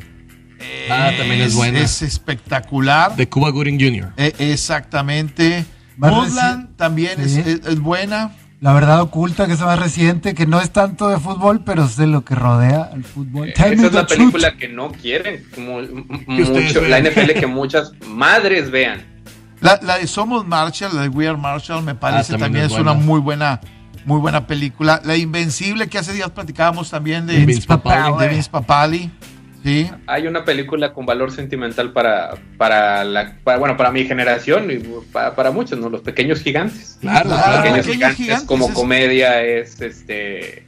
ah, 0.89 1.11
también 1.17 1.41
es 1.41 1.55
buena. 1.55 1.79
Es 1.79 2.01
espectacular. 2.01 3.15
De 3.15 3.27
Cuba 3.27 3.49
Gooding 3.49 3.79
Jr. 3.79 4.13
E, 4.17 4.33
exactamente. 4.39 5.65
Woodland 5.97 6.75
también 6.75 7.19
es, 7.19 7.79
buena. 7.79 8.31
La 8.59 8.73
verdad 8.73 9.01
oculta, 9.01 9.45
que 9.45 9.53
es 9.53 9.59
más 9.59 9.77
reciente, 9.77 10.33
que 10.33 10.47
no 10.47 10.59
es 10.59 10.71
tanto 10.71 11.09
de 11.09 11.19
fútbol, 11.19 11.63
pero 11.63 11.83
es 11.85 11.95
de 11.95 12.07
lo 12.07 12.25
que 12.25 12.33
rodea 12.33 12.89
el 12.91 13.03
fútbol. 13.03 13.49
Eh, 13.49 13.53
esa 13.55 13.85
es 13.85 13.93
la 13.93 14.07
película 14.07 14.57
que 14.57 14.67
no 14.67 14.91
quieren, 14.91 15.43
como 15.53 15.79
mucho, 16.27 16.81
la 16.81 16.99
NFL 16.99 17.33
que 17.39 17.45
muchas 17.45 17.91
madres 18.07 18.71
vean. 18.71 19.05
La, 19.59 19.77
de 19.77 20.07
Somos 20.07 20.45
Marshall, 20.45 20.95
la 20.95 21.03
de 21.03 21.09
We 21.09 21.27
Are 21.27 21.37
Marshall, 21.37 21.83
me 21.83 21.93
parece 21.93 22.35
ah, 22.35 22.37
también, 22.37 22.65
es, 22.65 22.71
una 22.71 22.93
muy 22.93 23.19
buena, 23.19 23.61
muy 24.05 24.19
buena 24.19 24.47
película. 24.47 25.01
La 25.03 25.15
Invencible, 25.15 25.87
que 25.87 25.99
hace 25.99 26.13
días 26.13 26.31
platicábamos 26.31 26.89
también 26.89 27.27
de 27.27 27.33
Vince 27.45 27.67
De 27.67 28.27
Vince 28.27 28.49
Papali. 28.49 29.11
Hay 30.07 30.27
una 30.27 30.45
película 30.45 30.93
con 30.93 31.05
valor 31.05 31.31
sentimental 31.31 31.91
para, 31.91 32.35
para 32.57 33.03
la, 33.03 33.37
bueno, 33.43 33.75
para 33.75 33.91
mi 33.91 34.05
generación 34.05 34.71
y 34.71 34.77
para, 35.11 35.51
muchos, 35.51 35.77
¿no? 35.77 35.89
Los 35.89 36.01
pequeños 36.01 36.41
gigantes. 36.41 36.97
Claro, 37.01 37.29
Los 37.29 37.41
pequeños, 37.41 37.85
gigantes, 37.85 38.43
como 38.43 38.73
comedia 38.73 39.43
es 39.43 39.81
este 39.81 40.65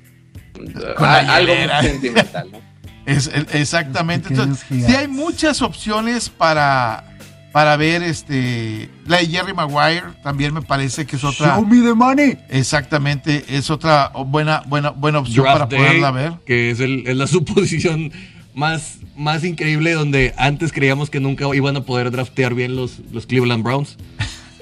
algo 0.97 1.53
sentimental, 1.81 2.51
¿no? 2.51 2.61
Es, 3.05 3.31
exactamente. 3.53 4.29
Entonces, 4.29 4.65
sí 4.69 4.95
hay 4.95 5.07
muchas 5.07 5.61
opciones 5.61 6.29
para, 6.29 7.03
para 7.51 7.75
ver 7.77 8.03
este 8.03 8.89
la 9.07 9.17
de 9.17 9.27
Jerry 9.27 9.53
Maguire 9.53 10.03
también 10.23 10.53
me 10.53 10.61
parece 10.61 11.05
que 11.05 11.15
es 11.15 11.23
otra 11.23 11.55
Show 11.55 11.65
me 11.65 11.81
the 11.81 11.93
money. 11.93 12.37
exactamente 12.49 13.43
es 13.49 13.69
otra 13.69 14.11
buena 14.25 14.61
buena 14.67 14.91
buena 14.91 15.19
opción 15.19 15.45
para 15.45 15.67
poderla 15.67 16.11
ver 16.11 16.33
que 16.45 16.71
es, 16.71 16.79
el, 16.79 17.07
es 17.07 17.15
la 17.15 17.25
suposición 17.35 18.11
más, 18.59 18.97
más 19.15 19.43
increíble 19.45 19.93
donde 19.93 20.33
antes 20.37 20.73
creíamos 20.73 21.09
que 21.09 21.21
nunca 21.21 21.45
iban 21.55 21.77
a 21.77 21.81
poder 21.81 22.11
draftear 22.11 22.53
bien 22.53 22.75
los, 22.75 22.99
los 23.11 23.25
Cleveland 23.25 23.63
Browns. 23.63 23.95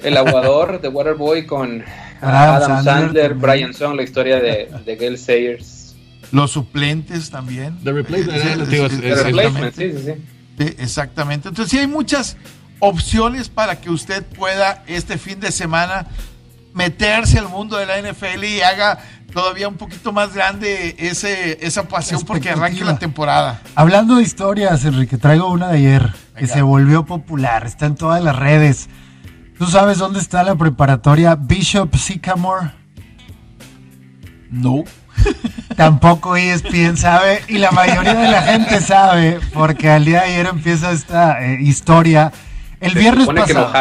El 0.02 0.16
aguador 0.16 0.80
de 0.80 0.88
Waterboy 0.88 1.44
con 1.44 1.82
Adam, 2.20 2.84
Sandler, 2.84 3.34
Brian 3.34 3.74
Song, 3.74 3.96
la 3.96 4.04
historia 4.04 4.38
de, 4.40 4.68
de 4.86 4.96
Gail 4.96 5.18
Sayers. 5.18 5.96
Los 6.30 6.52
suplentes 6.52 7.28
también. 7.30 7.76
The 7.82 7.92
replacement, 7.92 9.74
sí, 9.74 9.92
sí, 9.92 9.98
sí. 10.04 10.74
Exactamente. 10.78 11.48
Entonces 11.48 11.70
sí 11.70 11.78
hay 11.78 11.88
muchas 11.88 12.36
opciones 12.78 13.48
para 13.48 13.80
que 13.80 13.90
usted 13.90 14.24
pueda 14.24 14.84
este 14.86 15.18
fin 15.18 15.40
de 15.40 15.50
semana 15.50 16.06
meterse 16.72 17.40
al 17.40 17.48
mundo 17.48 17.76
de 17.76 17.86
la 17.86 18.00
NFL 18.00 18.44
y 18.44 18.60
haga 18.60 19.00
todavía 19.32 19.68
un 19.68 19.76
poquito 19.76 20.12
más 20.12 20.34
grande 20.34 20.96
ese, 20.98 21.64
esa 21.64 21.88
pasión 21.88 22.22
porque 22.26 22.50
arranque 22.50 22.84
la 22.84 22.98
temporada. 22.98 23.60
Hablando 23.74 24.16
de 24.16 24.22
historias, 24.22 24.84
Enrique, 24.84 25.18
traigo 25.18 25.48
una 25.50 25.68
de 25.68 25.78
ayer 25.78 26.12
que 26.36 26.46
se 26.46 26.62
volvió 26.62 27.04
popular, 27.04 27.66
está 27.66 27.86
en 27.86 27.94
todas 27.94 28.22
las 28.22 28.36
redes. 28.36 28.88
¿Tú 29.58 29.66
sabes 29.66 29.98
dónde 29.98 30.20
está 30.20 30.42
la 30.44 30.54
preparatoria 30.54 31.34
Bishop 31.34 31.94
Sycamore? 31.96 32.70
No. 34.50 34.84
Tampoco 35.76 36.36
ESPN 36.36 36.96
sabe 36.96 37.42
y 37.48 37.58
la 37.58 37.72
mayoría 37.72 38.14
de 38.14 38.30
la 38.30 38.42
gente 38.42 38.80
sabe 38.80 39.40
porque 39.52 39.90
al 39.90 40.04
día 40.04 40.20
de 40.20 40.26
ayer 40.26 40.46
empieza 40.46 40.92
esta 40.92 41.44
eh, 41.44 41.58
historia. 41.60 42.32
El 42.80 42.94
viernes 42.94 43.26
pasado. 43.26 43.72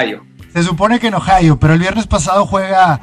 Se 0.52 0.64
supone 0.64 1.00
que 1.00 1.08
en 1.08 1.14
Ohio, 1.14 1.60
pero 1.60 1.74
el 1.74 1.80
viernes 1.80 2.08
pasado 2.08 2.48
juega 2.48 3.02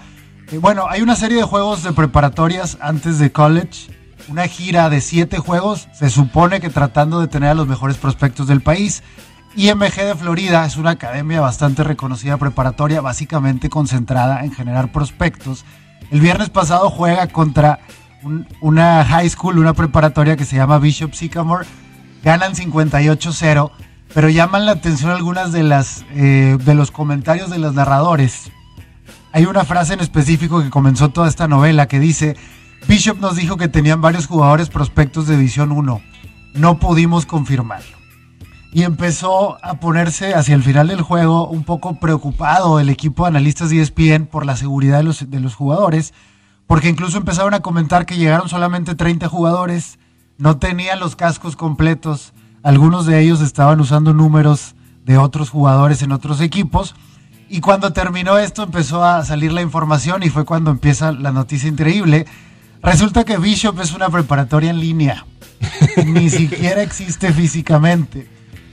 eh, 0.50 0.58
bueno, 0.58 0.86
hay 0.88 1.00
una 1.00 1.16
serie 1.16 1.38
de 1.38 1.42
juegos 1.42 1.82
de 1.82 1.92
preparatorias 1.92 2.78
antes 2.80 3.18
de 3.18 3.32
college. 3.32 3.90
Una 4.28 4.46
gira 4.46 4.88
de 4.88 5.00
siete 5.00 5.38
juegos, 5.38 5.88
se 5.92 6.08
supone 6.10 6.60
que 6.60 6.70
tratando 6.70 7.20
de 7.20 7.28
tener 7.28 7.50
a 7.50 7.54
los 7.54 7.66
mejores 7.66 7.96
prospectos 7.96 8.46
del 8.46 8.62
país. 8.62 9.02
IMG 9.56 9.94
de 9.94 10.14
Florida 10.14 10.64
es 10.66 10.76
una 10.76 10.90
academia 10.90 11.40
bastante 11.40 11.84
reconocida 11.84 12.38
preparatoria, 12.38 13.00
básicamente 13.00 13.68
concentrada 13.68 14.44
en 14.44 14.52
generar 14.52 14.92
prospectos. 14.92 15.64
El 16.10 16.20
viernes 16.20 16.50
pasado 16.50 16.90
juega 16.90 17.28
contra 17.28 17.80
una 18.60 19.04
high 19.04 19.28
school, 19.28 19.58
una 19.58 19.74
preparatoria 19.74 20.36
que 20.36 20.44
se 20.44 20.56
llama 20.56 20.78
Bishop 20.78 21.14
Sycamore. 21.14 21.66
Ganan 22.22 22.54
58-0, 22.54 23.70
pero 24.14 24.28
llaman 24.30 24.64
la 24.64 24.72
atención 24.72 25.10
algunas 25.10 25.52
de 25.52 25.62
las 25.62 26.04
eh, 26.14 26.56
de 26.58 26.74
los 26.74 26.90
comentarios 26.90 27.50
de 27.50 27.58
los 27.58 27.74
narradores 27.74 28.50
hay 29.34 29.46
una 29.46 29.64
frase 29.64 29.94
en 29.94 29.98
específico 30.00 30.62
que 30.62 30.70
comenzó 30.70 31.08
toda 31.08 31.26
esta 31.26 31.48
novela 31.48 31.88
que 31.88 31.98
dice, 31.98 32.36
Bishop 32.86 33.18
nos 33.18 33.34
dijo 33.34 33.56
que 33.56 33.66
tenían 33.66 34.00
varios 34.00 34.28
jugadores 34.28 34.68
prospectos 34.68 35.26
de 35.26 35.36
División 35.36 35.72
1. 35.72 36.00
No 36.54 36.78
pudimos 36.78 37.26
confirmarlo. 37.26 37.96
Y 38.72 38.84
empezó 38.84 39.58
a 39.64 39.80
ponerse 39.80 40.34
hacia 40.34 40.54
el 40.54 40.62
final 40.62 40.86
del 40.86 41.02
juego 41.02 41.48
un 41.48 41.64
poco 41.64 41.98
preocupado 41.98 42.78
el 42.78 42.88
equipo 42.88 43.24
de 43.24 43.30
analistas 43.30 43.70
de 43.70 43.80
ESPN 43.80 44.26
por 44.26 44.46
la 44.46 44.56
seguridad 44.56 44.98
de 44.98 45.02
los, 45.02 45.28
de 45.28 45.40
los 45.40 45.56
jugadores, 45.56 46.14
porque 46.68 46.88
incluso 46.88 47.18
empezaron 47.18 47.54
a 47.54 47.60
comentar 47.60 48.06
que 48.06 48.16
llegaron 48.16 48.48
solamente 48.48 48.94
30 48.94 49.26
jugadores, 49.26 49.98
no 50.38 50.58
tenían 50.58 51.00
los 51.00 51.16
cascos 51.16 51.56
completos, 51.56 52.34
algunos 52.62 53.04
de 53.04 53.18
ellos 53.18 53.40
estaban 53.40 53.80
usando 53.80 54.14
números 54.14 54.76
de 55.04 55.18
otros 55.18 55.50
jugadores 55.50 56.02
en 56.02 56.12
otros 56.12 56.40
equipos 56.40 56.94
y 57.48 57.60
cuando 57.60 57.92
terminó 57.92 58.38
esto 58.38 58.62
empezó 58.62 59.04
a 59.04 59.24
salir 59.24 59.52
la 59.52 59.62
información 59.62 60.22
y 60.22 60.30
fue 60.30 60.44
cuando 60.44 60.70
empieza 60.70 61.12
la 61.12 61.32
noticia 61.32 61.68
increíble. 61.68 62.26
Resulta 62.82 63.24
que 63.24 63.38
Bishop 63.38 63.80
es 63.80 63.92
una 63.92 64.10
preparatoria 64.10 64.70
en 64.70 64.80
línea. 64.80 65.24
Ni 66.06 66.30
siquiera 66.30 66.82
existe 66.82 67.32
físicamente. 67.32 68.28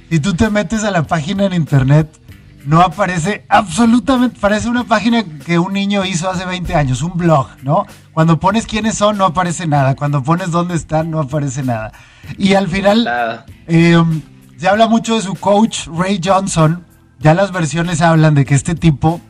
Si 0.09 0.19
tú 0.19 0.33
te 0.33 0.49
metes 0.49 0.83
a 0.83 0.91
la 0.91 1.03
página 1.03 1.45
en 1.45 1.53
internet, 1.53 2.09
no 2.65 2.81
aparece 2.81 3.45
absolutamente, 3.47 4.37
parece 4.39 4.67
una 4.67 4.83
página 4.83 5.23
que 5.23 5.57
un 5.57 5.73
niño 5.73 6.05
hizo 6.05 6.29
hace 6.29 6.45
20 6.45 6.75
años, 6.75 7.01
un 7.01 7.17
blog, 7.17 7.47
¿no? 7.63 7.85
Cuando 8.13 8.39
pones 8.39 8.67
quiénes 8.67 8.97
son, 8.97 9.17
no 9.17 9.25
aparece 9.25 9.67
nada. 9.67 9.95
Cuando 9.95 10.21
pones 10.21 10.51
dónde 10.51 10.75
están, 10.75 11.09
no 11.09 11.19
aparece 11.19 11.63
nada. 11.63 11.91
Y 12.37 12.53
al 12.53 12.67
final, 12.67 13.45
eh, 13.67 14.03
se 14.57 14.67
habla 14.67 14.87
mucho 14.87 15.15
de 15.15 15.21
su 15.21 15.35
coach, 15.35 15.87
Ray 15.87 16.19
Johnson, 16.23 16.85
ya 17.21 17.33
las 17.33 17.51
versiones 17.51 18.01
hablan 18.01 18.35
de 18.35 18.45
que 18.45 18.55
este 18.55 18.75
tipo, 18.75 19.21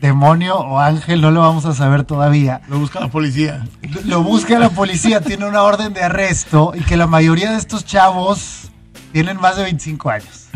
demonio 0.00 0.58
o 0.58 0.80
ángel, 0.80 1.20
no 1.20 1.30
lo 1.30 1.40
vamos 1.40 1.64
a 1.66 1.74
saber 1.74 2.04
todavía. 2.04 2.62
Lo 2.68 2.78
busca 2.78 3.00
la 3.00 3.08
policía. 3.08 3.66
Lo 4.04 4.22
busca 4.22 4.58
la 4.58 4.70
policía, 4.70 5.20
tiene 5.20 5.46
una 5.46 5.62
orden 5.62 5.92
de 5.92 6.02
arresto 6.02 6.72
y 6.74 6.80
que 6.80 6.96
la 6.96 7.06
mayoría 7.06 7.52
de 7.52 7.58
estos 7.58 7.84
chavos 7.84 8.70
tienen 9.12 9.38
más 9.38 9.56
de 9.56 9.64
25 9.64 10.10
años. 10.10 10.48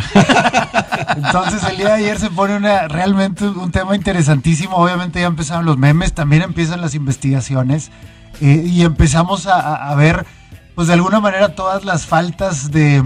Entonces 1.16 1.62
el 1.70 1.76
día 1.76 1.88
de 1.88 1.92
ayer 1.92 2.18
se 2.18 2.30
pone 2.30 2.56
una, 2.56 2.88
realmente 2.88 3.46
un 3.46 3.70
tema 3.70 3.94
interesantísimo. 3.94 4.76
Obviamente 4.76 5.20
ya 5.20 5.26
empezaron 5.26 5.66
los 5.66 5.76
memes, 5.76 6.14
también 6.14 6.42
empiezan 6.42 6.80
las 6.80 6.94
investigaciones 6.94 7.90
eh, 8.40 8.64
y 8.66 8.82
empezamos 8.82 9.46
a, 9.46 9.90
a 9.90 9.94
ver, 9.94 10.26
pues 10.74 10.88
de 10.88 10.94
alguna 10.94 11.20
manera, 11.20 11.54
todas 11.54 11.84
las 11.84 12.06
faltas 12.06 12.70
de 12.70 13.04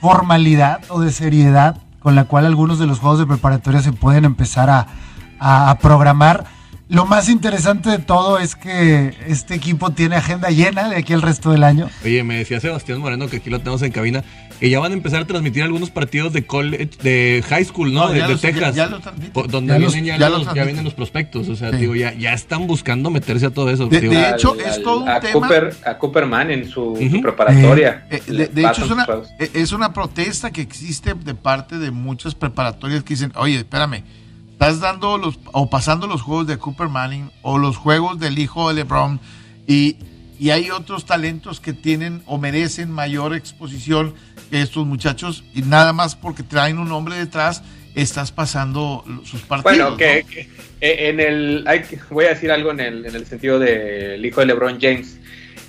formalidad 0.00 0.80
o 0.88 1.00
de 1.00 1.12
seriedad 1.12 1.76
con 2.02 2.14
la 2.14 2.24
cual 2.24 2.46
algunos 2.46 2.78
de 2.78 2.86
los 2.86 2.98
juegos 2.98 3.18
de 3.18 3.26
preparatoria 3.26 3.80
se 3.80 3.92
pueden 3.92 4.24
empezar 4.24 4.70
a, 4.70 5.78
programar. 5.80 6.44
Lo 6.92 7.06
más 7.06 7.30
interesante 7.30 7.88
de 7.88 7.98
todo 7.98 8.38
es 8.38 8.54
que 8.54 9.14
este 9.26 9.54
equipo 9.54 9.92
tiene 9.92 10.16
agenda 10.16 10.50
llena 10.50 10.90
de 10.90 10.96
aquí 10.96 11.14
el 11.14 11.22
resto 11.22 11.50
del 11.50 11.64
año. 11.64 11.88
Oye, 12.04 12.22
me 12.22 12.36
decía 12.36 12.60
Sebastián 12.60 13.00
Moreno, 13.00 13.28
que 13.28 13.38
aquí 13.38 13.48
lo 13.48 13.60
tenemos 13.60 13.80
en 13.80 13.92
cabina, 13.92 14.22
que 14.60 14.68
ya 14.68 14.78
van 14.78 14.92
a 14.92 14.94
empezar 14.94 15.22
a 15.22 15.24
transmitir 15.26 15.62
algunos 15.62 15.88
partidos 15.88 16.34
de 16.34 16.44
college, 16.44 16.90
de 17.02 17.42
high 17.48 17.64
school, 17.64 17.94
¿no? 17.94 18.10
de, 18.10 18.20
Texas. 18.36 18.74
Ya, 18.74 18.88
donde 18.88 19.78
vienen, 19.78 20.04
ya, 20.04 20.28
los, 20.28 20.52
vienen 20.52 20.84
los 20.84 20.92
prospectos. 20.92 21.48
O 21.48 21.56
sea, 21.56 21.70
digo, 21.70 21.94
ya, 21.94 22.12
ya 22.12 22.34
están 22.34 22.66
buscando 22.66 23.08
meterse 23.08 23.46
a 23.46 23.50
todo 23.50 23.70
eso. 23.70 23.86
De, 23.86 24.28
hecho, 24.28 24.54
es 24.60 24.82
todo 24.82 25.04
un 25.04 25.08
a 25.08 25.18
tema. 25.18 25.32
Cooper, 25.32 25.74
a 25.86 25.96
Cooperman 25.96 26.50
en 26.50 26.68
su, 26.68 26.92
preparatoria. 27.22 28.06
Eh, 28.10 28.22
eh, 28.28 28.50
de, 28.52 28.66
hecho, 28.66 28.84
es 28.84 28.90
una, 28.90 29.06
eh, 29.38 29.50
es 29.54 29.72
una 29.72 29.94
protesta 29.94 30.50
que 30.50 30.60
existe 30.60 31.14
de 31.14 31.34
parte 31.34 31.78
de 31.78 31.90
muchas 31.90 32.34
preparatorias 32.34 33.02
que 33.02 33.14
dicen, 33.14 33.32
oye, 33.34 33.56
espérame 33.56 34.04
estás 34.62 34.78
dando 34.78 35.18
los 35.18 35.40
o 35.50 35.68
pasando 35.68 36.06
los 36.06 36.22
juegos 36.22 36.46
de 36.46 36.56
Cooper 36.56 36.86
Manning 36.88 37.32
o 37.42 37.58
los 37.58 37.76
juegos 37.76 38.20
del 38.20 38.38
hijo 38.38 38.68
de 38.68 38.74
LeBron 38.74 39.18
y, 39.66 39.96
y 40.38 40.50
hay 40.50 40.70
otros 40.70 41.04
talentos 41.04 41.58
que 41.58 41.72
tienen 41.72 42.22
o 42.26 42.38
merecen 42.38 42.88
mayor 42.88 43.34
exposición 43.34 44.14
que 44.52 44.62
estos 44.62 44.86
muchachos 44.86 45.42
y 45.52 45.62
nada 45.62 45.92
más 45.92 46.14
porque 46.14 46.44
traen 46.44 46.78
un 46.78 46.92
hombre 46.92 47.16
detrás 47.16 47.64
estás 47.96 48.30
pasando 48.30 49.04
sus 49.24 49.40
partidos. 49.40 49.96
Bueno, 49.96 49.96
que, 49.96 50.48
eh, 50.80 51.08
en 51.08 51.18
el 51.18 51.64
hay, 51.66 51.82
voy 52.10 52.26
a 52.26 52.28
decir 52.28 52.52
algo 52.52 52.70
en 52.70 52.78
el, 52.78 53.04
en 53.04 53.16
el 53.16 53.26
sentido 53.26 53.58
del 53.58 54.24
hijo 54.24 54.42
de 54.42 54.46
LeBron 54.46 54.78
James. 54.80 55.18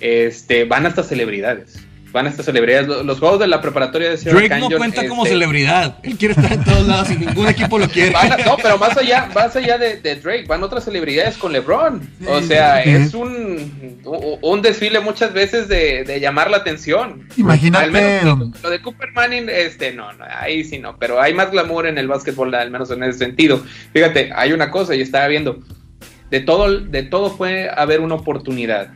Este, 0.00 0.66
van 0.66 0.86
hasta 0.86 1.02
celebridades 1.02 1.84
van 2.14 2.26
a 2.26 2.30
estas 2.30 2.46
celebridades. 2.46 2.86
Los, 2.86 3.18
juegos 3.18 3.40
de 3.40 3.48
la 3.48 3.60
preparatoria 3.60 4.10
de 4.10 4.16
Sierra 4.16 4.38
Drake 4.38 4.60
no 4.60 4.70
cuenta 4.70 5.06
como 5.08 5.24
este, 5.24 5.34
celebridad. 5.34 5.98
Él 6.04 6.16
quiere 6.16 6.34
estar 6.34 6.52
en 6.52 6.62
todos 6.62 6.86
lados 6.86 7.10
y 7.10 7.16
ningún 7.16 7.48
equipo 7.48 7.76
lo 7.76 7.88
quiere. 7.88 8.12
no, 8.46 8.56
pero 8.62 8.78
más 8.78 8.96
allá, 8.96 9.28
más 9.34 9.56
allá 9.56 9.76
de, 9.76 9.96
Drake, 9.96 10.44
van 10.46 10.62
otras 10.62 10.84
celebridades 10.84 11.36
con 11.36 11.52
LeBron. 11.52 12.08
o 12.28 12.40
sea, 12.40 12.82
es 12.84 13.14
un, 13.14 13.98
un 14.04 14.62
desfile 14.62 15.00
muchas 15.00 15.34
veces 15.34 15.66
de, 15.66 16.20
llamar 16.20 16.50
la 16.50 16.58
atención. 16.58 17.26
Imagínate. 17.36 18.22
lo 18.22 18.70
de 18.70 18.80
Cooper 18.80 19.10
Manning, 19.12 19.48
este, 19.48 19.92
no, 19.92 20.12
no, 20.12 20.24
ahí 20.38 20.62
sí 20.62 20.78
no. 20.78 20.96
Pero 20.96 21.20
hay 21.20 21.34
más 21.34 21.50
glamour 21.50 21.88
en 21.88 21.98
el 21.98 22.06
básquetbol, 22.06 22.54
al 22.54 22.70
menos 22.70 22.92
en 22.92 23.02
ese 23.02 23.18
sentido. 23.18 23.60
Fíjate, 23.92 24.30
hay 24.34 24.52
una 24.52 24.70
cosa, 24.70 24.94
y 24.94 25.00
estaba 25.00 25.26
viendo. 25.26 25.58
De 26.30 26.40
todo, 26.40 26.78
de 26.78 27.02
todo 27.02 27.36
puede 27.36 27.68
haber 27.68 28.00
una 28.00 28.14
oportunidad 28.14 28.92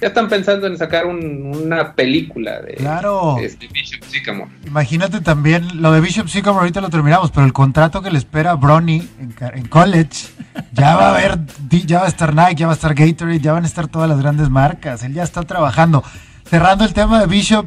ya 0.00 0.08
están 0.08 0.28
pensando 0.28 0.66
en 0.66 0.78
sacar 0.78 1.06
una 1.06 1.94
película 1.94 2.60
de 2.60 2.74
claro. 2.74 3.36
este 3.38 3.66
Bishop 3.68 4.04
Sycamore. 4.04 4.50
Imagínate 4.66 5.20
también, 5.20 5.82
lo 5.82 5.92
de 5.92 6.00
Bishop 6.00 6.28
Sycamore 6.28 6.62
ahorita 6.62 6.80
lo 6.80 6.90
terminamos, 6.90 7.30
pero 7.30 7.46
el 7.46 7.52
contrato 7.52 8.00
que 8.00 8.10
le 8.10 8.18
espera 8.18 8.52
a 8.52 8.54
Bronny 8.54 9.08
en, 9.18 9.66
college, 9.68 10.28
ya 10.72 10.96
va 10.96 11.08
a 11.08 11.14
haber, 11.14 11.38
ya 11.86 12.00
va 12.00 12.06
a 12.06 12.08
estar 12.08 12.34
Nike, 12.34 12.56
ya 12.56 12.66
va 12.66 12.72
a 12.72 12.76
estar 12.76 12.94
Gatorade, 12.94 13.40
ya 13.40 13.52
van 13.52 13.64
a 13.64 13.66
estar 13.66 13.88
todas 13.88 14.08
las 14.08 14.20
grandes 14.20 14.50
marcas, 14.50 15.02
él 15.02 15.14
ya 15.14 15.24
está 15.24 15.42
trabajando. 15.42 16.04
Cerrando 16.44 16.84
el 16.84 16.92
tema 16.92 17.20
de 17.20 17.26
Bishop, 17.26 17.66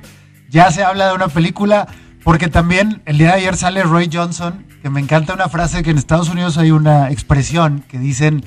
ya 0.50 0.72
se 0.72 0.84
habla 0.84 1.10
de 1.10 1.16
una 1.16 1.28
película, 1.28 1.88
porque 2.24 2.48
también 2.48 3.02
el 3.06 3.18
día 3.18 3.28
de 3.28 3.34
ayer 3.34 3.58
sale 3.58 3.84
Roy 3.84 4.10
Johnson, 4.12 4.66
que 4.82 4.90
me 4.90 5.02
encanta 5.02 5.34
una 5.34 5.50
frase 5.50 5.84
que 5.84 5.92
en 5.92 5.98
Estados 5.98 6.30
Unidos 6.30 6.58
hay 6.58 6.72
una 6.72 7.12
expresión 7.12 7.84
que 7.88 8.00
dicen 8.00 8.44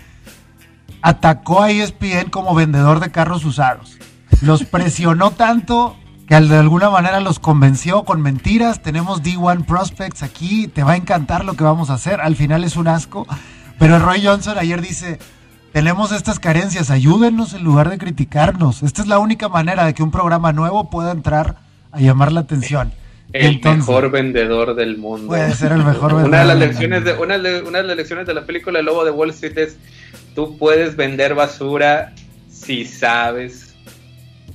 atacó 1.05 1.63
a 1.63 1.71
ESPN 1.71 2.31
como 2.31 2.55
vendedor 2.55 2.99
de 2.99 3.11
carros 3.11 3.45
usados. 3.45 3.99
Los 4.41 4.65
presionó 4.65 5.33
tanto 5.33 5.99
que 6.27 6.41
de 6.41 6.57
alguna 6.57 6.89
manera 6.89 7.21
los 7.21 7.39
convenció 7.39 8.05
con 8.05 8.23
mentiras. 8.23 8.83
Tenemos 8.83 9.23
D1 9.23 9.67
Prospects 9.67 10.23
aquí, 10.23 10.67
te 10.67 10.83
va 10.83 10.93
a 10.93 10.97
encantar 10.97 11.45
lo 11.45 11.57
que 11.57 11.65
vamos 11.65 11.91
a 11.91 11.95
hacer. 11.95 12.23
Al 12.23 12.37
final 12.37 12.65
es 12.65 12.77
un 12.77 12.89
asco. 12.89 13.27
Pero 13.79 13.99
Roy 13.99 14.25
Johnson 14.25 14.57
ayer 14.57 14.81
dice, 14.81 15.19
tenemos 15.75 16.11
estas 16.11 16.41
carencias, 16.41 16.91
ayúdenos 16.91 17.53
en 17.53 17.65
lugar 17.65 17.91
de 17.91 17.99
criticarnos. 17.99 18.83
Esta 18.83 19.03
es 19.03 19.09
la 19.09 19.19
única 19.19 19.51
manera 19.51 19.85
de 19.85 19.93
que 19.93 20.03
un 20.03 20.11
programa 20.11 20.55
nuevo 20.55 20.89
pueda 20.89 21.13
entrar 21.13 21.57
a 21.93 22.01
llamar 22.01 22.33
la 22.33 22.41
atención. 22.41 22.95
El 23.35 23.61
mejor 23.63 24.11
vendedor 24.11 24.75
del 24.75 24.97
mundo. 24.97 25.27
Puede 25.27 25.53
ser 25.55 25.73
el 25.73 25.85
mejor 25.85 26.15
vendedor. 26.15 26.29
Una 26.29 26.39
de 26.39 26.45
las 26.47 26.59
lecciones 26.59 27.05
de, 27.05 27.13
una 27.13 27.37
de, 27.39 27.61
una 27.61 27.83
de 27.83 27.89
las 27.89 27.97
lecciones 27.99 28.27
de 28.27 28.33
la 28.33 28.47
película 28.47 28.79
El 28.79 28.87
Lobo 28.87 29.05
de 29.05 29.11
Wall 29.11 29.31
Street 29.31 29.59
es 29.59 29.77
tú 30.35 30.57
puedes 30.59 30.97
vender 30.97 31.35
basura 31.35 32.15
si 32.51 32.85
sabes 32.85 33.75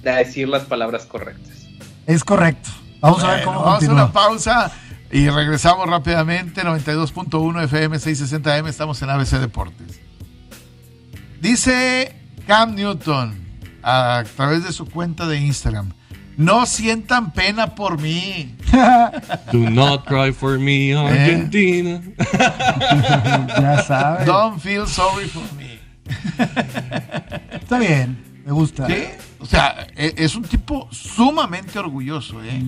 decir 0.01 0.47
las 0.49 0.63
palabras 0.63 1.05
correctas. 1.05 1.67
Es 2.05 2.23
correcto. 2.23 2.69
Vamos 3.01 3.23
a 3.23 3.35
ver 3.35 3.43
cómo 3.43 3.63
Vamos 3.63 3.87
a 3.87 3.91
una 3.91 4.11
pausa 4.11 4.71
y 5.11 5.29
regresamos 5.29 5.89
rápidamente. 5.89 6.63
92.1 6.63 7.63
FM 7.63 7.99
660 7.99 8.57
M. 8.57 8.69
Estamos 8.69 9.01
en 9.01 9.09
ABC 9.09 9.39
Deportes. 9.39 9.99
Dice 11.41 12.15
Cam 12.47 12.75
Newton 12.75 13.47
a 13.83 14.23
través 14.35 14.63
de 14.63 14.73
su 14.73 14.85
cuenta 14.85 15.27
de 15.27 15.37
Instagram. 15.37 15.93
No 16.35 16.65
sientan 16.65 17.33
pena 17.33 17.75
por 17.75 17.99
mí. 17.99 18.55
Do 19.51 19.69
not 19.69 20.05
cry 20.05 20.31
for 20.31 20.57
me, 20.57 20.93
Argentina. 20.95 22.01
ya 23.57 23.83
sabes. 23.85 24.25
Don't 24.25 24.59
feel 24.61 24.87
sorry 24.87 25.27
for 25.27 25.43
me. 25.57 25.58
Está 27.51 27.79
bien, 27.79 28.41
me 28.45 28.51
gusta. 28.51 28.87
¿Sí? 28.87 29.05
O 29.39 29.45
sea, 29.45 29.87
e, 29.95 30.13
es 30.17 30.35
un 30.35 30.43
tipo 30.43 30.87
sumamente 30.91 31.79
orgulloso, 31.79 32.43
¿eh? 32.43 32.63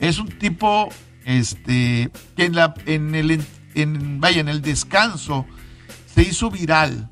Es 0.00 0.18
un 0.18 0.28
tipo 0.28 0.88
este 1.24 2.10
que 2.36 2.44
en 2.44 2.54
la 2.54 2.74
en 2.86 3.14
el 3.14 3.40
en, 3.74 4.20
vaya 4.20 4.40
en 4.40 4.48
el 4.48 4.60
descanso 4.60 5.46
se 6.12 6.22
hizo 6.22 6.50
viral 6.50 7.08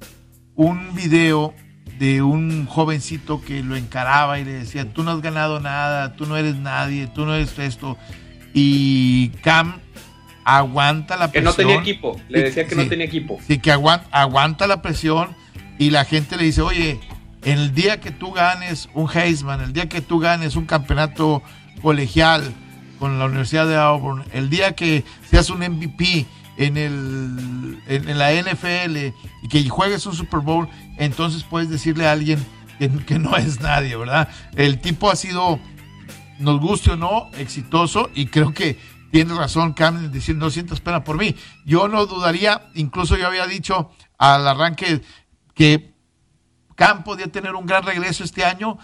un 0.56 0.94
video 0.94 1.54
de 1.98 2.22
un 2.22 2.66
jovencito 2.66 3.42
que 3.42 3.62
lo 3.62 3.76
encaraba 3.76 4.38
y 4.38 4.44
le 4.44 4.52
decía, 4.52 4.90
tú 4.90 5.02
no 5.02 5.10
has 5.10 5.20
ganado 5.20 5.60
nada, 5.60 6.16
tú 6.16 6.26
no 6.26 6.36
eres 6.36 6.56
nadie, 6.56 7.06
tú 7.06 7.26
no 7.26 7.34
eres 7.34 7.58
esto. 7.58 7.98
Y 8.54 9.28
Cam 9.42 9.80
aguanta 10.44 11.16
la 11.16 11.30
presión. 11.30 11.54
Que 11.54 11.62
no 11.62 11.68
tenía 11.68 11.80
equipo, 11.80 12.20
le 12.28 12.42
decía 12.44 12.66
que 12.66 12.74
no 12.74 12.88
tenía 12.88 13.06
equipo. 13.06 13.38
Sí, 13.46 13.58
que 13.58 13.70
aguanta, 13.70 14.08
aguanta 14.10 14.66
la 14.66 14.82
presión 14.82 15.36
y 15.80 15.88
la 15.88 16.04
gente 16.04 16.36
le 16.36 16.44
dice, 16.44 16.60
oye, 16.60 17.00
el 17.42 17.74
día 17.74 18.00
que 18.00 18.10
tú 18.10 18.32
ganes 18.32 18.90
un 18.92 19.08
Heisman, 19.10 19.62
el 19.62 19.72
día 19.72 19.88
que 19.88 20.02
tú 20.02 20.18
ganes 20.18 20.54
un 20.54 20.66
campeonato 20.66 21.42
colegial 21.80 22.52
con 22.98 23.18
la 23.18 23.24
Universidad 23.24 23.66
de 23.66 23.76
Auburn, 23.76 24.22
el 24.34 24.50
día 24.50 24.76
que 24.76 25.04
seas 25.30 25.48
un 25.48 25.60
MVP, 25.60 26.26
en, 26.58 26.76
el, 26.76 27.78
en, 27.86 28.18
la 28.18 28.30
NFL 28.34 29.14
y 29.42 29.48
que 29.48 29.66
juegues 29.70 30.04
un 30.04 30.14
Super 30.14 30.40
Bowl, 30.40 30.68
entonces 30.98 31.44
puedes 31.44 31.70
decirle 31.70 32.06
a 32.06 32.12
alguien 32.12 32.44
que, 33.06 33.18
no 33.18 33.34
es 33.38 33.60
nadie, 33.60 33.96
¿verdad? 33.96 34.28
El 34.56 34.80
tipo 34.80 35.10
ha 35.10 35.16
sido, 35.16 35.58
nos 36.38 36.60
guste 36.60 36.90
o 36.90 36.96
no, 36.96 37.30
exitoso 37.38 38.10
y 38.14 38.26
creo 38.26 38.52
que 38.52 38.78
tiene 39.10 39.32
razón 39.34 39.72
Cam 39.72 39.96
en 39.96 40.12
decir 40.12 40.36
no 40.36 40.50
sientas 40.50 40.80
pena 40.80 41.04
por 41.04 41.16
mí. 41.16 41.34
Yo 41.64 41.88
no 41.88 42.04
dudaría, 42.04 42.68
incluso 42.74 43.16
yo 43.16 43.26
había 43.26 43.46
dicho 43.46 43.90
al 44.18 44.46
arranque 44.46 45.00
que 45.60 45.92
Cam 46.74 47.04
podía 47.04 47.26
tener 47.26 47.54
un 47.54 47.66
gran 47.66 47.84
regreso 47.84 48.24
este 48.24 48.46
año 48.46 48.78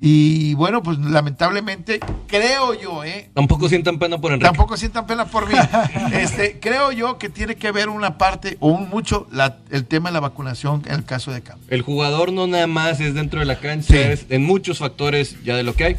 y 0.00 0.54
bueno, 0.54 0.80
pues 0.80 0.96
lamentablemente, 0.96 1.98
creo 2.28 2.72
yo, 2.72 3.02
¿eh? 3.02 3.30
Tampoco 3.34 3.68
sientan 3.68 3.98
pena 3.98 4.18
por 4.18 4.30
Enrique. 4.30 4.46
Tampoco 4.46 4.76
sientan 4.76 5.08
pena 5.08 5.26
por 5.26 5.48
mí. 5.48 5.58
este, 6.12 6.60
creo 6.60 6.92
yo 6.92 7.18
que 7.18 7.30
tiene 7.30 7.56
que 7.56 7.72
ver 7.72 7.88
una 7.88 8.16
parte, 8.16 8.56
o 8.60 8.68
un 8.68 8.88
mucho, 8.88 9.26
el 9.70 9.86
tema 9.86 10.10
de 10.10 10.14
la 10.14 10.20
vacunación 10.20 10.84
en 10.86 10.94
el 10.94 11.04
caso 11.04 11.32
de 11.32 11.42
campo. 11.42 11.66
El 11.68 11.82
jugador 11.82 12.32
no 12.32 12.46
nada 12.46 12.68
más 12.68 13.00
es 13.00 13.12
dentro 13.12 13.40
de 13.40 13.46
la 13.46 13.58
cancha, 13.58 14.12
es 14.12 14.26
en 14.28 14.44
muchos 14.44 14.78
factores 14.78 15.36
ya 15.42 15.56
de 15.56 15.64
lo 15.64 15.74
que 15.74 15.84
hay. 15.84 15.96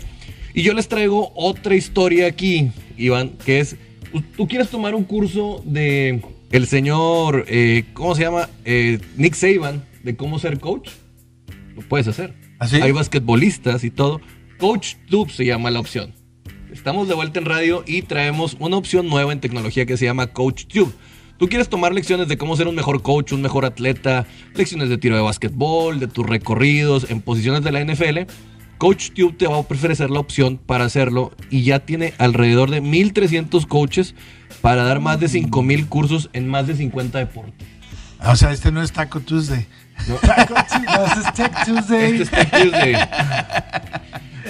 Y 0.54 0.64
yo 0.64 0.74
les 0.74 0.88
traigo 0.88 1.34
otra 1.36 1.76
historia 1.76 2.28
aquí, 2.28 2.72
Iván, 2.96 3.32
que 3.46 3.60
es, 3.60 3.76
tú 4.38 4.48
quieres 4.48 4.70
tomar 4.70 4.96
un 4.96 5.04
curso 5.04 5.62
de 5.66 6.24
el 6.52 6.68
señor, 6.68 7.46
eh, 7.48 7.86
¿cómo 7.94 8.16
se 8.16 8.24
llama? 8.24 8.50
Eh, 8.66 9.00
Nick 9.16 9.36
Saban, 9.36 9.84
de 10.04 10.16
cómo 10.16 10.40
ser 10.40 10.60
coach. 10.60 10.90
Lo 11.76 11.82
puedes 11.82 12.08
hacer. 12.08 12.36
¿Ah, 12.60 12.68
Hay 12.82 12.92
basquetbolistas 12.92 13.84
y 13.84 13.92
todo. 13.92 14.22
Coach 14.58 14.96
Tube 15.10 15.32
se 15.32 15.46
llama 15.46 15.72
la 15.72 15.80
opción. 15.80 16.14
Estamos 16.72 17.08
de 17.08 17.16
vuelta 17.16 17.40
en 17.40 17.46
radio 17.46 17.84
y 17.86 18.04
traemos 18.04 18.56
una 18.60 18.78
opción 18.78 19.08
nueva 19.08 19.34
en 19.34 19.42
tecnología 19.42 19.86
que 19.86 19.98
se 19.98 20.06
llama 20.06 20.28
Coach 20.28 20.66
Tube. 20.68 20.92
Tú 21.38 21.50
quieres 21.50 21.70
tomar 21.70 21.94
lecciones 21.94 22.28
de 22.28 22.38
cómo 22.38 22.56
ser 22.56 22.68
un 22.68 22.76
mejor 22.76 23.02
coach, 23.02 23.32
un 23.32 23.42
mejor 23.42 23.66
atleta, 23.66 24.28
lecciones 24.54 24.90
de 24.90 24.98
tiro 24.98 25.16
de 25.16 25.24
basquetbol, 25.24 26.00
de 26.00 26.08
tus 26.08 26.26
recorridos 26.26 27.10
en 27.10 27.20
posiciones 27.22 27.64
de 27.64 27.72
la 27.72 27.84
NFL. 27.84 28.32
Coach 28.78 29.10
Tube 29.12 29.34
te 29.34 29.48
va 29.48 29.56
a 29.56 29.60
ofrecer 29.60 30.10
la 30.12 30.20
opción 30.20 30.58
para 30.58 30.86
hacerlo 30.86 31.32
y 31.50 31.64
ya 31.64 31.80
tiene 31.80 32.14
alrededor 32.20 32.70
de 32.70 32.82
1300 32.82 33.66
coaches 33.66 34.16
para 34.62 34.84
dar 34.84 35.00
más 35.00 35.20
de 35.20 35.28
5000 35.28 35.88
cursos 35.88 36.30
en 36.34 36.48
más 36.48 36.68
de 36.68 36.76
50 36.76 37.18
deportes. 37.18 37.68
O 38.24 38.36
sea, 38.36 38.52
este 38.52 38.72
no 38.72 38.82
es 38.84 38.92
Taco 38.92 39.20
Tuesday. 39.20 39.66
No, 40.08 40.16
es 41.22 41.34
Tech 41.34 41.52
Tuesday. 41.66 42.12
Este 42.12 42.24
es 42.24 42.30
Tech 42.30 42.50
Tuesday. 42.52 42.96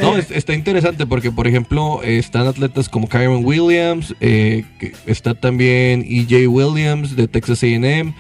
No, 0.02 0.18
está 0.18 0.54
interesante 0.54 1.06
porque, 1.06 1.32
por 1.32 1.48
ejemplo, 1.48 2.02
están 2.02 2.48
atletas 2.48 2.90
como 2.90 3.08
Kyron 3.08 3.46
Williams, 3.46 4.16
eh, 4.20 4.64
está 5.06 5.36
también 5.36 6.04
EJ 6.08 6.48
Williams 6.48 7.16
de 7.16 7.28
Texas 7.28 7.62
AM, 7.64 8.16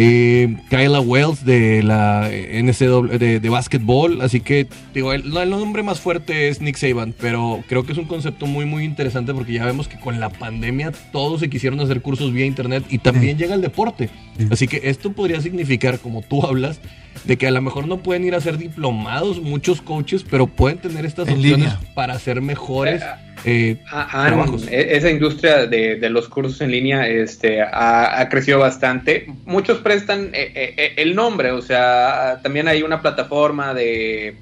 eh, 0.00 0.56
Kyla 0.70 1.00
Wells 1.00 1.44
de 1.44 1.82
la 1.82 2.30
NCAA 2.30 3.18
de, 3.18 3.40
de 3.40 3.48
básquetbol. 3.48 4.20
Así 4.22 4.40
que, 4.40 4.68
digo, 4.94 5.12
el, 5.12 5.36
el, 5.36 5.50
nombre 5.50 5.82
más 5.82 5.98
fuerte 5.98 6.48
es 6.48 6.60
Nick 6.60 6.76
Saban, 6.76 7.12
pero 7.20 7.64
creo 7.66 7.84
que 7.84 7.92
es 7.92 7.98
un 7.98 8.04
concepto 8.04 8.46
muy, 8.46 8.64
muy 8.64 8.84
interesante 8.84 9.34
porque 9.34 9.54
ya 9.54 9.64
vemos 9.64 9.88
que 9.88 9.98
con 9.98 10.20
la 10.20 10.30
pandemia 10.30 10.92
todos 11.10 11.40
se 11.40 11.50
quisieron 11.50 11.80
hacer 11.80 12.00
cursos 12.00 12.32
vía 12.32 12.46
internet 12.46 12.84
y 12.90 12.98
también 12.98 13.38
llega 13.38 13.56
el 13.56 13.60
deporte. 13.60 14.08
Así 14.50 14.68
que 14.68 14.82
esto 14.84 15.12
podría 15.12 15.40
significar, 15.40 15.98
como 15.98 16.22
tú 16.22 16.46
hablas, 16.46 16.80
de 17.24 17.36
que 17.36 17.48
a 17.48 17.50
lo 17.50 17.60
mejor 17.60 17.88
no 17.88 17.98
pueden 17.98 18.24
ir 18.24 18.36
a 18.36 18.40
ser 18.40 18.56
diplomados 18.56 19.42
muchos 19.42 19.82
coaches, 19.82 20.24
pero 20.28 20.46
pueden 20.46 20.78
tener 20.78 21.04
estas 21.06 21.28
opciones 21.28 21.74
para 21.94 22.16
ser 22.20 22.40
mejores. 22.40 23.02
Eh, 23.02 23.06
eh, 23.44 23.82
ah, 23.90 24.08
ah, 24.12 24.46
e-, 24.70 24.96
esa 24.96 25.10
industria 25.10 25.66
de, 25.66 26.10
los 26.10 26.28
cursos 26.28 26.60
en 26.60 26.70
línea 26.70 27.08
este, 27.08 27.62
ha, 27.62 28.26
crecido 28.30 28.58
bastante. 28.58 29.26
Muchos 29.44 29.78
prestan 29.78 30.30
eh, 30.32 30.52
eh, 30.54 30.94
el 30.96 31.14
nombre, 31.14 31.52
o 31.52 31.62
sea, 31.62 32.40
también 32.42 32.68
hay 32.68 32.82
una 32.82 33.00
plataforma 33.00 33.74
de 33.74 34.36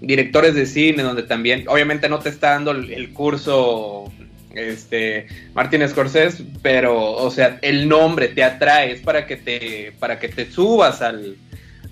directores 0.00 0.54
de 0.54 0.66
cine 0.66 1.02
donde 1.02 1.22
también, 1.22 1.64
obviamente 1.68 2.08
no 2.08 2.18
te 2.18 2.28
está 2.28 2.50
dando 2.50 2.72
el, 2.72 3.12
curso 3.12 4.12
este 4.54 5.26
Martín 5.54 5.88
Scorsese, 5.88 6.44
pero 6.60 7.12
o 7.12 7.30
sea, 7.30 7.58
el 7.62 7.88
nombre 7.88 8.28
te 8.28 8.44
atrae, 8.44 8.92
es 8.92 9.00
para 9.00 9.26
que 9.26 9.36
te 9.36 9.92
para 9.98 10.18
que 10.18 10.28
te 10.28 10.50
subas 10.50 11.00
al, 11.00 11.36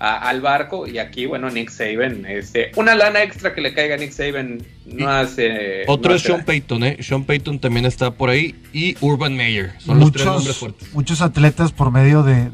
al 0.01 0.41
barco. 0.41 0.87
Y 0.87 0.97
aquí, 0.97 1.25
bueno, 1.27 1.49
Nick 1.49 1.69
Saban, 1.69 2.25
este, 2.25 2.71
una 2.75 2.95
lana 2.95 3.21
extra 3.21 3.53
que 3.53 3.61
le 3.61 3.73
caiga 3.73 3.95
a 3.95 3.97
Nick 3.97 4.11
Saban 4.11 4.63
no 4.85 5.09
hace. 5.09 5.83
Otro 5.87 6.15
es 6.15 6.23
Sean 6.23 6.43
Payton, 6.43 6.83
¿eh? 6.83 6.97
Sean 7.01 7.23
Payton 7.23 7.59
también 7.59 7.85
está 7.85 8.11
por 8.11 8.29
ahí. 8.29 8.55
Y 8.73 8.95
Urban 8.99 9.35
Meyer. 9.35 9.73
Son 9.79 9.99
muchos, 9.99 9.99
los 9.99 10.11
tres 10.11 10.25
nombres 10.25 10.57
fuertes. 10.57 10.93
Muchos 10.93 11.21
atletas, 11.21 11.71
por 11.71 11.91
medio 11.91 12.23
de, 12.23 12.49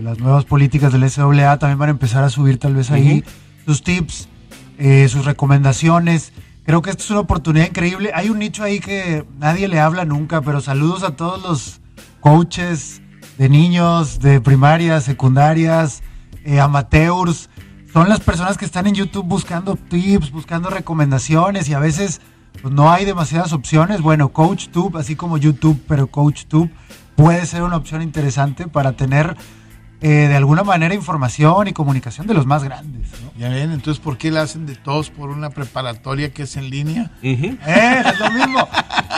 las 0.00 0.18
nuevas 0.18 0.44
políticas 0.44 0.92
del 0.92 1.08
SAA, 1.10 1.58
también 1.58 1.78
van 1.78 1.88
a 1.88 1.92
empezar 1.92 2.22
a 2.22 2.30
subir, 2.30 2.58
tal 2.58 2.74
vez 2.74 2.90
ahí, 2.90 3.24
sus 3.66 3.82
tips, 3.82 4.28
eh, 4.78 5.08
sus 5.08 5.24
recomendaciones. 5.24 6.32
Creo 6.64 6.82
que 6.82 6.90
esta 6.90 7.02
es 7.02 7.10
una 7.10 7.20
oportunidad 7.20 7.66
increíble. 7.66 8.12
Hay 8.14 8.28
un 8.28 8.38
nicho 8.38 8.62
ahí 8.62 8.78
que 8.80 9.24
nadie 9.38 9.66
le 9.68 9.80
habla 9.80 10.04
nunca, 10.04 10.40
pero 10.40 10.60
saludos 10.60 11.02
a 11.02 11.16
todos 11.16 11.42
los 11.42 11.80
coaches 12.20 13.02
de 13.38 13.48
niños, 13.48 14.20
de 14.20 14.40
primarias, 14.40 15.04
secundarias, 15.04 16.02
eh, 16.46 16.60
amateurs, 16.60 17.50
son 17.92 18.08
las 18.08 18.20
personas 18.20 18.56
que 18.56 18.64
están 18.64 18.86
en 18.86 18.94
YouTube 18.94 19.26
buscando 19.26 19.74
tips, 19.76 20.30
buscando 20.30 20.70
recomendaciones 20.70 21.68
y 21.68 21.74
a 21.74 21.78
veces 21.78 22.20
pues, 22.62 22.72
no 22.72 22.90
hay 22.90 23.04
demasiadas 23.04 23.52
opciones. 23.52 24.00
Bueno, 24.00 24.28
CoachTube, 24.28 24.96
así 24.96 25.16
como 25.16 25.38
YouTube, 25.38 25.82
pero 25.88 26.06
CoachTube 26.06 26.70
puede 27.16 27.44
ser 27.46 27.62
una 27.62 27.76
opción 27.76 28.02
interesante 28.02 28.68
para 28.68 28.92
tener 28.92 29.36
eh, 30.02 30.28
de 30.28 30.36
alguna 30.36 30.62
manera 30.62 30.94
información 30.94 31.68
y 31.68 31.72
comunicación 31.72 32.26
de 32.26 32.34
los 32.34 32.44
más 32.44 32.62
grandes. 32.62 33.08
Ya 33.38 33.48
ven, 33.48 33.72
entonces, 33.72 34.02
¿por 34.02 34.18
qué 34.18 34.30
la 34.30 34.42
hacen 34.42 34.66
de 34.66 34.74
todos 34.74 35.08
por 35.08 35.30
una 35.30 35.50
preparatoria 35.50 36.30
que 36.32 36.42
es 36.42 36.56
en 36.56 36.68
línea? 36.68 37.10
eh, 37.22 37.56
es 38.04 38.18
lo 38.18 38.30
mismo. 38.30 38.68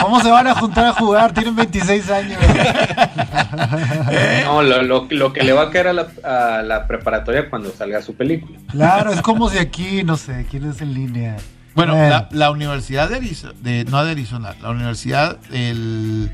¿Cómo 0.01 0.21
se 0.21 0.31
van 0.31 0.47
a 0.47 0.55
juntar 0.55 0.85
a 0.85 0.93
jugar? 0.93 1.33
Tienen 1.33 1.55
26 1.55 2.09
años. 2.11 2.39
No, 4.45 4.63
lo, 4.63 5.07
que 5.33 5.43
le 5.43 5.53
va 5.53 5.63
a 5.63 5.69
caer 5.69 5.87
a 5.89 5.93
la, 6.63 6.87
preparatoria 6.87 7.49
cuando 7.49 7.71
salga 7.71 8.01
su 8.01 8.15
película. 8.15 8.57
Claro, 8.69 9.11
es 9.11 9.21
como 9.21 9.49
si 9.49 9.57
aquí, 9.57 10.03
no 10.03 10.17
sé, 10.17 10.45
¿quién 10.49 10.69
es 10.69 10.81
en 10.81 10.93
línea? 10.93 11.37
Bueno, 11.75 11.95
la, 12.31 12.51
Universidad 12.51 13.09
de 13.09 13.17
Arizona, 13.17 13.53
no 13.89 14.03
de 14.03 14.11
Arizona, 14.11 14.55
la 14.61 14.69
Universidad, 14.69 15.37
el 15.51 16.31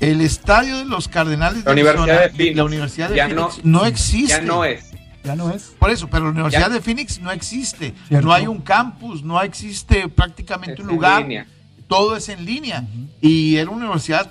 el 0.00 0.20
estadio 0.20 0.78
de 0.78 0.84
los 0.84 1.08
Cardenales 1.08 1.64
la 1.64 1.72
Universidad 1.72 2.22
de 2.22 2.30
Phoenix, 2.30 2.56
la 2.56 2.64
Universidad 2.64 3.08
de 3.10 3.16
Phoenix 3.16 3.64
no, 3.64 3.86
existe. 3.86 4.28
Ya 4.28 4.40
no 4.40 4.64
es. 4.64 4.90
Ya 5.24 5.34
no 5.36 5.50
es. 5.50 5.74
Por 5.78 5.90
eso, 5.90 6.08
pero 6.08 6.24
la 6.26 6.30
Universidad 6.30 6.70
de 6.70 6.80
Phoenix 6.80 7.20
no 7.20 7.32
existe. 7.32 7.94
No 8.10 8.32
hay 8.32 8.46
un 8.46 8.60
campus, 8.60 9.22
no 9.22 9.40
existe 9.42 10.08
prácticamente 10.08 10.82
un 10.82 10.88
lugar. 10.88 11.26
Todo 11.88 12.16
es 12.16 12.28
en 12.28 12.44
línea. 12.44 12.84
Y 13.20 13.56
era 13.56 13.70
una 13.70 13.86
universidad, 13.86 14.30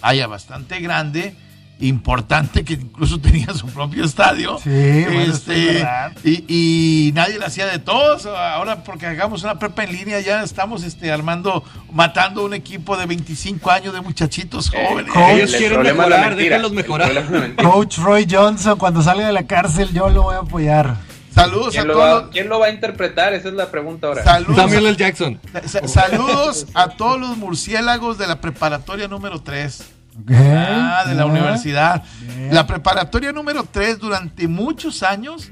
haya 0.00 0.26
bastante 0.26 0.80
grande. 0.80 1.34
Importante 1.80 2.64
que 2.64 2.74
incluso 2.74 3.20
tenía 3.20 3.52
su 3.54 3.66
propio 3.66 4.04
estadio. 4.04 4.58
Sí, 4.58 5.04
bueno, 5.04 5.32
este, 5.32 5.86
y, 6.24 6.44
y, 6.48 7.12
nadie 7.12 7.38
le 7.38 7.46
hacía 7.46 7.66
de 7.66 7.78
todos. 7.78 8.26
Ahora, 8.26 8.84
porque 8.84 9.06
hagamos 9.06 9.42
una 9.42 9.58
prepa 9.58 9.84
en 9.84 9.92
línea, 9.92 10.20
ya 10.20 10.42
estamos 10.42 10.84
este, 10.84 11.10
armando, 11.10 11.64
matando 11.92 12.44
un 12.44 12.54
equipo 12.54 12.96
de 12.96 13.06
25 13.06 13.70
años 13.70 13.94
de 13.94 14.00
muchachitos 14.00 14.70
eh, 14.72 14.86
jóvenes. 14.88 15.12
Ellos 15.16 15.54
quieren 15.56 15.82
mejorar, 15.82 16.36
déjenlos 16.36 16.72
mejorar. 16.72 17.10
Coach 17.56 17.98
Roy 17.98 18.26
Johnson, 18.30 18.78
cuando 18.78 19.02
salga 19.02 19.26
de 19.26 19.32
la 19.32 19.46
cárcel, 19.46 19.90
yo 19.92 20.08
lo 20.08 20.22
voy 20.22 20.34
a 20.34 20.38
apoyar. 20.38 20.96
Saludos 21.30 21.76
a 21.78 21.84
todos. 21.84 22.30
¿Quién 22.32 22.48
lo 22.48 22.58
va 22.58 22.66
a 22.66 22.70
interpretar? 22.70 23.32
Esa 23.34 23.48
es 23.48 23.54
la 23.54 23.70
pregunta 23.70 24.08
ahora. 24.08 24.24
Saludos 24.24 24.56
Samuel 24.56 24.86
L. 24.86 24.96
Jackson. 24.96 25.40
saludos 25.86 26.66
a 26.74 26.88
todos 26.88 27.20
los 27.20 27.36
murciélagos 27.36 28.18
de 28.18 28.26
la 28.26 28.40
preparatoria 28.40 29.06
número 29.06 29.40
3. 29.40 29.99
Ah, 30.32 31.04
de 31.06 31.14
la 31.14 31.26
universidad. 31.26 32.02
La 32.50 32.66
preparatoria 32.66 33.32
número 33.32 33.64
3 33.64 33.98
durante 33.98 34.48
muchos 34.48 35.02
años 35.02 35.50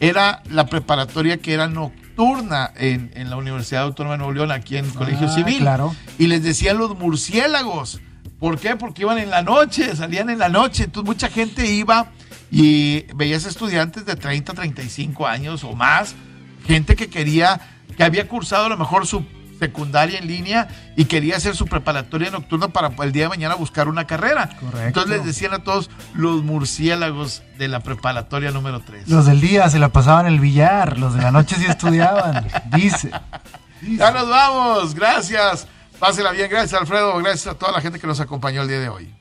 era 0.00 0.42
la 0.50 0.66
preparatoria 0.66 1.38
que 1.38 1.54
era 1.54 1.68
nocturna 1.68 2.72
en, 2.76 3.12
la 3.30 3.36
Universidad 3.36 3.82
Autónoma 3.82 4.14
de 4.14 4.18
Nuevo 4.18 4.32
León, 4.32 4.50
aquí 4.50 4.76
en 4.76 4.86
el 4.86 4.94
Colegio 4.94 5.28
ah, 5.28 5.34
Civil. 5.34 5.58
Claro. 5.58 5.94
Y 6.18 6.26
les 6.26 6.42
decían 6.42 6.78
los 6.78 6.98
murciélagos. 6.98 8.00
¿Por 8.38 8.58
qué? 8.58 8.76
Porque 8.76 9.02
iban 9.02 9.18
en 9.18 9.30
la 9.30 9.42
noche, 9.42 9.94
salían 9.94 10.28
en 10.28 10.38
la 10.38 10.48
noche. 10.48 10.84
Entonces 10.84 11.06
mucha 11.06 11.28
gente 11.28 11.70
iba 11.70 12.10
y 12.50 13.06
veías 13.14 13.44
estudiantes 13.46 14.04
de 14.04 14.16
30, 14.16 14.52
35 14.52 15.26
años 15.26 15.64
o 15.64 15.74
más, 15.74 16.14
gente 16.66 16.96
que 16.96 17.08
quería, 17.08 17.60
que 17.96 18.02
había 18.04 18.28
cursado 18.28 18.66
a 18.66 18.68
lo 18.68 18.76
mejor 18.76 19.06
su 19.06 19.24
secundaria 19.62 20.18
en 20.18 20.26
línea 20.26 20.66
y 20.96 21.04
quería 21.04 21.36
hacer 21.36 21.54
su 21.54 21.66
preparatoria 21.66 22.32
nocturna 22.32 22.68
para 22.68 22.90
el 23.04 23.12
día 23.12 23.24
de 23.24 23.28
mañana 23.28 23.54
buscar 23.54 23.86
una 23.86 24.08
carrera. 24.08 24.48
Correcto. 24.58 24.86
Entonces 24.88 25.10
les 25.18 25.24
decían 25.24 25.54
a 25.54 25.60
todos 25.60 25.88
los 26.14 26.42
murciélagos 26.42 27.44
de 27.58 27.68
la 27.68 27.78
preparatoria 27.78 28.50
número 28.50 28.80
3. 28.80 29.08
Los 29.08 29.26
del 29.26 29.40
día 29.40 29.70
se 29.70 29.78
la 29.78 29.90
pasaban 29.90 30.26
en 30.26 30.32
el 30.34 30.40
billar, 30.40 30.98
los 30.98 31.14
de 31.14 31.22
la 31.22 31.30
noche 31.30 31.54
sí 31.56 31.66
estudiaban, 31.66 32.48
dice. 32.72 33.12
Ya 33.82 34.10
nos 34.10 34.28
vamos, 34.28 34.94
gracias. 34.96 35.68
Pásela 36.00 36.32
bien, 36.32 36.50
gracias 36.50 36.80
Alfredo, 36.80 37.16
gracias 37.18 37.54
a 37.54 37.56
toda 37.56 37.70
la 37.70 37.80
gente 37.80 38.00
que 38.00 38.08
nos 38.08 38.18
acompañó 38.18 38.62
el 38.62 38.68
día 38.68 38.80
de 38.80 38.88
hoy. 38.88 39.14